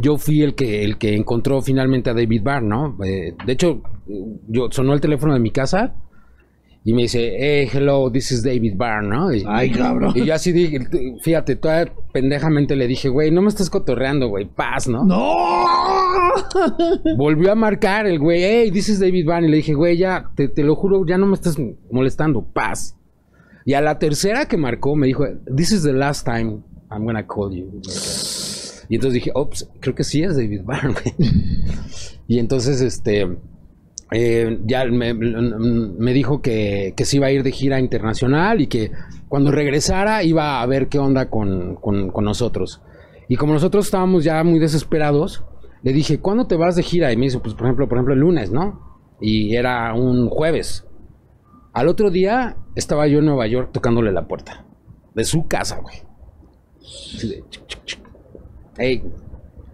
yo 0.00 0.16
fui 0.16 0.42
el 0.42 0.54
que, 0.54 0.84
el 0.84 0.98
que 0.98 1.14
encontró 1.14 1.60
finalmente 1.62 2.10
a 2.10 2.14
David 2.14 2.42
Byrne, 2.42 2.68
¿no? 2.68 2.96
Eh, 3.04 3.34
de 3.44 3.52
hecho, 3.52 3.82
yo 4.48 4.68
sonó 4.70 4.94
el 4.94 5.00
teléfono 5.00 5.34
de 5.34 5.40
mi 5.40 5.50
casa 5.50 5.94
y 6.84 6.92
me 6.92 7.02
dice, 7.02 7.34
hey, 7.38 7.68
hello, 7.72 8.10
this 8.12 8.30
is 8.30 8.44
David 8.44 8.74
Byrne, 8.76 9.08
¿no? 9.08 9.34
Y, 9.34 9.44
Ay, 9.46 9.72
cabrón. 9.72 10.12
y 10.14 10.24
yo 10.24 10.34
así 10.34 10.52
dije, 10.52 10.78
fíjate, 11.20 11.56
toda 11.56 11.92
pendejamente 12.12 12.76
le 12.76 12.86
dije, 12.86 13.08
güey, 13.08 13.30
no 13.32 13.42
me 13.42 13.48
estás 13.48 13.70
cotorreando, 13.70 14.28
güey, 14.28 14.44
paz, 14.46 14.86
¿no? 14.86 15.04
¡No! 15.04 15.64
Volvió 17.16 17.50
a 17.50 17.54
marcar 17.56 18.06
el 18.06 18.18
güey, 18.18 18.42
hey, 18.42 18.70
this 18.70 18.88
is 18.88 19.00
David 19.00 19.26
Byrne. 19.26 19.48
Y 19.48 19.50
le 19.50 19.56
dije, 19.56 19.74
güey, 19.74 19.96
ya, 19.96 20.30
te, 20.36 20.48
te 20.48 20.62
lo 20.62 20.76
juro, 20.76 21.04
ya 21.04 21.18
no 21.18 21.26
me 21.26 21.34
estás 21.34 21.56
molestando, 21.90 22.44
paz. 22.44 22.96
Y 23.64 23.74
a 23.74 23.80
la 23.80 23.98
tercera 23.98 24.46
que 24.46 24.56
marcó 24.56 24.94
me 24.94 25.08
dijo, 25.08 25.24
this 25.56 25.72
is 25.72 25.82
the 25.82 25.92
last 25.92 26.24
time 26.24 26.62
I'm 26.88 27.04
gonna 27.04 27.26
call 27.26 27.52
you. 27.52 27.80
Y 28.88 28.96
entonces 28.96 29.14
dije, 29.14 29.32
ops, 29.34 29.68
creo 29.80 29.94
que 29.94 30.04
sí 30.04 30.22
es 30.22 30.36
David 30.36 30.62
Byrne, 30.64 30.92
güey. 30.94 31.14
Y 32.28 32.38
entonces, 32.40 32.80
este, 32.80 33.36
eh, 34.12 34.58
ya 34.66 34.84
me, 34.86 35.14
me 35.14 36.12
dijo 36.12 36.42
que, 36.42 36.92
que 36.96 37.04
se 37.04 37.16
iba 37.18 37.26
a 37.26 37.30
ir 37.30 37.42
de 37.44 37.52
gira 37.52 37.78
internacional 37.78 38.60
y 38.60 38.66
que 38.66 38.90
cuando 39.28 39.50
regresara 39.52 40.24
iba 40.24 40.60
a 40.60 40.66
ver 40.66 40.88
qué 40.88 40.98
onda 40.98 41.30
con, 41.30 41.76
con- 41.76 42.10
con 42.10 42.24
nosotros. 42.24 42.82
Y 43.28 43.36
como 43.36 43.52
nosotros 43.52 43.84
estábamos 43.86 44.24
ya 44.24 44.42
muy 44.44 44.58
desesperados, 44.58 45.44
le 45.82 45.92
dije, 45.92 46.18
¿cuándo 46.18 46.46
te 46.46 46.56
vas 46.56 46.74
de 46.76 46.82
gira? 46.82 47.12
Y 47.12 47.16
me 47.16 47.26
dice, 47.26 47.38
pues 47.38 47.54
por 47.54 47.66
ejemplo, 47.66 47.88
por 47.88 47.98
ejemplo, 47.98 48.14
el 48.14 48.20
lunes, 48.20 48.50
¿no? 48.50 48.98
Y 49.20 49.54
era 49.54 49.94
un 49.94 50.28
jueves. 50.28 50.84
Al 51.72 51.88
otro 51.88 52.10
día 52.10 52.56
estaba 52.74 53.06
yo 53.06 53.18
en 53.20 53.26
Nueva 53.26 53.46
York 53.46 53.70
tocándole 53.72 54.10
la 54.12 54.26
puerta. 54.26 54.64
De 55.14 55.24
su 55.24 55.46
casa, 55.46 55.78
güey. 55.80 55.96
Ey, 58.78 59.02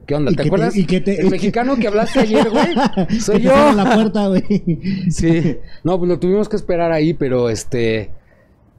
¿qué 0.07 0.15
onda? 0.15 0.31
¿Y 0.33 0.37
¿Te 0.37 0.43
acuerdas? 0.43 0.77
y 0.77 0.85
qué 0.87 1.01
te- 1.01 1.21
El 1.21 1.31
mexicano 1.31 1.77
que 1.77 1.89
hablaste 1.89 2.21
ayer, 2.21 2.49
güey. 2.51 3.19
Soy 3.21 3.37
Que 3.39 3.43
yo. 3.45 3.73
la 3.73 3.95
puerta, 3.95 4.29
güey. 4.29 4.43
Sí, 5.11 5.57
no, 5.85 5.99
pues 5.99 6.09
lo 6.09 6.19
tuvimos 6.19 6.49
que 6.49 6.57
esperar 6.57 6.93
ahí, 6.93 7.15
pero 7.15 7.49
este 7.49 8.11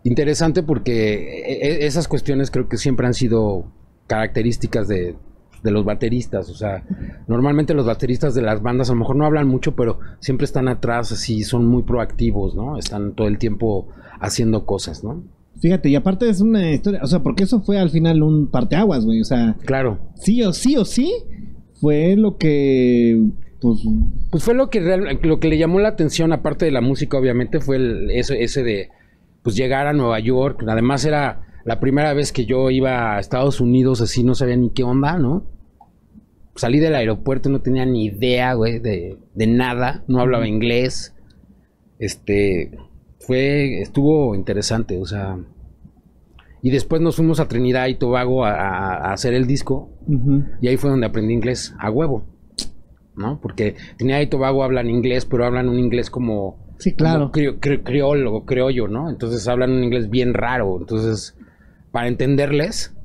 interesante 0.04 0.64
porque 0.64 1.42
e- 1.46 1.68
e- 1.68 1.86
esas 1.86 2.08
cuestiones 2.08 2.52
creo 2.52 2.68
que 2.68 2.78
siempre 2.78 3.08
han 3.08 3.14
sido 3.14 3.66
características 4.08 4.88
de, 4.90 5.16
de 5.64 5.72
los 5.72 5.86
bateristas, 5.86 6.50
o 6.50 6.56
sea, 6.56 6.84
normalmente 7.28 7.74
los 7.74 7.86
bateristas 7.86 8.36
de 8.36 8.42
las 8.42 8.62
bandas 8.62 8.90
a 8.90 8.94
lo 8.94 9.00
mejor 9.00 9.16
no 9.16 9.26
hablan 9.26 9.48
mucho, 9.48 9.76
pero 9.78 10.00
siempre 10.20 10.44
están 10.44 10.68
atrás, 10.68 11.14
así, 11.14 11.44
son 11.44 11.66
muy 11.68 11.84
proactivos, 11.84 12.54
¿no? 12.54 12.78
Están 12.78 13.14
todo 13.14 13.28
el 13.28 13.38
tiempo 13.38 13.88
haciendo 14.20 14.66
cosas, 14.66 15.06
¿no? 15.06 15.24
Fíjate, 15.64 15.88
y 15.88 15.96
aparte 15.96 16.28
es 16.28 16.42
una 16.42 16.74
historia, 16.74 17.00
o 17.02 17.08
sea, 17.08 17.20
porque 17.24 17.46
eso 17.46 17.62
fue 17.62 17.78
al 17.80 17.90
final 17.90 18.22
un 18.22 18.48
parteaguas, 18.52 19.06
güey. 19.06 19.22
O 19.22 19.24
sea, 19.24 19.56
Claro. 19.64 19.98
sí 20.16 20.44
o 20.44 20.52
sí 20.52 20.76
o 20.76 20.84
sí 20.84 21.14
fue 21.80 22.18
lo 22.18 22.36
que, 22.38 23.18
pues, 23.62 23.80
Pues 24.30 24.44
fue 24.44 24.56
lo 24.56 24.70
que 24.70 24.82
real- 24.82 25.20
lo 25.24 25.40
que 25.40 25.48
le 25.48 25.58
llamó 25.58 25.80
la 25.80 25.88
atención, 25.88 26.34
aparte 26.34 26.66
de 26.66 26.72
la 26.72 26.82
música, 26.82 27.18
obviamente, 27.18 27.62
fue 27.62 27.78
el, 27.78 28.12
ese, 28.12 28.44
ese 28.44 28.62
de 28.62 28.90
pues 29.42 29.56
llegar 29.56 29.88
a 29.88 29.94
Nueva 29.94 30.20
York. 30.20 30.66
Además 30.68 31.06
era 31.06 31.44
la 31.64 31.80
primera 31.80 32.14
vez 32.14 32.34
que 32.34 32.44
yo 32.46 32.70
iba 32.70 33.16
a 33.16 33.20
Estados 33.22 33.62
Unidos, 33.62 34.02
así 34.02 34.22
no 34.22 34.36
sabía 34.36 34.58
ni 34.58 34.70
qué 34.70 34.84
onda, 34.84 35.18
¿no? 35.18 35.46
Salí 36.56 36.80
del 36.80 36.94
aeropuerto, 36.96 37.48
no 37.50 37.62
tenía 37.62 37.86
ni 37.86 38.04
idea, 38.08 38.54
güey, 38.54 38.80
de, 38.80 39.18
de 39.34 39.48
nada, 39.48 40.04
no 40.10 40.20
hablaba 40.20 40.46
inglés. 40.46 41.14
Este, 42.00 42.78
fue, 43.20 43.80
estuvo 43.82 44.36
interesante, 44.36 44.98
o 45.00 45.06
sea. 45.06 45.38
Y 46.64 46.72
después 46.72 47.02
nos 47.02 47.18
fuimos 47.18 47.40
a 47.40 47.48
Trinidad 47.48 47.88
y 47.88 47.96
Tobago 47.96 48.44
a, 48.46 48.52
a- 48.54 49.10
a 49.10 49.14
hacer 49.14 49.34
el 49.36 49.46
disco. 49.46 49.92
Y 50.62 50.68
ahí 50.70 50.78
fue 50.78 50.90
donde 50.90 51.06
aprendí 51.06 51.34
inglés, 51.34 51.76
a 51.78 51.92
huevo. 51.92 52.26
¿No? 53.16 53.40
Porque 53.42 53.76
Trinidad 53.98 54.22
y 54.22 54.28
Tobago 54.28 54.64
hablan 54.64 54.90
inglés, 54.90 55.26
pero 55.26 55.46
hablan 55.46 55.70
un 55.70 55.78
inglés 55.78 56.10
como. 56.10 56.74
sí, 56.80 56.94
claro. 56.94 57.20
como 57.20 57.32
crio- 57.34 57.60
crio- 57.60 57.84
criollo, 57.84 58.34
o 58.34 58.46
criollo, 58.46 58.88
¿no? 58.88 59.10
Entonces 59.10 59.48
hablan 59.48 59.72
un 59.72 59.84
inglés 59.84 60.10
bien 60.10 60.34
raro. 60.34 60.78
Entonces, 60.80 61.38
para 61.92 62.08
entenderles, 62.08 62.96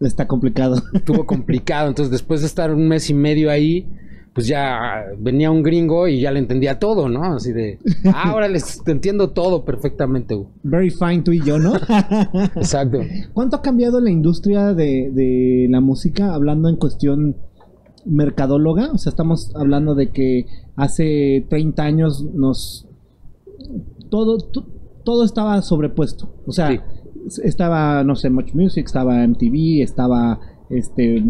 Está 0.00 0.26
complicado. 0.26 0.80
estuvo 0.94 1.26
complicado. 1.26 1.88
Entonces, 1.88 2.10
después 2.12 2.40
de 2.40 2.46
estar 2.46 2.72
un 2.72 2.88
mes 2.88 3.10
y 3.10 3.14
medio 3.14 3.50
ahí, 3.50 3.86
pues 4.34 4.48
ya 4.48 5.04
venía 5.18 5.50
un 5.50 5.62
gringo 5.62 6.08
y 6.08 6.20
ya 6.20 6.32
le 6.32 6.40
entendía 6.40 6.78
todo, 6.80 7.08
¿no? 7.08 7.22
Así 7.36 7.52
de. 7.52 7.78
"Ah, 8.06 8.30
ahora 8.30 8.48
les 8.48 8.82
te 8.82 8.90
entiendo 8.92 9.30
todo 9.30 9.64
perfectamente, 9.64 10.34
güey". 10.34 10.48
Very 10.64 10.90
fine 10.90 11.22
tú 11.22 11.32
y 11.32 11.40
yo, 11.40 11.58
¿no? 11.58 11.74
Exacto. 12.56 12.98
¿Cuánto 13.32 13.56
ha 13.56 13.62
cambiado 13.62 14.00
la 14.00 14.10
industria 14.10 14.74
de, 14.74 15.10
de 15.12 15.66
la 15.70 15.80
música 15.80 16.34
hablando 16.34 16.68
en 16.68 16.76
cuestión 16.76 17.36
mercadóloga? 18.06 18.90
O 18.92 18.98
sea, 18.98 19.10
estamos 19.10 19.52
hablando 19.54 19.94
de 19.94 20.10
que 20.10 20.46
hace 20.76 21.46
30 21.48 21.82
años 21.82 22.24
nos... 22.34 22.88
Todo, 24.10 24.38
to- 24.38 24.66
todo 25.04 25.24
estaba 25.24 25.60
sobrepuesto. 25.62 26.34
O 26.46 26.52
sea, 26.52 26.70
estaba, 27.42 28.02
no 28.04 28.16
sé, 28.16 28.30
Much 28.30 28.52
Music, 28.54 28.84
estaba 28.86 29.26
MTV, 29.26 29.82
estaba 29.82 30.40
este... 30.70 31.24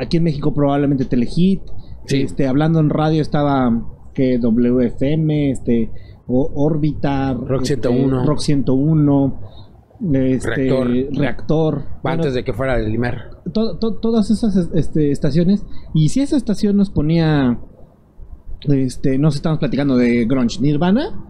aquí 0.00 0.16
en 0.18 0.24
México 0.24 0.52
probablemente 0.54 1.04
Telehit. 1.04 1.62
Sí. 2.06 2.22
Este, 2.22 2.46
hablando 2.46 2.80
en 2.80 2.90
radio 2.90 3.22
estaba 3.22 3.88
que 4.14 4.38
WFM, 4.38 5.50
este, 5.50 5.90
o- 6.26 6.68
Rock 6.70 7.62
este, 7.62 7.76
101. 7.88 8.24
Rock 8.26 8.38
101, 8.40 9.40
este, 10.12 10.50
Reactor. 10.50 10.90
Reactor. 11.16 11.84
Bueno, 12.02 12.16
Antes 12.22 12.34
de 12.34 12.44
que 12.44 12.52
fuera 12.52 12.76
del 12.76 12.90
Limer. 12.92 13.18
to- 13.52 13.78
to- 13.78 13.94
todas 13.94 14.30
esas 14.30 14.56
este, 14.74 15.10
estaciones. 15.10 15.64
Y 15.94 16.08
si 16.10 16.20
esa 16.20 16.36
estación 16.36 16.76
nos 16.76 16.90
ponía, 16.90 17.58
este, 18.62 19.18
nos 19.18 19.34
estamos 19.36 19.58
platicando 19.58 19.96
de 19.96 20.24
grunge, 20.24 20.60
Nirvana, 20.60 21.20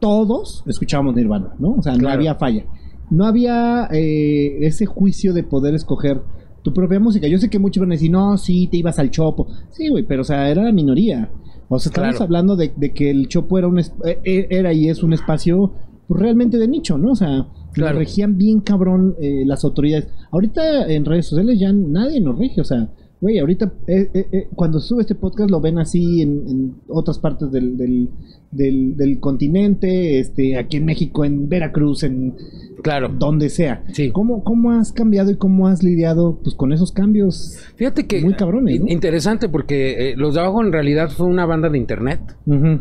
todos 0.00 0.62
escuchábamos 0.66 1.14
Nirvana, 1.16 1.54
¿no? 1.58 1.72
O 1.74 1.82
sea, 1.82 1.96
no 1.96 2.08
había 2.08 2.34
falla. 2.36 2.64
No 3.10 3.24
había 3.26 3.88
eh, 3.90 4.58
ese 4.66 4.86
juicio 4.86 5.32
de 5.32 5.42
poder 5.42 5.74
escoger 5.74 6.22
tu 6.62 6.72
propia 6.74 6.98
música. 7.00 7.26
Yo 7.28 7.38
sé 7.38 7.48
que 7.50 7.58
muchos 7.58 7.80
van 7.80 7.92
a 7.92 7.94
decir, 7.94 8.10
no, 8.10 8.36
sí, 8.36 8.66
te 8.70 8.76
ibas 8.78 8.98
al 8.98 9.10
chopo. 9.10 9.46
Sí, 9.70 9.88
güey, 9.88 10.04
pero 10.04 10.22
o 10.22 10.24
sea, 10.24 10.50
era 10.50 10.62
la 10.64 10.72
minoría. 10.72 11.30
O 11.68 11.78
sea, 11.78 11.90
estamos 11.90 12.10
Claro. 12.12 12.24
hablando 12.24 12.56
de, 12.56 12.72
de 12.76 12.92
que 12.92 13.10
el 13.10 13.28
chopo 13.28 13.58
era 13.58 13.68
un 13.68 13.78
eh, 13.78 13.84
eh, 14.04 14.46
era 14.50 14.72
y 14.72 14.88
es 14.88 15.02
un 15.02 15.12
espacio 15.12 15.72
pues, 16.06 16.20
realmente 16.20 16.56
de 16.58 16.66
nicho, 16.68 16.96
¿no? 16.98 17.12
O 17.12 17.16
sea, 17.16 17.46
Claro. 17.72 17.92
nos 17.94 17.98
regían 18.06 18.36
bien 18.38 18.60
cabrón 18.60 19.14
eh, 19.20 19.44
las 19.46 19.64
autoridades. 19.64 20.08
Ahorita 20.32 20.86
en 20.90 21.04
redes 21.04 21.26
sociales 21.26 21.58
ya 21.60 21.72
nadie 21.72 22.20
nos 22.20 22.38
rige, 22.38 22.60
o 22.60 22.64
sea, 22.64 22.88
güey, 23.20 23.38
ahorita 23.38 23.72
eh, 23.86 24.10
eh, 24.14 24.26
eh, 24.32 24.48
cuando 24.54 24.80
sube 24.80 25.00
este 25.02 25.14
podcast 25.14 25.50
lo 25.50 25.60
ven 25.60 25.78
así 25.78 26.22
en, 26.22 26.48
en 26.48 26.74
otras 26.88 27.18
partes 27.18 27.50
del, 27.50 27.76
del, 27.76 28.08
del, 28.50 28.96
del 28.96 29.20
continente, 29.20 30.18
este, 30.20 30.56
aquí 30.56 30.76
en 30.78 30.84
México, 30.84 31.24
en 31.24 31.48
Veracruz, 31.48 32.02
en 32.04 32.34
Claro. 32.82 33.08
donde 33.08 33.48
sea. 33.48 33.82
Sí. 33.92 34.10
¿Cómo, 34.12 34.44
¿Cómo 34.44 34.70
has 34.70 34.92
cambiado 34.92 35.30
y 35.32 35.36
cómo 35.36 35.66
has 35.66 35.82
lidiado 35.82 36.38
pues, 36.42 36.54
con 36.54 36.72
esos 36.72 36.92
cambios? 36.92 37.58
Fíjate 37.74 38.06
que. 38.06 38.20
Muy 38.22 38.34
cabrones, 38.34 38.80
¿no? 38.80 38.86
Interesante 38.88 39.48
porque 39.48 40.10
eh, 40.10 40.14
Los 40.16 40.34
de 40.34 40.40
Abajo 40.40 40.62
en 40.62 40.72
realidad 40.72 41.10
fue 41.10 41.26
una 41.26 41.44
banda 41.44 41.68
de 41.68 41.78
internet. 41.78 42.20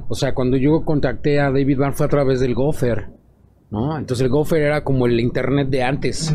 O 0.08 0.14
sea, 0.16 0.36
cuando 0.36 0.56
yo 0.58 0.86
contacté 0.86 1.40
a 1.40 1.46
David 1.52 1.78
Byrne 1.78 1.94
fue 1.94 2.06
a 2.06 2.10
través 2.10 2.40
del 2.40 2.54
Gopher, 2.54 3.08
¿no? 3.70 3.98
Entonces 3.98 4.24
el 4.24 4.30
Gopher 4.32 4.62
era 4.62 4.84
como 4.84 5.06
el 5.08 5.20
internet 5.20 5.70
de 5.70 5.84
antes. 5.84 6.34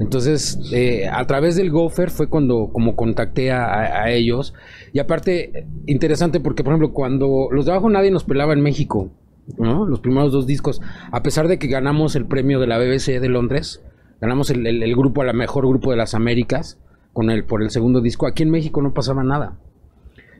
Entonces, 0.00 0.58
eh, 0.72 1.06
a 1.08 1.26
través 1.26 1.56
del 1.56 1.70
Gopher 1.70 2.10
fue 2.10 2.28
cuando 2.28 2.70
como 2.72 2.96
contacté 2.96 3.52
a, 3.52 4.10
ellos. 4.10 4.54
Y 4.92 4.98
aparte, 4.98 5.66
interesante 5.86 6.40
porque, 6.40 6.64
por 6.64 6.72
ejemplo, 6.72 6.92
cuando 6.92 7.48
los 7.50 7.66
de 7.66 7.72
abajo 7.72 7.90
nadie 7.90 8.10
nos 8.10 8.24
pelaba 8.24 8.52
en 8.54 8.60
México, 8.62 9.10
¿no? 9.58 9.84
Los 9.86 10.00
primeros 10.00 10.32
dos 10.32 10.46
discos, 10.46 10.80
a 11.10 11.22
pesar 11.22 11.48
de 11.48 11.58
que 11.58 11.66
ganamos 11.68 12.16
el 12.16 12.24
premio 12.26 12.60
de 12.60 12.66
la 12.66 12.78
BBC 12.78 13.20
de 13.20 13.28
Londres, 13.28 13.82
ganamos 14.20 14.48
el, 14.50 14.66
el- 14.66 14.82
el 14.82 14.96
grupo 14.96 15.20
a 15.22 15.24
la 15.26 15.32
mejor 15.34 15.66
grupo 15.68 15.90
de 15.90 15.96
las 15.98 16.14
Américas 16.14 16.78
con 17.12 17.30
el, 17.30 17.44
por 17.44 17.62
el 17.62 17.70
segundo 17.70 18.00
disco, 18.00 18.26
aquí 18.26 18.42
en 18.42 18.50
México 18.50 18.80
no 18.82 18.94
pasaba 18.94 19.22
nada. 19.22 19.58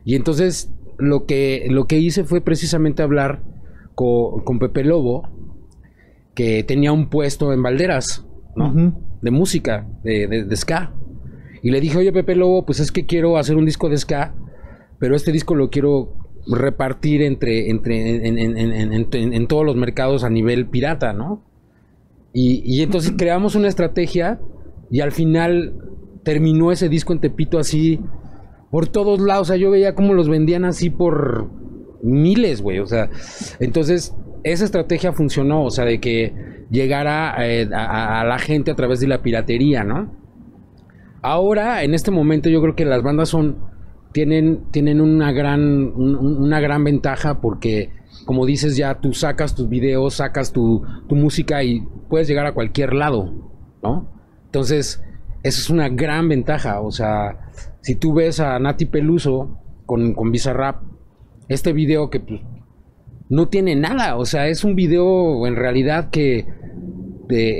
Y 0.04 0.14
entonces 0.16 0.70
lo 0.98 1.26
que, 1.26 1.66
lo 1.70 1.86
que 1.86 1.98
hice 1.98 2.24
fue 2.24 2.40
precisamente 2.40 3.02
hablar 3.02 3.40
co- 3.94 4.42
con 4.44 4.58
Pepe 4.58 4.84
Lobo, 4.84 5.28
que 6.34 6.64
tenía 6.64 6.92
un 6.92 7.08
puesto 7.08 7.52
en 7.52 7.62
Valderas, 7.62 8.24
¿no? 8.56 8.72
De 9.22 9.30
música, 9.30 9.86
de, 10.02 10.26
de- 10.26 10.44
de 10.44 10.56
ska. 10.56 10.92
Y 11.62 11.70
le 11.70 11.80
dije, 11.80 11.96
oye 11.98 12.12
Pepe 12.12 12.34
Lobo, 12.34 12.64
pues 12.66 12.80
es 12.80 12.92
que 12.92 13.06
quiero 13.06 13.36
hacer 13.38 13.56
un 13.56 13.64
disco 13.64 13.88
de 13.88 13.96
ska, 13.96 14.34
pero 14.98 15.16
este 15.16 15.32
disco 15.32 15.54
lo 15.54 15.70
quiero 15.70 16.12
repartir 16.46 17.22
entre, 17.22 17.70
entre 17.70 18.26
en, 18.26 18.38
en- 18.38 18.56
en- 18.58 18.92
en- 18.92 19.06
en- 19.12 19.32
en 19.32 19.46
todos 19.46 19.64
los 19.64 19.76
mercados 19.76 20.24
a 20.24 20.30
nivel 20.30 20.66
pirata, 20.66 21.12
¿no? 21.12 21.42
Y, 22.32 22.62
y 22.66 22.82
entonces 22.82 23.14
creamos 23.16 23.54
una 23.54 23.68
estrategia 23.68 24.40
y 24.90 25.00
al 25.00 25.12
final 25.12 25.74
terminó 26.24 26.72
ese 26.72 26.88
disco 26.88 27.12
en 27.12 27.20
Tepito 27.20 27.58
así 27.58 28.00
por 28.70 28.88
todos 28.88 29.20
lados. 29.20 29.42
O 29.42 29.52
sea, 29.52 29.56
yo 29.56 29.70
veía 29.70 29.94
cómo 29.94 30.14
los 30.14 30.28
vendían 30.28 30.64
así 30.64 30.90
por 30.90 31.48
miles, 32.02 32.60
güey. 32.60 32.80
O 32.80 32.86
sea, 32.86 33.08
entonces 33.60 34.14
esa 34.44 34.64
estrategia 34.64 35.12
funcionó, 35.12 35.64
o 35.64 35.70
sea, 35.70 35.84
de 35.84 36.00
que 36.00 36.66
llegara 36.70 37.34
eh, 37.46 37.68
a, 37.74 38.24
la 38.24 38.38
gente 38.38 38.70
a 38.70 38.74
través 38.76 39.00
de 39.00 39.08
la 39.08 39.22
piratería, 39.22 39.82
¿no? 39.84 40.12
Ahora, 41.22 41.82
en 41.84 41.94
este 41.94 42.10
momento, 42.10 42.48
yo 42.50 42.60
creo 42.60 42.76
que 42.76 42.84
las 42.84 43.02
bandas 43.02 43.28
son 43.30 43.56
tienen 44.12 44.66
tienen 44.70 45.00
una 45.00 45.32
gran 45.32 45.60
un- 45.60 46.14
un- 46.16 46.36
una 46.42 46.60
gran 46.60 46.84
ventaja 46.84 47.40
porque 47.40 47.90
como 48.26 48.46
dices 48.46 48.76
ya 48.76 49.00
tú 49.00 49.12
sacas 49.12 49.54
tus 49.56 49.68
videos, 49.68 50.14
sacas 50.14 50.52
tu, 50.52 50.84
tu 51.08 51.16
música 51.16 51.64
y 51.64 51.80
puedes 52.08 52.28
llegar 52.28 52.46
a 52.46 52.52
cualquier 52.54 52.94
lado, 52.94 53.50
¿no? 53.82 54.08
Entonces, 54.46 55.02
eso 55.42 55.60
es 55.60 55.68
una 55.70 55.88
gran 55.88 56.28
ventaja. 56.28 56.80
O 56.80 56.90
sea, 56.92 57.50
si 57.80 57.96
tú 57.96 58.14
ves 58.14 58.38
a 58.38 58.56
Nati 58.60 58.84
Peluso 58.86 59.58
con, 59.84 60.14
con 60.14 60.30
Bizarrap, 60.30 60.82
este 61.48 61.72
video 61.72 62.08
que 62.08 62.20
pues, 62.20 62.40
no 63.34 63.48
tiene 63.48 63.74
nada, 63.74 64.16
o 64.16 64.24
sea, 64.24 64.46
es 64.46 64.62
un 64.62 64.76
video 64.76 65.46
en 65.48 65.56
realidad 65.56 66.10
que 66.10 66.46
de, 67.26 67.50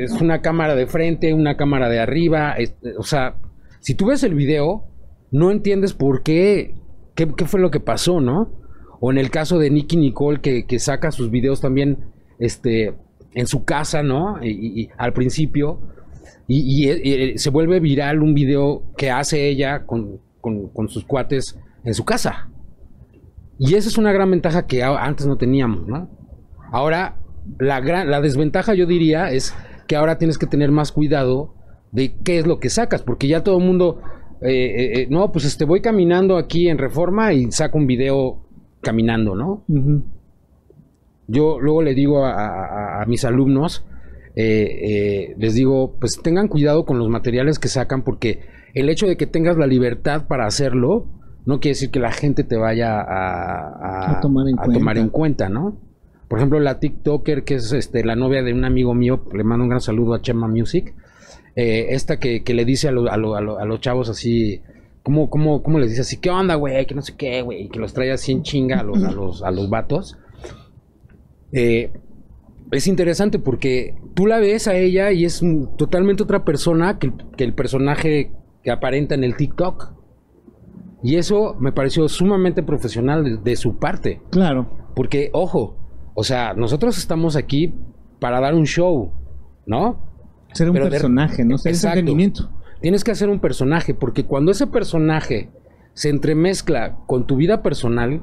eh, 0.00 0.04
es 0.04 0.12
una 0.20 0.40
cámara 0.42 0.74
de 0.74 0.86
frente, 0.88 1.32
una 1.32 1.56
cámara 1.56 1.88
de 1.88 2.00
arriba, 2.00 2.56
o 2.98 3.04
sea, 3.04 3.36
si 3.80 3.94
tú 3.94 4.06
ves 4.06 4.24
el 4.24 4.34
video, 4.34 4.86
no 5.30 5.52
entiendes 5.52 5.92
por 5.92 6.22
qué, 6.24 6.74
qué, 7.14 7.28
qué 7.36 7.44
fue 7.44 7.60
lo 7.60 7.70
que 7.70 7.78
pasó, 7.80 8.20
¿no? 8.20 8.50
O 8.98 9.12
en 9.12 9.18
el 9.18 9.30
caso 9.30 9.58
de 9.58 9.70
Nicky 9.70 9.96
Nicole, 9.96 10.40
que, 10.40 10.78
saca 10.80 11.12
sus 11.12 11.30
videos 11.30 11.60
también 11.60 11.98
este, 12.40 12.94
en 13.34 13.46
su 13.46 13.64
casa, 13.64 14.02
¿no? 14.02 14.42
Y, 14.44 14.88
al 14.96 15.12
principio, 15.12 15.80
y, 16.48 16.88
eh, 16.88 17.00
eh, 17.04 17.38
se 17.38 17.50
vuelve 17.50 17.78
viral 17.78 18.20
un 18.22 18.34
video 18.34 18.82
que 18.96 19.10
hace 19.10 19.48
ella 19.48 19.84
con, 19.86 20.18
con- 20.40 20.70
con 20.70 20.88
sus 20.88 21.04
cuates 21.04 21.56
en 21.84 21.94
su 21.94 22.04
casa. 22.04 22.48
Y 23.58 23.74
esa 23.74 23.88
es 23.88 23.98
una 23.98 24.12
gran 24.12 24.30
ventaja 24.30 24.66
que 24.66 24.82
antes 24.82 25.26
no 25.26 25.36
teníamos, 25.36 25.86
¿no? 25.86 26.08
Ahora, 26.72 27.16
la, 27.58 27.80
gran, 27.80 28.10
la 28.10 28.20
desventaja 28.20 28.74
yo 28.74 28.86
diría 28.86 29.30
es 29.30 29.54
que 29.86 29.96
ahora 29.96 30.18
tienes 30.18 30.38
que 30.38 30.46
tener 30.46 30.70
más 30.72 30.90
cuidado 30.92 31.54
de 31.92 32.16
qué 32.24 32.38
es 32.38 32.46
lo 32.46 32.58
que 32.58 32.70
sacas, 32.70 33.02
porque 33.02 33.28
ya 33.28 33.44
todo 33.44 33.58
el 33.58 33.64
mundo, 33.64 34.00
eh, 34.40 34.48
eh, 34.50 35.00
eh, 35.02 35.06
no, 35.10 35.30
pues 35.30 35.44
este, 35.44 35.64
voy 35.64 35.80
caminando 35.80 36.36
aquí 36.36 36.68
en 36.68 36.78
Reforma 36.78 37.32
y 37.32 37.52
saco 37.52 37.78
un 37.78 37.86
video 37.86 38.40
caminando, 38.82 39.34
¿no? 39.36 39.64
Yo 41.26 41.58
luego 41.60 41.82
le 41.82 41.94
digo 41.94 42.24
a, 42.24 42.32
a- 42.32 43.02
a 43.02 43.06
mis 43.06 43.24
alumnos, 43.24 43.86
eh, 44.36 44.66
eh, 45.30 45.34
les 45.38 45.54
digo, 45.54 45.94
pues 46.00 46.20
tengan 46.22 46.48
cuidado 46.48 46.84
con 46.84 46.98
los 46.98 47.08
materiales 47.08 47.58
que 47.58 47.68
sacan 47.68 48.02
porque 48.02 48.40
el 48.74 48.88
hecho 48.88 49.06
de 49.06 49.16
que 49.16 49.26
tengas 49.26 49.56
la 49.56 49.66
libertad 49.66 50.26
para 50.26 50.46
hacerlo 50.46 51.06
no 51.46 51.60
quiere 51.60 51.74
decir 51.74 51.90
que 51.90 52.00
la 52.00 52.12
gente 52.12 52.44
te 52.44 52.56
vaya 52.56 53.00
a, 53.00 53.68
a- 53.68 54.18
A 54.18 54.20
tomar 54.20 54.48
en 54.48 54.58
a 54.58 54.62
tomar 54.64 54.94
cuenta. 54.96 55.00
en 55.00 55.08
cuenta, 55.08 55.48
¿no? 55.48 55.76
Por 56.28 56.38
ejemplo, 56.38 56.58
la 56.58 56.80
TikToker, 56.80 57.44
que 57.44 57.56
es 57.56 57.72
este, 57.72 58.04
la 58.04 58.16
novia 58.16 58.42
de 58.42 58.52
un 58.52 58.64
amigo 58.64 58.94
mío, 58.94 59.24
le 59.34 59.44
mando 59.44 59.64
un 59.64 59.68
gran 59.68 59.80
saludo 59.80 60.14
a 60.14 60.22
Chema 60.22 60.48
Music, 60.48 60.94
eh, 61.54 61.86
esta 61.90 62.18
que, 62.18 62.42
que 62.42 62.54
le 62.54 62.64
dice 62.64 62.88
a, 62.88 62.92
lo- 62.92 63.10
a 63.10 63.16
lo- 63.16 63.36
a 63.36 63.40
lo- 63.40 63.58
a 63.58 63.64
los 63.66 63.80
chavos 63.80 64.08
así, 64.08 64.62
¿cómo, 65.02 65.28
cómo, 65.28 65.62
cómo 65.62 65.78
les 65.78 65.90
dice 65.90 66.00
así? 66.00 66.16
¿Qué 66.16 66.30
onda, 66.30 66.54
güey? 66.54 66.86
Que 66.86 66.94
no 66.94 67.02
sé 67.02 67.14
qué, 67.16 67.42
güey. 67.42 67.64
Y 67.64 67.68
que 67.68 67.78
los 67.78 67.92
trae 67.92 68.10
así 68.10 68.32
en 68.32 68.42
chinga 68.42 68.80
a 68.80 68.82
los, 68.82 69.04
a 69.04 69.10
los, 69.12 69.42
a 69.42 69.50
los 69.50 69.68
vatos. 69.68 70.16
Eh, 71.52 71.92
es 72.72 72.86
interesante 72.88 73.38
porque 73.38 73.94
tú 74.14 74.26
la 74.26 74.38
ves 74.38 74.66
a 74.66 74.74
ella 74.74 75.12
y 75.12 75.24
es 75.26 75.42
totalmente 75.76 76.22
otra 76.22 76.44
persona 76.44 76.98
que, 76.98 77.12
que 77.36 77.44
el 77.44 77.52
personaje 77.54 78.32
que 78.62 78.70
aparenta 78.70 79.14
en 79.14 79.22
el 79.24 79.36
TikTok. 79.36 79.92
Y 81.04 81.16
eso 81.16 81.54
me 81.60 81.70
pareció 81.70 82.08
sumamente 82.08 82.62
profesional 82.62 83.22
de, 83.22 83.36
de 83.36 83.56
su 83.56 83.76
parte. 83.78 84.20
Claro. 84.30 84.66
Porque, 84.96 85.28
ojo, 85.34 85.76
o 86.14 86.24
sea, 86.24 86.54
nosotros 86.54 86.96
estamos 86.98 87.36
aquí 87.36 87.74
para 88.20 88.40
dar 88.40 88.54
un 88.54 88.64
show, 88.64 89.12
¿no? 89.66 89.98
Ser 90.54 90.68
un 90.68 90.72
Pero 90.72 90.86
de- 90.86 90.90
personaje, 90.92 91.44
¿no? 91.44 91.58
Ser 91.58 91.72
Exacto. 91.72 91.98
entretenimiento. 91.98 92.50
Tienes 92.80 93.04
que 93.04 93.10
hacer 93.10 93.28
un 93.28 93.38
personaje, 93.38 93.92
porque 93.92 94.24
cuando 94.24 94.50
ese 94.50 94.66
personaje 94.66 95.50
se 95.92 96.08
entremezcla 96.08 96.96
con 97.06 97.26
tu 97.26 97.36
vida 97.36 97.62
personal, 97.62 98.22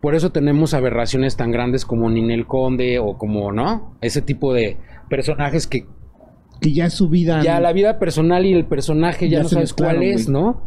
por 0.00 0.14
eso 0.14 0.30
tenemos 0.30 0.74
aberraciones 0.74 1.36
tan 1.36 1.50
grandes 1.50 1.84
como 1.84 2.08
Ninel 2.08 2.46
Conde 2.46 3.00
o 3.00 3.18
como, 3.18 3.50
¿no? 3.52 3.96
Ese 4.00 4.22
tipo 4.22 4.52
de 4.54 4.78
personajes 5.10 5.66
que 5.66 5.86
Que 6.60 6.72
ya 6.72 6.86
es 6.86 6.94
su 6.94 7.08
vida. 7.08 7.42
ya 7.42 7.60
la 7.60 7.72
vida 7.72 7.98
personal 7.98 8.44
y 8.46 8.52
el 8.52 8.66
personaje 8.66 9.28
ya, 9.28 9.38
Ya 9.38 9.42
no 9.44 9.48
sabes 9.48 9.72
cuál 9.72 10.02
es. 10.02 10.28
¿no? 10.28 10.62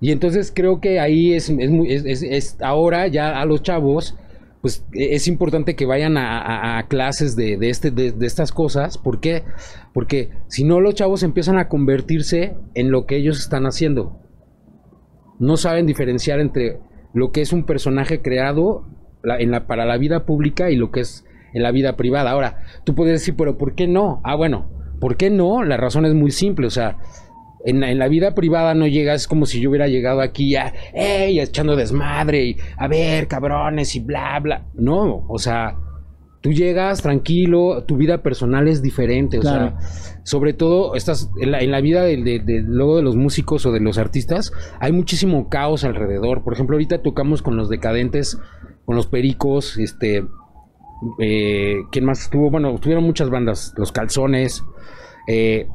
Y 0.00 0.12
entonces 0.12 0.52
creo 0.54 0.80
que 0.80 1.00
ahí 1.00 1.32
es, 1.34 1.50
es, 1.50 1.70
muy- 1.70 1.92
es- 1.92 2.04
es- 2.04 2.22
es- 2.22 2.56
ahora 2.62 3.08
ya 3.08 3.40
a 3.40 3.44
los 3.46 3.62
chavos, 3.62 4.16
pues 4.62 4.84
e- 4.92 5.14
es 5.16 5.26
importante 5.26 5.74
que 5.74 5.86
vayan 5.86 6.16
a, 6.16 6.38
a- 6.40 6.78
a 6.78 6.86
clases 6.86 7.34
de, 7.34 7.56
de 7.56 7.68
este, 7.70 7.90
de, 7.90 8.12
de 8.12 8.26
estas 8.26 8.52
cosas. 8.52 8.96
¿Por 8.96 9.18
qué? 9.20 9.42
Porque 9.92 10.30
si 10.46 10.62
no 10.62 10.78
los 10.80 10.94
chavos 10.94 11.22
empiezan 11.24 11.58
a 11.58 11.68
convertirse 11.68 12.56
en 12.74 12.90
lo 12.92 13.06
que 13.06 13.16
ellos 13.16 13.40
están 13.40 13.66
haciendo. 13.66 14.20
No 15.40 15.56
saben 15.56 15.86
diferenciar 15.86 16.40
entre 16.40 16.78
lo 17.14 17.30
que 17.32 17.40
es 17.40 17.52
un 17.52 17.64
personaje 17.64 18.22
creado 18.22 18.84
la- 19.22 19.38
en 19.40 19.50
la, 19.50 19.66
para 19.66 19.84
la 19.84 19.96
vida 19.98 20.26
pública 20.26 20.70
y 20.70 20.76
lo 20.76 20.90
que 20.92 21.00
es 21.00 21.24
en 21.54 21.62
la 21.62 21.70
vida 21.72 21.96
privada. 21.96 22.30
Ahora, 22.30 22.58
tú 22.84 22.94
puedes 22.94 23.14
decir, 23.20 23.34
pero 23.36 23.56
¿por 23.58 23.74
qué 23.74 23.86
no? 23.88 24.20
Ah, 24.22 24.34
bueno, 24.36 24.70
¿Por 25.00 25.16
qué 25.16 25.30
no? 25.30 25.62
La 25.64 25.76
razón 25.76 26.04
es 26.06 26.14
muy 26.14 26.30
simple, 26.30 26.66
o 26.66 26.70
sea, 26.70 26.98
en, 27.64 27.82
en 27.82 27.98
la 27.98 28.08
vida 28.08 28.34
privada 28.34 28.74
no 28.74 28.86
llegas 28.86 29.26
como 29.26 29.46
si 29.46 29.60
yo 29.60 29.70
hubiera 29.70 29.88
llegado 29.88 30.20
aquí 30.20 30.50
ya, 30.50 30.72
¡ey! 30.94 31.40
echando 31.40 31.76
desmadre 31.76 32.44
y 32.44 32.56
a 32.76 32.86
ver, 32.88 33.26
cabrones 33.28 33.94
y 33.96 34.00
bla, 34.00 34.38
bla. 34.40 34.62
No, 34.74 35.24
o 35.28 35.38
sea, 35.38 35.76
tú 36.40 36.52
llegas 36.52 37.02
tranquilo, 37.02 37.84
tu 37.84 37.96
vida 37.96 38.22
personal 38.22 38.68
es 38.68 38.80
diferente, 38.80 39.38
o 39.38 39.42
sea, 39.42 39.76
sobre 40.22 40.52
todo 40.52 40.94
estás 40.94 41.30
en 41.40 41.50
la, 41.52 41.60
en 41.60 41.70
la 41.72 41.80
vida 41.80 42.02
de, 42.02 42.16
de- 42.22 42.38
de- 42.38 42.60
luego 42.62 42.96
de 42.96 43.02
los 43.02 43.16
músicos 43.16 43.66
o 43.66 43.72
de 43.72 43.80
los 43.80 43.98
artistas, 43.98 44.52
hay 44.78 44.92
muchísimo 44.92 45.48
caos 45.48 45.84
alrededor. 45.84 46.44
Por 46.44 46.52
ejemplo, 46.52 46.74
ahorita 46.76 47.02
tocamos 47.02 47.42
con 47.42 47.56
los 47.56 47.68
decadentes, 47.68 48.38
con 48.84 48.94
los 48.94 49.06
pericos, 49.08 49.78
este, 49.78 50.24
eh, 51.18 51.82
¿quién 51.90 52.04
más 52.04 52.22
estuvo? 52.22 52.50
Bueno, 52.50 52.70
estuvieron 52.74 53.04
muchas 53.04 53.30
bandas, 53.30 53.72
los 53.76 53.92
calzones, 53.92 54.62
eh, 55.28 55.68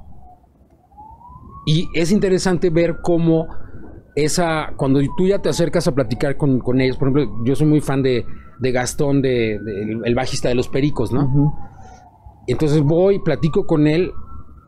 y 1.65 1.88
es 1.93 2.11
interesante 2.11 2.69
ver 2.69 2.97
cómo 3.01 3.47
esa, 4.15 4.74
cuando 4.76 4.99
tú 5.17 5.28
ya 5.28 5.39
te 5.39 5.49
acercas 5.49 5.88
a 5.88 5.95
platicar 5.95 6.38
con, 6.38 6.59
con 6.59 6.82
ellos, 6.82 6.97
por 6.97 7.07
ejemplo, 7.09 7.43
yo 7.45 7.55
soy 7.55 7.67
muy 7.67 7.80
fan 7.82 8.03
de, 8.03 8.26
de 8.59 8.71
Gastón, 8.71 9.21
de, 9.21 9.59
de- 9.63 9.82
el, 9.84 10.01
el 10.05 10.15
bajista 10.15 10.49
de 10.49 10.55
los 10.55 10.67
Pericos, 10.69 11.11
¿no? 11.13 11.53
Entonces 12.47 12.82
voy, 12.82 13.19
platico 13.19 13.65
con 13.65 13.88
él 13.88 14.11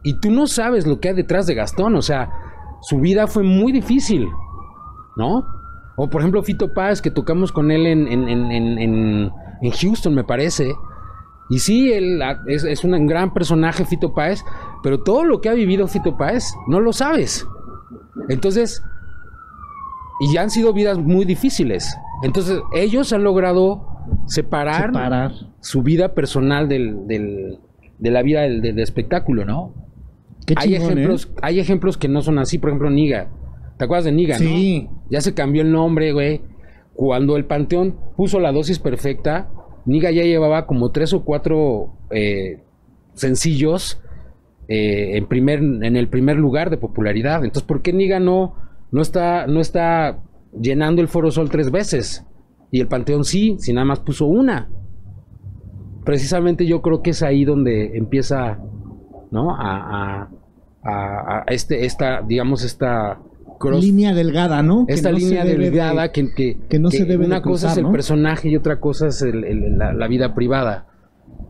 y 0.03 0.19
tú 0.19 0.31
no 0.31 0.47
sabes 0.47 0.87
lo 0.87 0.99
que 0.99 1.09
hay 1.09 1.15
detrás 1.15 1.45
de 1.47 1.55
Gastón, 1.55 1.95
o 1.95 2.01
sea, 2.01 2.29
su 2.81 2.99
vida 2.99 3.27
fue 3.27 3.43
muy 3.43 3.71
difícil, 3.73 4.27
¿no? 5.17 5.43
O 5.97 6.09
por 6.09 6.21
ejemplo 6.21 6.43
Fito 6.43 6.73
Páez, 6.73 7.01
que 7.01 7.11
tocamos 7.11 7.51
con 7.51 7.71
él 7.71 7.85
en, 7.85 8.07
en, 8.07 8.29
en, 8.29 8.51
en- 8.79 9.31
en- 9.67 9.71
Houston, 9.73 10.13
me 10.15 10.23
parece. 10.23 10.73
Y 11.49 11.59
sí, 11.59 11.93
él 11.93 12.21
es, 12.47 12.63
es 12.63 12.83
un 12.83 13.05
gran 13.05 13.33
personaje 13.33 13.85
Fito 13.85 14.13
Páez, 14.13 14.43
pero 14.81 15.03
todo 15.03 15.23
lo 15.23 15.41
que 15.41 15.49
ha 15.49 15.53
vivido 15.53 15.87
Fito 15.87 16.17
Páez 16.17 16.53
no 16.67 16.79
lo 16.79 16.91
sabes. 16.93 17.47
Entonces, 18.29 18.81
y 20.19 20.37
han 20.37 20.49
sido 20.49 20.73
vidas 20.73 20.97
muy 20.97 21.25
difíciles. 21.25 21.95
Entonces, 22.23 22.61
ellos 22.73 23.11
han 23.13 23.23
logrado 23.23 23.85
separar, 24.25 24.87
Separar. 24.87 25.31
su 25.59 25.83
vida 25.83 26.13
personal 26.13 26.67
del, 26.69 27.05
del- 27.07 27.59
de 27.99 28.11
la 28.11 28.21
vida 28.23 28.41
del, 28.41 28.61
del 28.61 28.79
espectáculo, 28.79 29.45
¿no? 29.45 29.73
Qué 30.45 30.53
hay 30.57 30.73
chingón, 30.73 30.91
ejemplos, 30.93 31.25
¿eh? 31.31 31.39
hay 31.41 31.59
ejemplos 31.59 31.97
que 31.97 32.07
no 32.07 32.21
son 32.21 32.39
así, 32.39 32.57
por 32.57 32.69
ejemplo, 32.69 32.89
Niga. 32.89 33.29
¿Te 33.77 33.85
acuerdas 33.85 34.05
de 34.05 34.11
Niga, 34.11 34.37
Sí. 34.37 34.87
no? 34.89 35.03
Ya 35.09 35.21
se 35.21 35.33
cambió 35.33 35.61
el 35.61 35.71
nombre, 35.71 36.11
güey. 36.13 36.41
Cuando 36.95 37.35
el 37.37 37.45
Panteón 37.45 37.95
puso 38.15 38.39
la 38.39 38.51
dosis 38.51 38.79
perfecta, 38.79 39.49
Niga 39.85 40.11
ya 40.11 40.23
llevaba 40.23 40.65
como 40.65 40.91
tres 40.91 41.13
o 41.13 41.23
cuatro 41.23 41.93
eh, 42.09 42.61
sencillos 43.13 44.01
eh, 44.67 45.17
en, 45.17 45.27
primer, 45.27 45.59
en 45.59 45.95
el 45.95 46.07
primer 46.07 46.37
lugar 46.37 46.69
de 46.69 46.77
popularidad. 46.77 47.43
Entonces, 47.43 47.67
¿por 47.67 47.81
qué 47.81 47.93
Niga 47.93 48.19
no, 48.19 48.55
no, 48.91 49.01
está, 49.01 49.45
no 49.45 49.59
está 49.59 50.19
llenando 50.59 51.01
el 51.01 51.07
Foro 51.07 51.29
Sol 51.31 51.49
tres 51.49 51.69
veces? 51.69 52.25
Y 52.71 52.79
el 52.81 52.87
Panteón 52.87 53.25
sí, 53.25 53.57
si 53.59 53.73
nada 53.73 53.85
más 53.85 53.99
puso 53.99 54.25
una. 54.25 54.69
Precisamente 56.03 56.65
yo 56.65 56.81
creo 56.81 57.01
que 57.01 57.11
es 57.11 57.23
ahí 57.23 57.45
donde 57.45 57.97
empieza, 57.97 58.59
¿no? 59.31 59.51
A, 59.55 59.59
a- 60.21 60.29
a- 60.83 61.39
a 61.39 61.43
este, 61.47 61.85
esta, 61.85 62.21
digamos, 62.21 62.63
esta 62.63 63.19
cross- 63.59 63.83
Línea 63.83 64.13
delgada, 64.13 64.61
¿no? 64.63 64.85
Esta 64.87 65.11
no 65.11 65.17
línea 65.17 65.43
de- 65.45 65.57
delgada 65.57 66.11
que, 66.11 66.33
que, 66.33 66.57
que 66.69 66.79
no 66.79 66.89
se 66.91 67.05
debe 67.05 67.25
una 67.25 67.37
de 67.37 67.41
cosa 67.41 67.71
es 67.71 67.77
el 67.77 67.83
¿no? 67.83 67.91
personaje 67.91 68.49
y 68.49 68.55
otra 68.55 68.79
cosa 68.79 69.07
es 69.07 69.21
el- 69.21 69.43
el- 69.43 69.77
la, 69.77 69.93
la 69.93 70.07
vida 70.07 70.33
privada, 70.35 70.87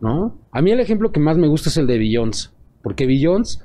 ¿no? 0.01 0.39
A 0.51 0.61
mí 0.61 0.71
el 0.71 0.79
ejemplo 0.79 1.11
que 1.11 1.19
más 1.19 1.37
me 1.37 1.47
gusta 1.47 1.69
es 1.69 1.77
el 1.77 1.87
de 1.87 1.97
Beyoncé, 1.97 2.49
porque 2.81 3.05
Beyoncé 3.05 3.59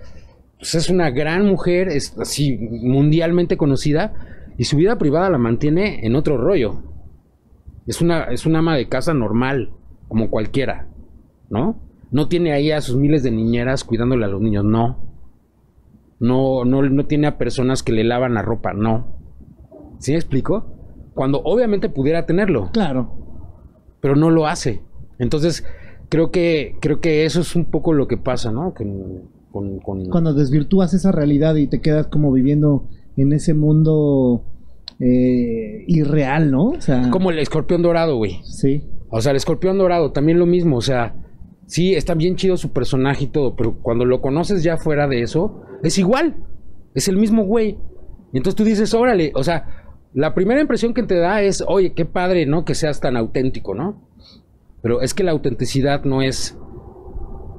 pues, 0.58 0.74
es 0.74 0.90
una 0.90 1.10
gran 1.10 1.46
mujer, 1.46 1.88
es 1.88 2.16
así 2.18 2.56
mundialmente 2.58 3.56
conocida 3.56 4.12
y 4.58 4.64
su 4.64 4.76
vida 4.76 4.98
privada 4.98 5.30
la 5.30 5.38
mantiene 5.38 6.04
en 6.06 6.16
otro 6.16 6.36
rollo. 6.36 6.82
Es 7.86 8.00
una 8.00 8.24
es 8.24 8.46
una 8.46 8.58
ama 8.60 8.76
de 8.76 8.88
casa 8.88 9.14
normal, 9.14 9.70
como 10.08 10.28
cualquiera, 10.30 10.86
¿no? 11.48 11.80
No 12.10 12.28
tiene 12.28 12.52
ahí 12.52 12.70
a 12.72 12.80
sus 12.80 12.96
miles 12.96 13.22
de 13.22 13.30
niñeras 13.30 13.84
cuidándole 13.84 14.24
a 14.24 14.28
los 14.28 14.40
niños, 14.40 14.64
no. 14.64 14.98
No, 16.20 16.64
no, 16.64 16.82
no 16.82 17.06
tiene 17.06 17.26
a 17.26 17.38
personas 17.38 17.82
que 17.82 17.92
le 17.92 18.04
lavan 18.04 18.34
la 18.34 18.42
ropa, 18.42 18.72
no. 18.72 19.16
¿Sí 19.98 20.12
me 20.12 20.18
explico? 20.18 20.66
Cuando 21.14 21.40
obviamente 21.44 21.88
pudiera 21.88 22.26
tenerlo, 22.26 22.70
Claro. 22.72 23.10
pero 24.00 24.16
no 24.16 24.30
lo 24.30 24.46
hace. 24.46 24.82
Entonces, 25.18 25.64
creo 26.08 26.30
que, 26.30 26.76
creo 26.80 27.00
que 27.00 27.24
eso 27.24 27.40
es 27.40 27.56
un 27.56 27.64
poco 27.64 27.92
lo 27.92 28.06
que 28.06 28.16
pasa, 28.16 28.52
¿no? 28.52 28.72
Con, 28.74 29.22
con- 29.50 29.78
con- 29.80 30.04
Cuando 30.06 30.32
desvirtúas 30.34 30.94
esa 30.94 31.10
realidad 31.12 31.54
y 31.56 31.66
te 31.66 31.80
quedas 31.80 32.06
como 32.06 32.30
viviendo 32.32 32.84
en 33.16 33.32
ese 33.32 33.52
mundo 33.54 34.44
eh, 35.00 35.84
irreal, 35.86 36.50
¿no? 36.50 36.68
O 36.70 36.80
sea, 36.80 37.10
Como 37.10 37.30
el 37.30 37.38
escorpión 37.38 37.82
dorado, 37.82 38.16
güey. 38.16 38.40
sí. 38.44 38.84
O 39.12 39.20
sea, 39.20 39.30
el 39.30 39.36
escorpión 39.36 39.76
dorado, 39.78 40.12
también 40.12 40.38
lo 40.38 40.46
mismo. 40.46 40.76
O 40.76 40.80
sea, 40.82 41.14
sí, 41.70 41.94
está 41.94 42.14
bien 42.14 42.34
chido 42.34 42.56
su 42.56 42.72
personaje 42.72 43.24
y 43.24 43.26
todo, 43.28 43.54
pero 43.54 43.78
cuando 43.80 44.04
lo 44.04 44.20
conoces 44.20 44.64
ya 44.64 44.76
fuera 44.76 45.06
de 45.06 45.22
eso, 45.22 45.62
es 45.84 45.98
igual. 45.98 46.36
Es 46.94 47.06
el 47.06 47.16
mismo 47.16 47.44
güey. 47.44 47.78
Y 48.32 48.38
entonces 48.38 48.56
tú 48.56 48.64
dices, 48.64 48.92
órale, 48.92 49.30
o 49.36 49.44
sea, 49.44 49.94
la 50.12 50.34
primera 50.34 50.60
impresión 50.60 50.94
que 50.94 51.04
te 51.04 51.16
da 51.16 51.42
es, 51.42 51.62
oye, 51.66 51.92
qué 51.94 52.04
padre, 52.04 52.44
¿no? 52.44 52.64
Que 52.64 52.74
seas 52.74 53.00
tan 53.00 53.16
auténtico, 53.16 53.76
¿no? 53.76 54.02
Pero 54.82 55.00
es 55.00 55.14
que 55.14 55.22
la 55.22 55.30
autenticidad 55.30 56.04
no 56.04 56.22
es. 56.22 56.58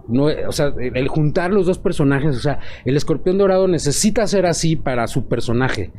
No, 0.09 0.25
o 0.25 0.51
sea, 0.51 0.73
el 0.77 1.07
juntar 1.07 1.51
los 1.51 1.65
dos 1.65 1.79
personajes, 1.79 2.35
o 2.35 2.39
sea, 2.41 2.59
el 2.83 2.97
escorpión 2.97 3.37
dorado 3.37 3.69
necesita 3.69 4.27
ser 4.27 4.45
así 4.45 4.75
para 4.75 5.07
su 5.07 5.29
personaje. 5.29 5.93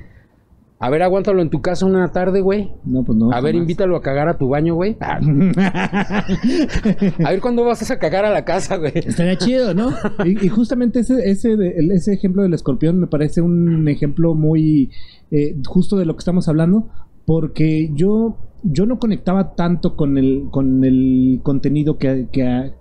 A 0.84 0.90
ver, 0.90 1.02
aguántalo 1.02 1.40
en 1.42 1.48
tu 1.48 1.62
casa 1.62 1.86
una 1.86 2.10
tarde, 2.10 2.40
güey. 2.40 2.72
No, 2.84 3.04
pues 3.04 3.16
no. 3.16 3.30
A 3.32 3.36
ver, 3.40 3.52
jamás. 3.52 3.62
invítalo 3.62 3.96
a 3.96 4.02
cagar 4.02 4.28
a 4.28 4.36
tu 4.36 4.48
baño, 4.48 4.74
güey. 4.74 4.96
Ah, 5.00 5.20
a 7.24 7.30
ver 7.30 7.40
cuándo 7.40 7.64
vas 7.64 7.88
a 7.90 7.98
cagar 7.98 8.24
a 8.24 8.30
la 8.30 8.44
casa, 8.44 8.76
güey. 8.76 8.92
Estaría 8.94 9.36
chido, 9.36 9.74
¿no? 9.74 9.90
Y, 10.24 10.46
y 10.46 10.48
justamente 10.48 11.00
ese, 11.00 11.14
ese, 11.30 11.56
de- 11.56 11.74
ese 11.94 12.12
ejemplo 12.14 12.42
del 12.42 12.54
escorpión 12.54 12.98
me 12.98 13.06
parece 13.06 13.40
un 13.40 13.86
ejemplo 13.88 14.34
muy 14.34 14.90
eh, 15.30 15.56
justo 15.66 15.96
de 15.96 16.04
lo 16.04 16.14
que 16.14 16.20
estamos 16.20 16.48
hablando, 16.48 16.88
porque 17.26 17.90
yo, 17.94 18.36
yo 18.62 18.86
no 18.86 18.98
conectaba 18.98 19.54
tanto 19.54 19.96
con 19.96 20.18
el, 20.18 20.44
con 20.50 20.84
el 20.84 21.40
contenido 21.42 21.98
que, 21.98 22.28
que, 22.32 22.72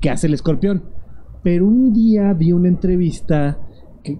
que 0.00 0.10
hace 0.10 0.26
el 0.28 0.34
escorpión. 0.34 0.82
Pero 1.42 1.66
un 1.66 1.92
día 1.92 2.32
vi 2.32 2.52
una 2.52 2.68
entrevista. 2.68 3.58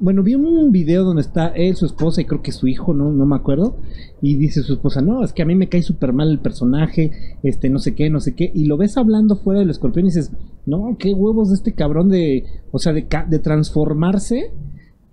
Bueno, 0.01 0.23
vi 0.23 0.35
un 0.35 0.73
video 0.73 1.05
donde 1.05 1.23
está 1.23 1.49
él, 1.49 1.77
su 1.77 1.85
esposa 1.87 2.21
y 2.21 2.25
creo 2.25 2.41
que 2.43 2.53
su 2.53 2.67
hijo, 2.67 2.95
no, 2.95 3.13
no 3.13 3.27
me 3.27 3.37
acuerdo. 3.37 3.77
Y 4.23 4.37
dice 4.37 4.63
su 4.63 4.73
esposa, 4.75 5.03
no, 5.03 5.23
es 5.23 5.33
que 5.33 5.43
a 5.43 5.47
mí 5.47 5.55
me 5.55 5.69
cae 5.69 5.83
súper 5.83 6.13
mal 6.13 6.31
el 6.31 6.39
personaje, 6.39 7.11
este, 7.43 7.69
no 7.69 7.79
sé 7.79 7.95
qué, 7.95 8.09
no 8.11 8.21
sé 8.21 8.35
qué. 8.35 8.51
Y 8.55 8.65
lo 8.65 8.77
ves 8.77 8.97
hablando 8.97 9.37
fuera 9.37 9.61
del 9.61 9.71
escorpión 9.71 10.07
y 10.07 10.09
dices, 10.09 10.33
no, 10.67 10.97
qué 10.99 11.13
huevos 11.13 11.51
de 11.51 11.57
este 11.57 11.73
cabrón 11.75 12.09
de, 12.09 12.45
o 12.71 12.79
sea, 12.79 12.93
de, 12.93 13.07
de 13.29 13.39
transformarse 13.41 14.53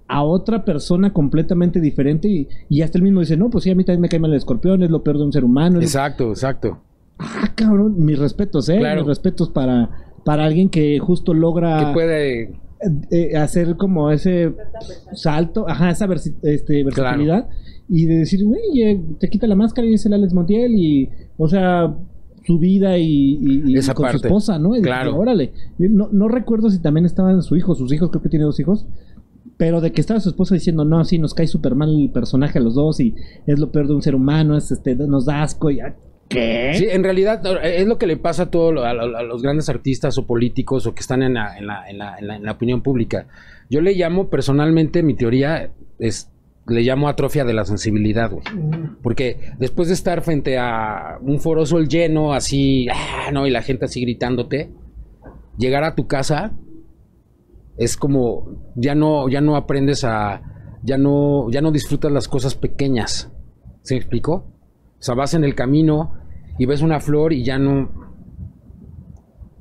a 0.08 0.24
otra 0.24 0.64
persona 0.66 1.12
completamente 1.14 1.80
diferente. 1.82 2.28
Y, 2.30 2.48
y 2.70 2.82
hasta 2.82 2.98
él 2.98 3.04
mismo 3.04 3.20
dice, 3.22 3.38
no, 3.38 3.50
pues 3.50 3.64
sí, 3.66 3.72
a 3.72 3.76
mí 3.76 3.84
también 3.84 4.02
me 4.02 4.10
cae 4.10 4.20
mal 4.20 4.32
el 4.32 4.38
escorpión, 4.38 4.84
es 4.84 4.90
lo 4.90 5.04
peor 5.04 5.18
de 5.18 5.26
un 5.26 5.34
ser 5.34 5.44
humano. 5.44 5.78
lo- 5.78 5.82
Exacto, 5.84 6.30
exacto. 6.30 6.80
Ah, 7.20 7.52
cabrón, 7.56 7.96
mis 8.04 8.18
respetos, 8.18 8.68
¿eh? 8.70 8.78
Claro. 8.80 9.02
Mis 9.02 9.08
respetos 9.08 9.50
para, 9.50 9.90
para 10.26 10.46
alguien 10.46 10.70
que 10.70 10.98
justo 11.00 11.34
logra 11.34 11.88
Que 11.88 11.94
puede. 11.94 12.54
Eh, 13.12 13.38
hacer 13.38 13.76
como 13.78 14.12
ese 14.12 14.54
salto, 15.14 15.68
ajá, 15.68 15.90
esa 15.92 16.08
versi- 16.08 16.36
este, 16.44 16.84
versatilidad 16.84 17.48
y 17.90 18.06
de 18.06 18.18
decir, 18.20 18.44
güey, 18.46 18.82
eh, 18.82 19.02
te 19.20 19.30
quita 19.30 19.48
la 19.48 19.56
máscara 19.56 19.88
y 19.88 19.94
es 19.94 20.06
el 20.06 20.14
Alex 20.14 20.34
Montiel 20.34 20.72
y, 20.76 21.10
o 21.38 21.48
sea, 21.48 21.96
su 22.46 22.58
vida 22.58 22.98
y, 22.98 23.04
y- 23.42 23.64
y 23.68 23.78
Esa 23.78 23.94
con 23.94 24.10
su 24.12 24.18
esposa, 24.18 24.58
¿no? 24.58 24.76
Y 24.76 24.82
Claro. 24.82 25.12
dije, 25.12 25.20
órale, 25.22 25.52
no, 25.78 26.10
no 26.12 26.28
recuerdo 26.28 26.70
si 26.70 26.80
también 26.80 27.06
estaban 27.06 27.42
su 27.44 27.56
hijo, 27.56 27.76
sus 27.76 27.92
hijos, 27.94 28.10
creo 28.10 28.22
que 28.24 28.30
tiene 28.30 28.46
dos 28.46 28.60
hijos. 28.60 28.88
Pero 29.58 29.80
de 29.80 29.92
que 29.92 30.02
estaba 30.02 30.20
su 30.20 30.30
esposa 30.30 30.56
diciendo, 30.56 30.86
no, 30.86 31.04
sí, 31.06 31.20
nos 31.20 31.36
cae 31.36 31.46
súper 31.46 31.76
mal 31.76 31.90
el 31.96 32.10
personaje 32.10 32.58
a 32.58 32.62
los 32.64 32.74
dos 32.74 33.00
y 33.00 33.14
es 33.46 33.60
lo 33.60 33.72
peor 33.72 33.88
de 33.88 33.94
un 33.94 34.02
ser 34.02 34.16
humano, 34.16 34.58
es 34.58 34.72
este, 34.72 34.96
nos 34.96 35.26
da 35.26 35.44
asco 35.44 35.70
y... 35.70 35.82
ah, 35.82 35.96
¿Qué? 36.32 36.74
Sí, 36.76 36.88
en 36.90 37.04
realidad 37.04 37.42
es 37.64 37.86
lo 37.86 37.98
que 37.98 38.08
le 38.08 38.18
pasa 38.18 38.44
a 38.44 38.50
todos 38.52 38.84
a, 38.86 38.94
los 38.94 39.42
grandes 39.42 39.70
artistas 39.70 40.18
o 40.18 40.26
políticos 40.26 40.88
o 40.88 40.94
que 40.96 41.02
están 41.02 41.22
en 41.24 41.34
la, 41.36 41.58
en 41.58 41.68
la- 41.68 41.90
en 41.90 41.98
la- 41.98 42.18
en 42.18 42.28
la- 42.28 42.36
en 42.38 42.44
la 42.44 42.52
opinión 42.54 42.82
pública. 42.82 43.28
Yo 43.70 43.82
le 43.82 43.94
llamo 43.94 44.30
personalmente, 44.30 45.04
mi 45.04 45.14
teoría 45.16 45.72
es, 46.00 46.32
le 46.68 46.82
llamo 46.82 47.10
atrofia 47.10 47.44
de 47.44 47.54
la 47.54 47.66
sensibilidad, 47.66 48.32
güey. 48.32 48.44
Porque 49.04 49.38
después 49.60 49.88
de 49.90 49.94
estar 49.94 50.22
frente 50.22 50.58
a 50.58 51.18
un 51.22 51.40
foro 51.40 51.66
sol 51.66 51.88
lleno, 51.88 52.34
así, 52.34 52.88
ah, 52.90 53.32
no, 53.34 53.46
y 53.48 53.50
la 53.52 53.62
gente 53.62 53.86
así 53.86 54.02
gritándote, 54.02 54.72
llegar 55.58 55.84
a 55.84 55.96
tu 55.96 56.08
casa 56.08 56.54
es 57.78 57.98
como 57.98 58.48
ya 58.76 58.96
no, 58.96 59.28
ya 59.30 59.42
no 59.42 59.56
aprendes 59.56 60.04
a, 60.04 60.42
ya 60.84 60.98
no, 60.98 61.50
ya 61.50 61.62
no 61.62 61.72
disfrutas 61.72 62.12
las 62.12 62.28
cosas 62.28 62.56
pequeñas. 62.56 63.32
¿Se 63.82 63.96
me 63.96 64.00
explicó? 64.00 64.34
O 65.00 65.04
sea, 65.04 65.16
vas 65.16 65.34
en 65.34 65.44
el 65.44 65.56
camino 65.56 66.14
y 66.62 66.66
ves 66.68 66.84
una 66.84 67.00
flor 67.00 67.34
y 67.34 67.44
ya 67.44 67.58
no, 67.58 67.90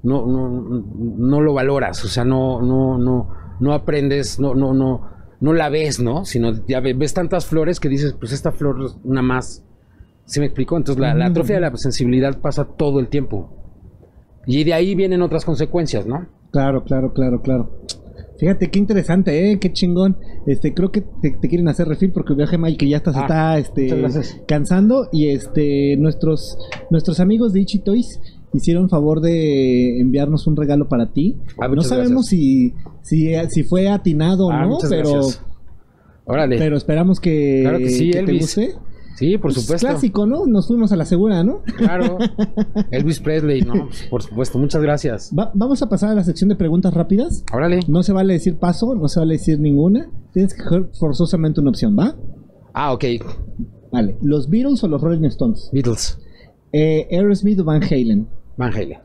no, 0.02 0.26
no, 0.26 0.84
no 1.16 1.40
lo 1.40 1.54
valoras. 1.54 2.04
O 2.04 2.08
sea, 2.08 2.26
no, 2.26 2.60
no, 2.60 2.98
no, 2.98 3.30
no 3.58 3.72
aprendes, 3.72 4.38
no, 4.38 4.54
no, 4.54 4.74
no, 4.74 5.08
no 5.40 5.52
la 5.54 5.70
ves, 5.70 5.98
¿no? 5.98 6.26
Sino 6.26 6.52
ya 6.66 6.80
ve- 6.80 6.92
ves 6.92 7.14
tantas 7.14 7.46
flores 7.46 7.80
que 7.80 7.88
dices, 7.88 8.12
pues 8.12 8.32
esta 8.32 8.52
flor 8.52 8.84
es 8.84 8.98
una 9.02 9.22
más. 9.22 9.64
¿Sí 10.26 10.40
me 10.40 10.46
explico? 10.46 10.76
Entonces 10.76 11.00
la, 11.00 11.24
atrofia 11.24 11.54
de 11.54 11.62
la 11.62 11.74
sensibilidad 11.74 12.38
pasa 12.38 12.66
todo 12.66 13.00
el 13.00 13.08
tiempo. 13.08 13.50
Y 14.44 14.64
de 14.64 14.74
ahí 14.74 14.94
vienen 14.94 15.22
otras 15.22 15.46
consecuencias, 15.46 16.04
¿no? 16.04 16.26
Claro, 16.52 16.84
claro, 16.84 17.14
claro, 17.14 17.40
claro. 17.40 17.80
Fíjate 18.40 18.70
qué 18.70 18.78
interesante, 18.78 19.52
eh, 19.52 19.58
qué 19.60 19.70
chingón. 19.70 20.16
Este, 20.46 20.72
creo 20.72 20.90
que 20.90 21.02
te, 21.02 21.30
te 21.32 21.48
quieren 21.48 21.68
hacer 21.68 21.86
refil 21.86 22.10
porque 22.10 22.34
Gemma 22.46 22.70
y 22.70 22.76
que 22.78 22.88
ya 22.88 22.96
hasta 22.96 23.12
se 23.12 23.18
Ah, 23.18 23.58
está 23.58 23.58
este 23.58 24.02
cansando 24.48 25.08
y 25.12 25.28
este 25.28 25.96
nuestros 25.98 26.56
nuestros 26.88 27.20
amigos 27.20 27.52
de 27.52 27.60
Ichi 27.60 27.80
Toys 27.80 28.18
hicieron 28.54 28.88
favor 28.88 29.20
de 29.20 30.00
enviarnos 30.00 30.46
un 30.46 30.56
regalo 30.56 30.88
para 30.88 31.12
ti. 31.12 31.36
Ah, 31.60 31.68
no 31.68 31.82
sabemos 31.82 32.26
si, 32.26 32.72
si 33.02 33.32
si 33.50 33.62
fue 33.62 33.88
atinado 33.88 34.46
o 34.46 34.50
Ah, 34.50 34.64
no, 34.66 34.78
pero 34.88 35.12
gracias. 35.12 35.42
Órale. 36.24 36.56
pero 36.58 36.76
esperamos 36.76 37.20
que, 37.20 37.60
Claro 37.62 37.78
que 37.78 37.90
sí, 37.90 38.10
te 38.10 38.22
guste. 38.22 38.74
Sí, 39.20 39.38
por 39.38 39.52
Pues, 39.52 39.62
supuesto. 39.62 39.86
clásico, 39.86 40.26
¿no? 40.26 40.46
Nos 40.46 40.66
fuimos 40.66 40.90
a 40.90 40.96
la 40.96 41.04
segura, 41.04 41.44
¿no? 41.44 41.62
Claro. 41.76 42.18
Elvis 42.90 43.20
Presley, 43.20 43.62
¿no? 43.62 43.86
Pues, 43.86 44.06
por 44.10 44.22
supuesto. 44.22 44.58
Muchas 44.58 44.82
gracias. 44.82 45.30
Va- 45.38 45.52
vamos 45.54 45.80
a 45.82 45.88
pasar 45.88 46.10
a 46.10 46.14
la 46.14 46.24
sección 46.24 46.48
de 46.48 46.56
preguntas 46.56 46.92
rápidas. 46.92 47.44
Órale. 47.52 47.80
No 47.86 48.02
se 48.02 48.12
vale 48.12 48.32
decir 48.32 48.56
paso, 48.56 48.94
no 48.96 49.06
se 49.06 49.20
vale 49.20 49.34
decir 49.34 49.60
ninguna. 49.60 50.10
Tienes 50.32 50.54
que 50.54 50.62
coger 50.64 50.86
forzosamente 50.98 51.60
una 51.60 51.70
opción, 51.70 51.96
¿va? 51.96 52.16
Ah, 52.74 52.92
ok. 52.92 53.04
Vale. 53.92 54.16
¿Los 54.22 54.48
Beatles 54.50 54.82
o 54.84 54.88
los 54.88 55.00
Rolling 55.00 55.24
Stones? 55.26 55.70
Beatles. 55.72 56.18
Eh, 56.72 57.06
Aerosmith 57.10 57.60
o 57.60 57.64
Van 57.64 57.82
Halen. 57.82 58.28
Van 58.56 58.72
Halen. 58.72 58.98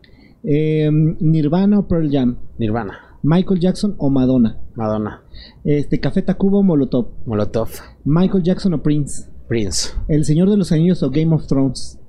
Eh, 0.43 0.89
Nirvana 1.19 1.79
o 1.79 1.87
Pearl 1.87 2.09
Jam. 2.11 2.37
Nirvana. 2.57 2.99
Michael 3.23 3.59
Jackson 3.59 3.95
o 3.97 4.11
Madonna. 4.11 4.59
Madonna. 4.75 5.23
Este, 5.63 5.99
Café 5.99 6.21
Tacuba 6.21 6.59
o 6.59 6.63
Molotov. 6.63 7.07
Molotov. 7.25 7.69
Michael 8.03 8.43
Jackson 8.43 8.75
o 8.75 8.83
Prince. 8.83 9.27
Prince. 9.47 9.89
El 10.07 10.25
Señor 10.25 10.49
de 10.49 10.57
los 10.57 10.71
Anillos 10.71 11.01
o 11.03 11.09
Game 11.09 11.33
of 11.33 11.47
Thrones. 11.47 11.99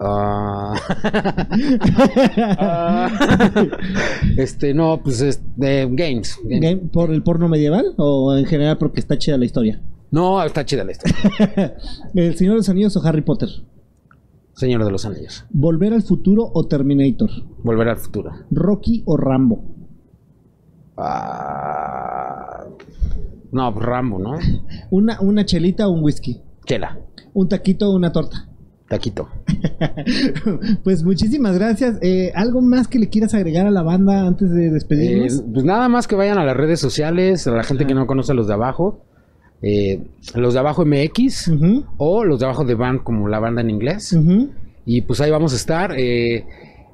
Ah. 0.00 0.74
este, 4.36 4.74
no, 4.74 5.00
pues 5.02 5.20
es 5.20 5.40
de 5.56 5.86
Games. 5.90 6.38
Games. 6.44 6.60
Game- 6.62 6.88
¿Por 6.92 7.12
el 7.12 7.22
porno 7.22 7.48
medieval 7.48 7.94
o 7.96 8.36
en 8.36 8.44
general 8.46 8.78
porque 8.78 9.00
está 9.00 9.18
chida 9.18 9.36
la 9.38 9.44
historia? 9.44 9.80
No, 10.10 10.42
está 10.42 10.64
chida 10.64 10.84
la 10.84 10.92
historia. 10.92 11.76
El 12.14 12.36
Señor 12.36 12.54
de 12.54 12.58
los 12.58 12.68
Anillos 12.68 12.96
o 12.96 13.06
Harry 13.06 13.22
Potter. 13.22 13.48
Señor 14.54 14.84
de 14.84 14.90
los 14.90 15.04
Anillos. 15.04 15.44
Volver 15.50 15.92
al 15.92 16.02
futuro 16.02 16.50
o 16.52 16.66
Terminator. 16.66 17.30
Volver 17.62 17.88
al 17.88 17.98
futuro. 17.98 18.32
Rocky 18.50 19.02
o 19.04 19.16
Rambo. 19.16 19.62
Ah. 20.96 22.27
No, 23.52 23.72
pues 23.72 23.84
Rambo, 23.86 24.18
¿no? 24.18 24.38
Una, 24.90 25.20
una 25.20 25.44
chelita 25.44 25.88
o 25.88 25.92
un 25.92 26.02
whisky. 26.04 26.40
Chela. 26.66 26.98
Un 27.34 27.48
taquito 27.48 27.88
o 27.90 27.96
una 27.96 28.12
torta. 28.12 28.46
Taquito. 28.88 29.28
pues 30.84 31.02
muchísimas 31.04 31.58
gracias. 31.58 31.98
Eh, 32.02 32.32
¿Algo 32.34 32.60
más 32.60 32.88
que 32.88 32.98
le 32.98 33.08
quieras 33.08 33.34
agregar 33.34 33.66
a 33.66 33.70
la 33.70 33.82
banda 33.82 34.26
antes 34.26 34.50
de 34.50 34.70
despedirnos? 34.70 35.38
Eh, 35.40 35.42
pues 35.52 35.64
nada 35.64 35.88
más 35.88 36.06
que 36.06 36.16
vayan 36.16 36.38
a 36.38 36.44
las 36.44 36.56
redes 36.56 36.80
sociales, 36.80 37.46
a 37.46 37.52
la 37.52 37.62
gente 37.64 37.86
que 37.86 37.94
no 37.94 38.06
conoce 38.06 38.32
a 38.32 38.34
los 38.34 38.46
de 38.48 38.54
abajo. 38.54 39.04
eh, 39.62 40.06
los 40.34 40.54
de 40.54 40.60
abajo 40.60 40.84
MX 40.86 41.50
o 41.96 42.24
los 42.24 42.38
de 42.40 42.46
abajo 42.46 42.64
de 42.64 42.74
band 42.74 43.02
como 43.02 43.28
la 43.28 43.38
banda 43.40 43.60
en 43.60 43.70
inglés. 43.70 44.16
Y 44.86 45.02
pues 45.02 45.20
ahí 45.20 45.30
vamos 45.30 45.52
a 45.52 45.56
estar. 45.56 45.92
eh, 45.98 46.46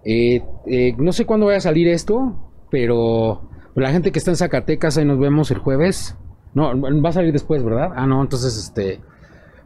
eh, 0.05 0.43
eh, 0.67 0.95
no 0.99 1.13
sé 1.13 1.25
cuándo 1.27 1.47
vaya 1.47 1.59
a 1.59 1.63
salir 1.63 1.89
esto, 1.89 2.51
pero 2.71 3.49
la 3.75 3.91
gente 3.91 4.11
que 4.13 4.19
está 4.19 4.31
en 4.33 4.37
Zacatecas, 4.37 4.99
ahí 4.99 5.05
nos 5.05 5.19
vemos 5.19 5.51
el 5.51 5.59
jueves. 5.59 6.17
No, 6.55 6.73
va 6.81 7.09
a 7.09 7.13
salir 7.13 7.33
después, 7.33 7.63
¿verdad? 7.65 7.91
Ah, 7.97 8.07
no, 8.07 8.23
entonces 8.23 8.57
este. 8.57 9.01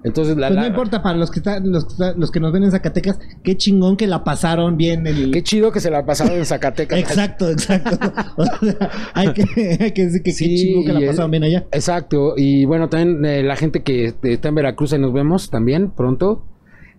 Entonces 0.04 0.36
la. 0.36 0.46
Pues 0.46 0.56
no 0.56 0.62
la- 0.62 0.68
importa, 0.68 1.02
para 1.02 1.18
los 1.18 1.30
que, 1.30 1.40
están, 1.40 1.70
los, 1.72 1.84
que 1.84 1.92
están- 1.92 2.20
los 2.20 2.30
que 2.30 2.38
nos 2.40 2.52
ven 2.52 2.62
en 2.64 2.70
Zacatecas, 2.70 3.18
qué 3.42 3.56
chingón 3.56 3.96
que 3.96 4.06
la 4.06 4.22
pasaron 4.24 4.76
bien. 4.76 5.06
El... 5.08 5.32
Qué 5.32 5.42
chido 5.42 5.72
que 5.72 5.80
se 5.80 5.90
la 5.90 6.06
pasaron 6.06 6.38
en 6.38 6.46
Zacatecas. 6.46 6.98
Exacto, 6.98 7.50
exacto. 7.50 7.98
O 8.36 8.44
sea, 8.44 8.90
hay, 9.14 9.32
que, 9.32 9.42
hay 9.80 9.90
que 9.92 10.04
decir 10.06 10.22
que 10.22 10.32
Sí, 10.32 10.48
qué 10.48 10.54
chingón 10.56 10.84
que 10.84 10.90
y 10.92 11.00
la 11.04 11.06
pasaron 11.10 11.30
bien 11.32 11.42
allá. 11.44 11.66
Exacto, 11.72 12.34
y 12.36 12.64
bueno, 12.64 12.88
también 12.88 13.24
eh, 13.24 13.42
la 13.42 13.56
gente 13.56 13.82
que 13.82 14.14
está 14.22 14.48
en 14.48 14.54
Veracruz, 14.54 14.92
ahí 14.92 15.00
nos 15.00 15.12
vemos 15.12 15.50
también 15.50 15.90
pronto. 15.90 16.44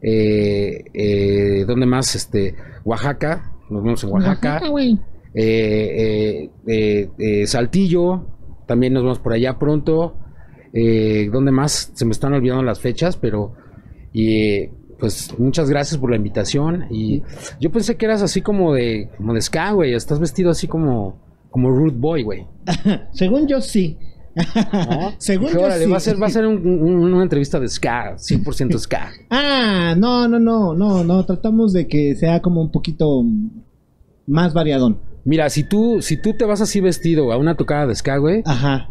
Eh, 0.01 0.83
eh, 0.93 1.65
¿Dónde 1.67 1.85
más? 1.85 2.15
Este, 2.15 2.55
Oaxaca, 2.85 3.53
nos 3.69 3.83
vemos 3.83 4.03
en 4.03 4.09
Oaxaca. 4.11 4.61
güey. 4.69 4.99
Eh, 5.33 5.39
eh, 5.45 6.49
eh, 6.67 7.09
eh, 7.19 7.47
Saltillo, 7.47 8.25
también 8.69 8.93
nos 8.93 9.03
vemos 9.03 9.19
por 9.19 9.33
allá 9.33 9.59
pronto. 9.59 10.13
Eh, 10.71 11.29
¿Dónde 11.33 11.51
más? 11.51 11.91
Se 11.95 12.05
me 12.05 12.11
están 12.11 12.31
olvidando 12.33 12.63
las 12.63 12.79
fechas, 12.79 13.17
pero 13.17 13.53
y 14.13 14.67
pues 14.99 15.33
muchas 15.39 15.69
gracias 15.69 15.99
por 15.99 16.11
la 16.11 16.15
invitación. 16.17 16.85
Y 16.91 17.23
yo 17.59 17.71
pensé 17.71 17.97
que 17.97 18.05
eras 18.05 18.21
así 18.21 18.41
como 18.41 18.73
de, 18.73 19.09
como 19.17 19.33
de 19.33 19.41
ska, 19.41 19.71
güey. 19.71 19.93
Estás 19.95 20.19
vestido 20.19 20.51
así 20.51 20.67
como, 20.67 21.17
como 21.49 21.71
Rude 21.71 21.97
Boy, 21.97 22.21
güey. 22.23 22.45
Según 23.13 23.47
yo, 23.47 23.59
sí. 23.59 23.97
¿no? 24.35 25.11
Según 25.17 25.49
yo, 25.49 25.61
órale, 25.63 25.85
sí. 25.85 25.89
va 25.91 25.97
a 25.97 25.99
ser, 25.99 26.21
va 26.21 26.27
a 26.27 26.29
ser 26.29 26.45
un- 26.45 26.65
un- 26.65 27.13
una 27.13 27.23
entrevista 27.23 27.59
de 27.59 27.67
ska, 27.67 28.15
100% 28.17 28.77
ska. 28.77 29.09
Ah, 29.31 29.95
no, 29.97 30.27
no, 30.27 30.37
no, 30.39 30.75
no, 30.75 31.03
no. 31.03 31.25
Tratamos 31.25 31.73
de 31.73 31.87
que 31.87 32.15
sea 32.15 32.39
como 32.41 32.61
un 32.61 32.71
poquito 32.71 33.23
más 34.27 34.53
variadón. 34.53 34.99
Mira, 35.25 35.49
si 35.49 35.63
tú, 35.63 36.01
si 36.01 36.17
tú 36.17 36.33
te 36.33 36.45
vas 36.45 36.61
así 36.61 36.81
vestido 36.81 37.31
a 37.31 37.37
una 37.37 37.55
tocada 37.55 37.87
de 37.87 37.95
ska, 37.95 38.17
güey, 38.17 38.41
Ajá. 38.45 38.89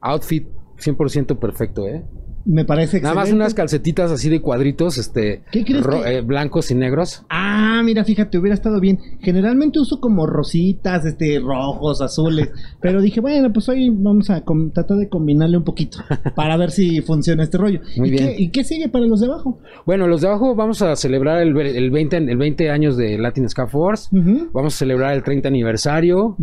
outfit 0.00 0.48
100% 0.78 1.38
perfecto, 1.38 1.86
¿eh? 1.86 2.04
Me 2.44 2.64
parece 2.64 3.00
Nada 3.00 3.14
más 3.14 3.24
excelente. 3.24 3.42
unas 3.44 3.54
calcetitas 3.54 4.10
así 4.10 4.28
de 4.28 4.40
cuadritos, 4.40 4.98
este, 4.98 5.42
¿Qué 5.52 5.64
crees 5.64 5.86
que- 5.86 6.16
eh, 6.18 6.20
blancos 6.22 6.70
y 6.70 6.74
negros. 6.74 7.24
Ah, 7.30 7.82
mira, 7.84 8.04
fíjate, 8.04 8.38
hubiera 8.38 8.54
estado 8.54 8.80
bien. 8.80 8.98
Generalmente 9.20 9.78
uso 9.80 10.00
como 10.00 10.26
rositas, 10.26 11.04
este, 11.04 11.38
rojos, 11.38 12.00
azules. 12.02 12.50
pero 12.80 13.00
dije, 13.00 13.20
bueno, 13.20 13.52
pues 13.52 13.68
hoy 13.68 13.90
vamos 13.90 14.28
a 14.30 14.42
tratar 14.74 14.96
de 14.96 15.08
combinarle 15.08 15.56
un 15.56 15.64
poquito 15.64 15.98
para 16.34 16.56
ver 16.56 16.70
si 16.70 17.00
funciona 17.02 17.42
este 17.44 17.58
rollo. 17.58 17.80
Muy 17.96 18.08
¿Y, 18.08 18.10
bien. 18.10 18.26
Qué, 18.36 18.42
¿Y 18.42 18.48
qué 18.50 18.64
sigue 18.64 18.88
para 18.88 19.06
los 19.06 19.20
de 19.20 19.26
abajo? 19.26 19.60
Bueno, 19.86 20.06
los 20.08 20.20
de 20.20 20.28
abajo 20.28 20.54
vamos 20.54 20.82
a 20.82 20.96
celebrar 20.96 21.40
el, 21.42 21.56
el 21.58 21.90
20, 21.90 22.16
el 22.16 22.36
20 22.36 22.70
años 22.70 22.96
de 22.96 23.18
Latin 23.18 23.48
Ska 23.48 23.66
Force. 23.68 24.08
Vamos 24.52 24.74
a 24.74 24.78
celebrar 24.78 25.14
el 25.14 25.22
30 25.22 25.48
aniversario. 25.48 26.36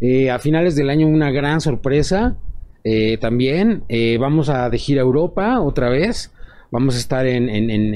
Eh, 0.00 0.30
a 0.30 0.38
finales 0.38 0.76
del 0.76 0.90
año 0.90 1.06
una 1.06 1.30
gran 1.30 1.60
sorpresa. 1.60 2.36
Eh, 2.88 3.18
también 3.18 3.82
eh, 3.88 4.16
vamos 4.18 4.48
a 4.48 4.70
de 4.70 4.78
gira 4.78 5.00
a 5.02 5.04
Europa 5.04 5.60
otra 5.60 5.88
vez. 5.88 6.32
Vamos 6.70 6.94
a 6.94 6.98
estar 6.98 7.26
en, 7.26 7.48
en- 7.48 7.70
en- 7.70 7.94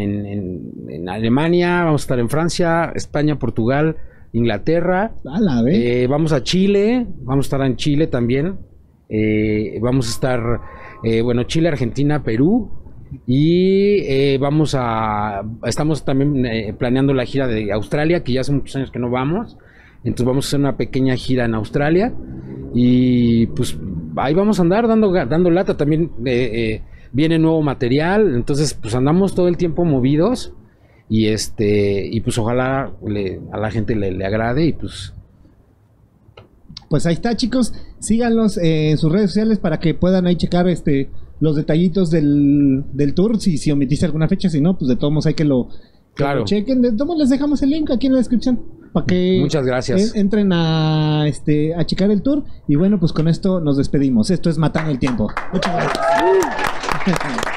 en- 0.91 1.09
Alemania, 1.09 1.85
vamos 1.85 2.03
a 2.03 2.05
estar 2.05 2.19
en 2.19 2.29
Francia, 2.29 2.93
España, 2.95 3.39
Portugal, 3.39 3.97
Inglaterra. 4.33 5.13
A 5.25 5.41
la 5.41 5.63
vez. 5.63 5.77
Eh, 5.77 6.07
vamos 6.09 6.33
a 6.33 6.43
Chile, 6.43 7.07
vamos 7.23 7.45
a 7.45 7.47
estar 7.47 7.61
en 7.67 7.77
Chile 7.77 8.07
también. 8.07 8.57
Vamos 9.81 10.07
a 10.07 10.11
estar, 10.11 10.41
bueno, 11.25 11.43
Chile, 11.45 11.69
Argentina, 11.69 12.23
Perú. 12.23 12.71
Y 13.27 14.37
vamos 14.39 14.77
a, 14.79 15.43
estamos 15.67 16.05
también 16.05 16.77
planeando 16.79 17.13
la 17.13 17.25
gira 17.25 17.49
de 17.49 17.73
Australia, 17.73 18.23
que 18.23 18.33
ya 18.35 18.43
hace 18.43 18.53
muchos 18.53 18.77
años 18.77 18.91
que 18.93 19.01
no 19.01 19.11
vamos. 19.11 19.57
Entonces 20.05 20.27
vamos 20.27 20.47
a 20.47 20.49
hacer 20.49 20.61
una 20.61 20.77
pequeña 20.77 21.17
gira 21.17 21.45
en 21.45 21.55
Australia. 21.55 22.13
Y 22.73 23.47
pues 23.49 23.77
ahí 24.17 24.35
vamos 24.35 24.59
a 24.59 24.63
andar 24.63 24.87
dando, 24.89 25.13
dando 25.13 25.51
lata. 25.51 25.77
También 25.77 26.11
eh, 26.25 26.51
eh, 26.53 26.83
viene 27.13 27.39
nuevo 27.39 27.63
material. 27.63 28.35
Entonces 28.35 28.75
pues 28.75 28.95
andamos 28.95 29.35
todo 29.35 29.49
el 29.49 29.57
tiempo 29.57 29.85
movidos. 29.85 30.53
Y 31.09 31.27
este, 31.27 32.07
y 32.07 32.21
pues 32.21 32.39
ojalá 32.39 32.93
le- 33.07 33.41
a 33.53 33.59
la 33.59 33.71
gente 33.71 33.97
le, 33.97 34.13
le 34.13 34.25
agrade. 34.25 34.65
Y 34.67 34.73
pues 34.75 35.13
Pues 36.89 37.07
ahí 37.07 37.15
está, 37.15 37.37
chicos. 37.37 37.73
Síganlos 37.99 38.59
eh, 38.59 38.91
en 38.93 38.99
sus 38.99 39.13
redes 39.13 39.31
sociales 39.31 39.59
para 39.59 39.79
que 39.79 39.95
puedan 39.95 40.27
ahí 40.27 40.37
checar 40.37 40.69
este 40.69 41.11
los 41.41 41.57
detallitos 41.57 42.11
del, 42.11 42.85
del 42.93 43.15
tour. 43.15 43.41
Si, 43.41 43.57
si 43.59 43.71
omitiste 43.71 44.05
alguna 44.07 44.29
fecha, 44.29 44.49
si 44.51 44.61
no, 44.61 44.77
pues 44.77 44.89
de 44.89 44.97
todos 44.97 45.13
modos 45.13 45.27
hay 45.27 45.35
que 45.35 45.45
lo, 45.45 45.69
que 45.69 45.77
Claro. 46.23 46.41
lo 46.41 46.45
chequen. 46.45 46.83
De 46.83 46.93
todos 46.93 47.07
modos 47.07 47.21
les 47.21 47.31
dejamos 47.31 47.63
el 47.63 47.71
link 47.71 47.91
aquí 47.91 48.07
en 48.09 48.13
la 48.13 48.19
descripción 48.19 48.61
para 48.93 49.07
que 49.07 49.39
Muchas 49.41 49.65
gracias. 49.65 50.15
en- 50.15 50.21
entren 50.23 50.53
a 50.53 51.25
este 51.27 51.75
a 51.75 51.85
checar 51.85 52.11
el 52.11 52.23
tour. 52.23 52.45
Y 52.69 52.77
bueno, 52.77 52.99
pues 52.99 53.13
con 53.13 53.29
esto 53.29 53.61
nos 53.61 53.77
despedimos. 53.77 54.31
Esto 54.31 54.51
es 54.51 54.59
Matando 54.59 54.91
el 54.91 54.99
Tiempo. 54.99 55.29
Muchas 55.53 55.73
gracias. 55.75 56.05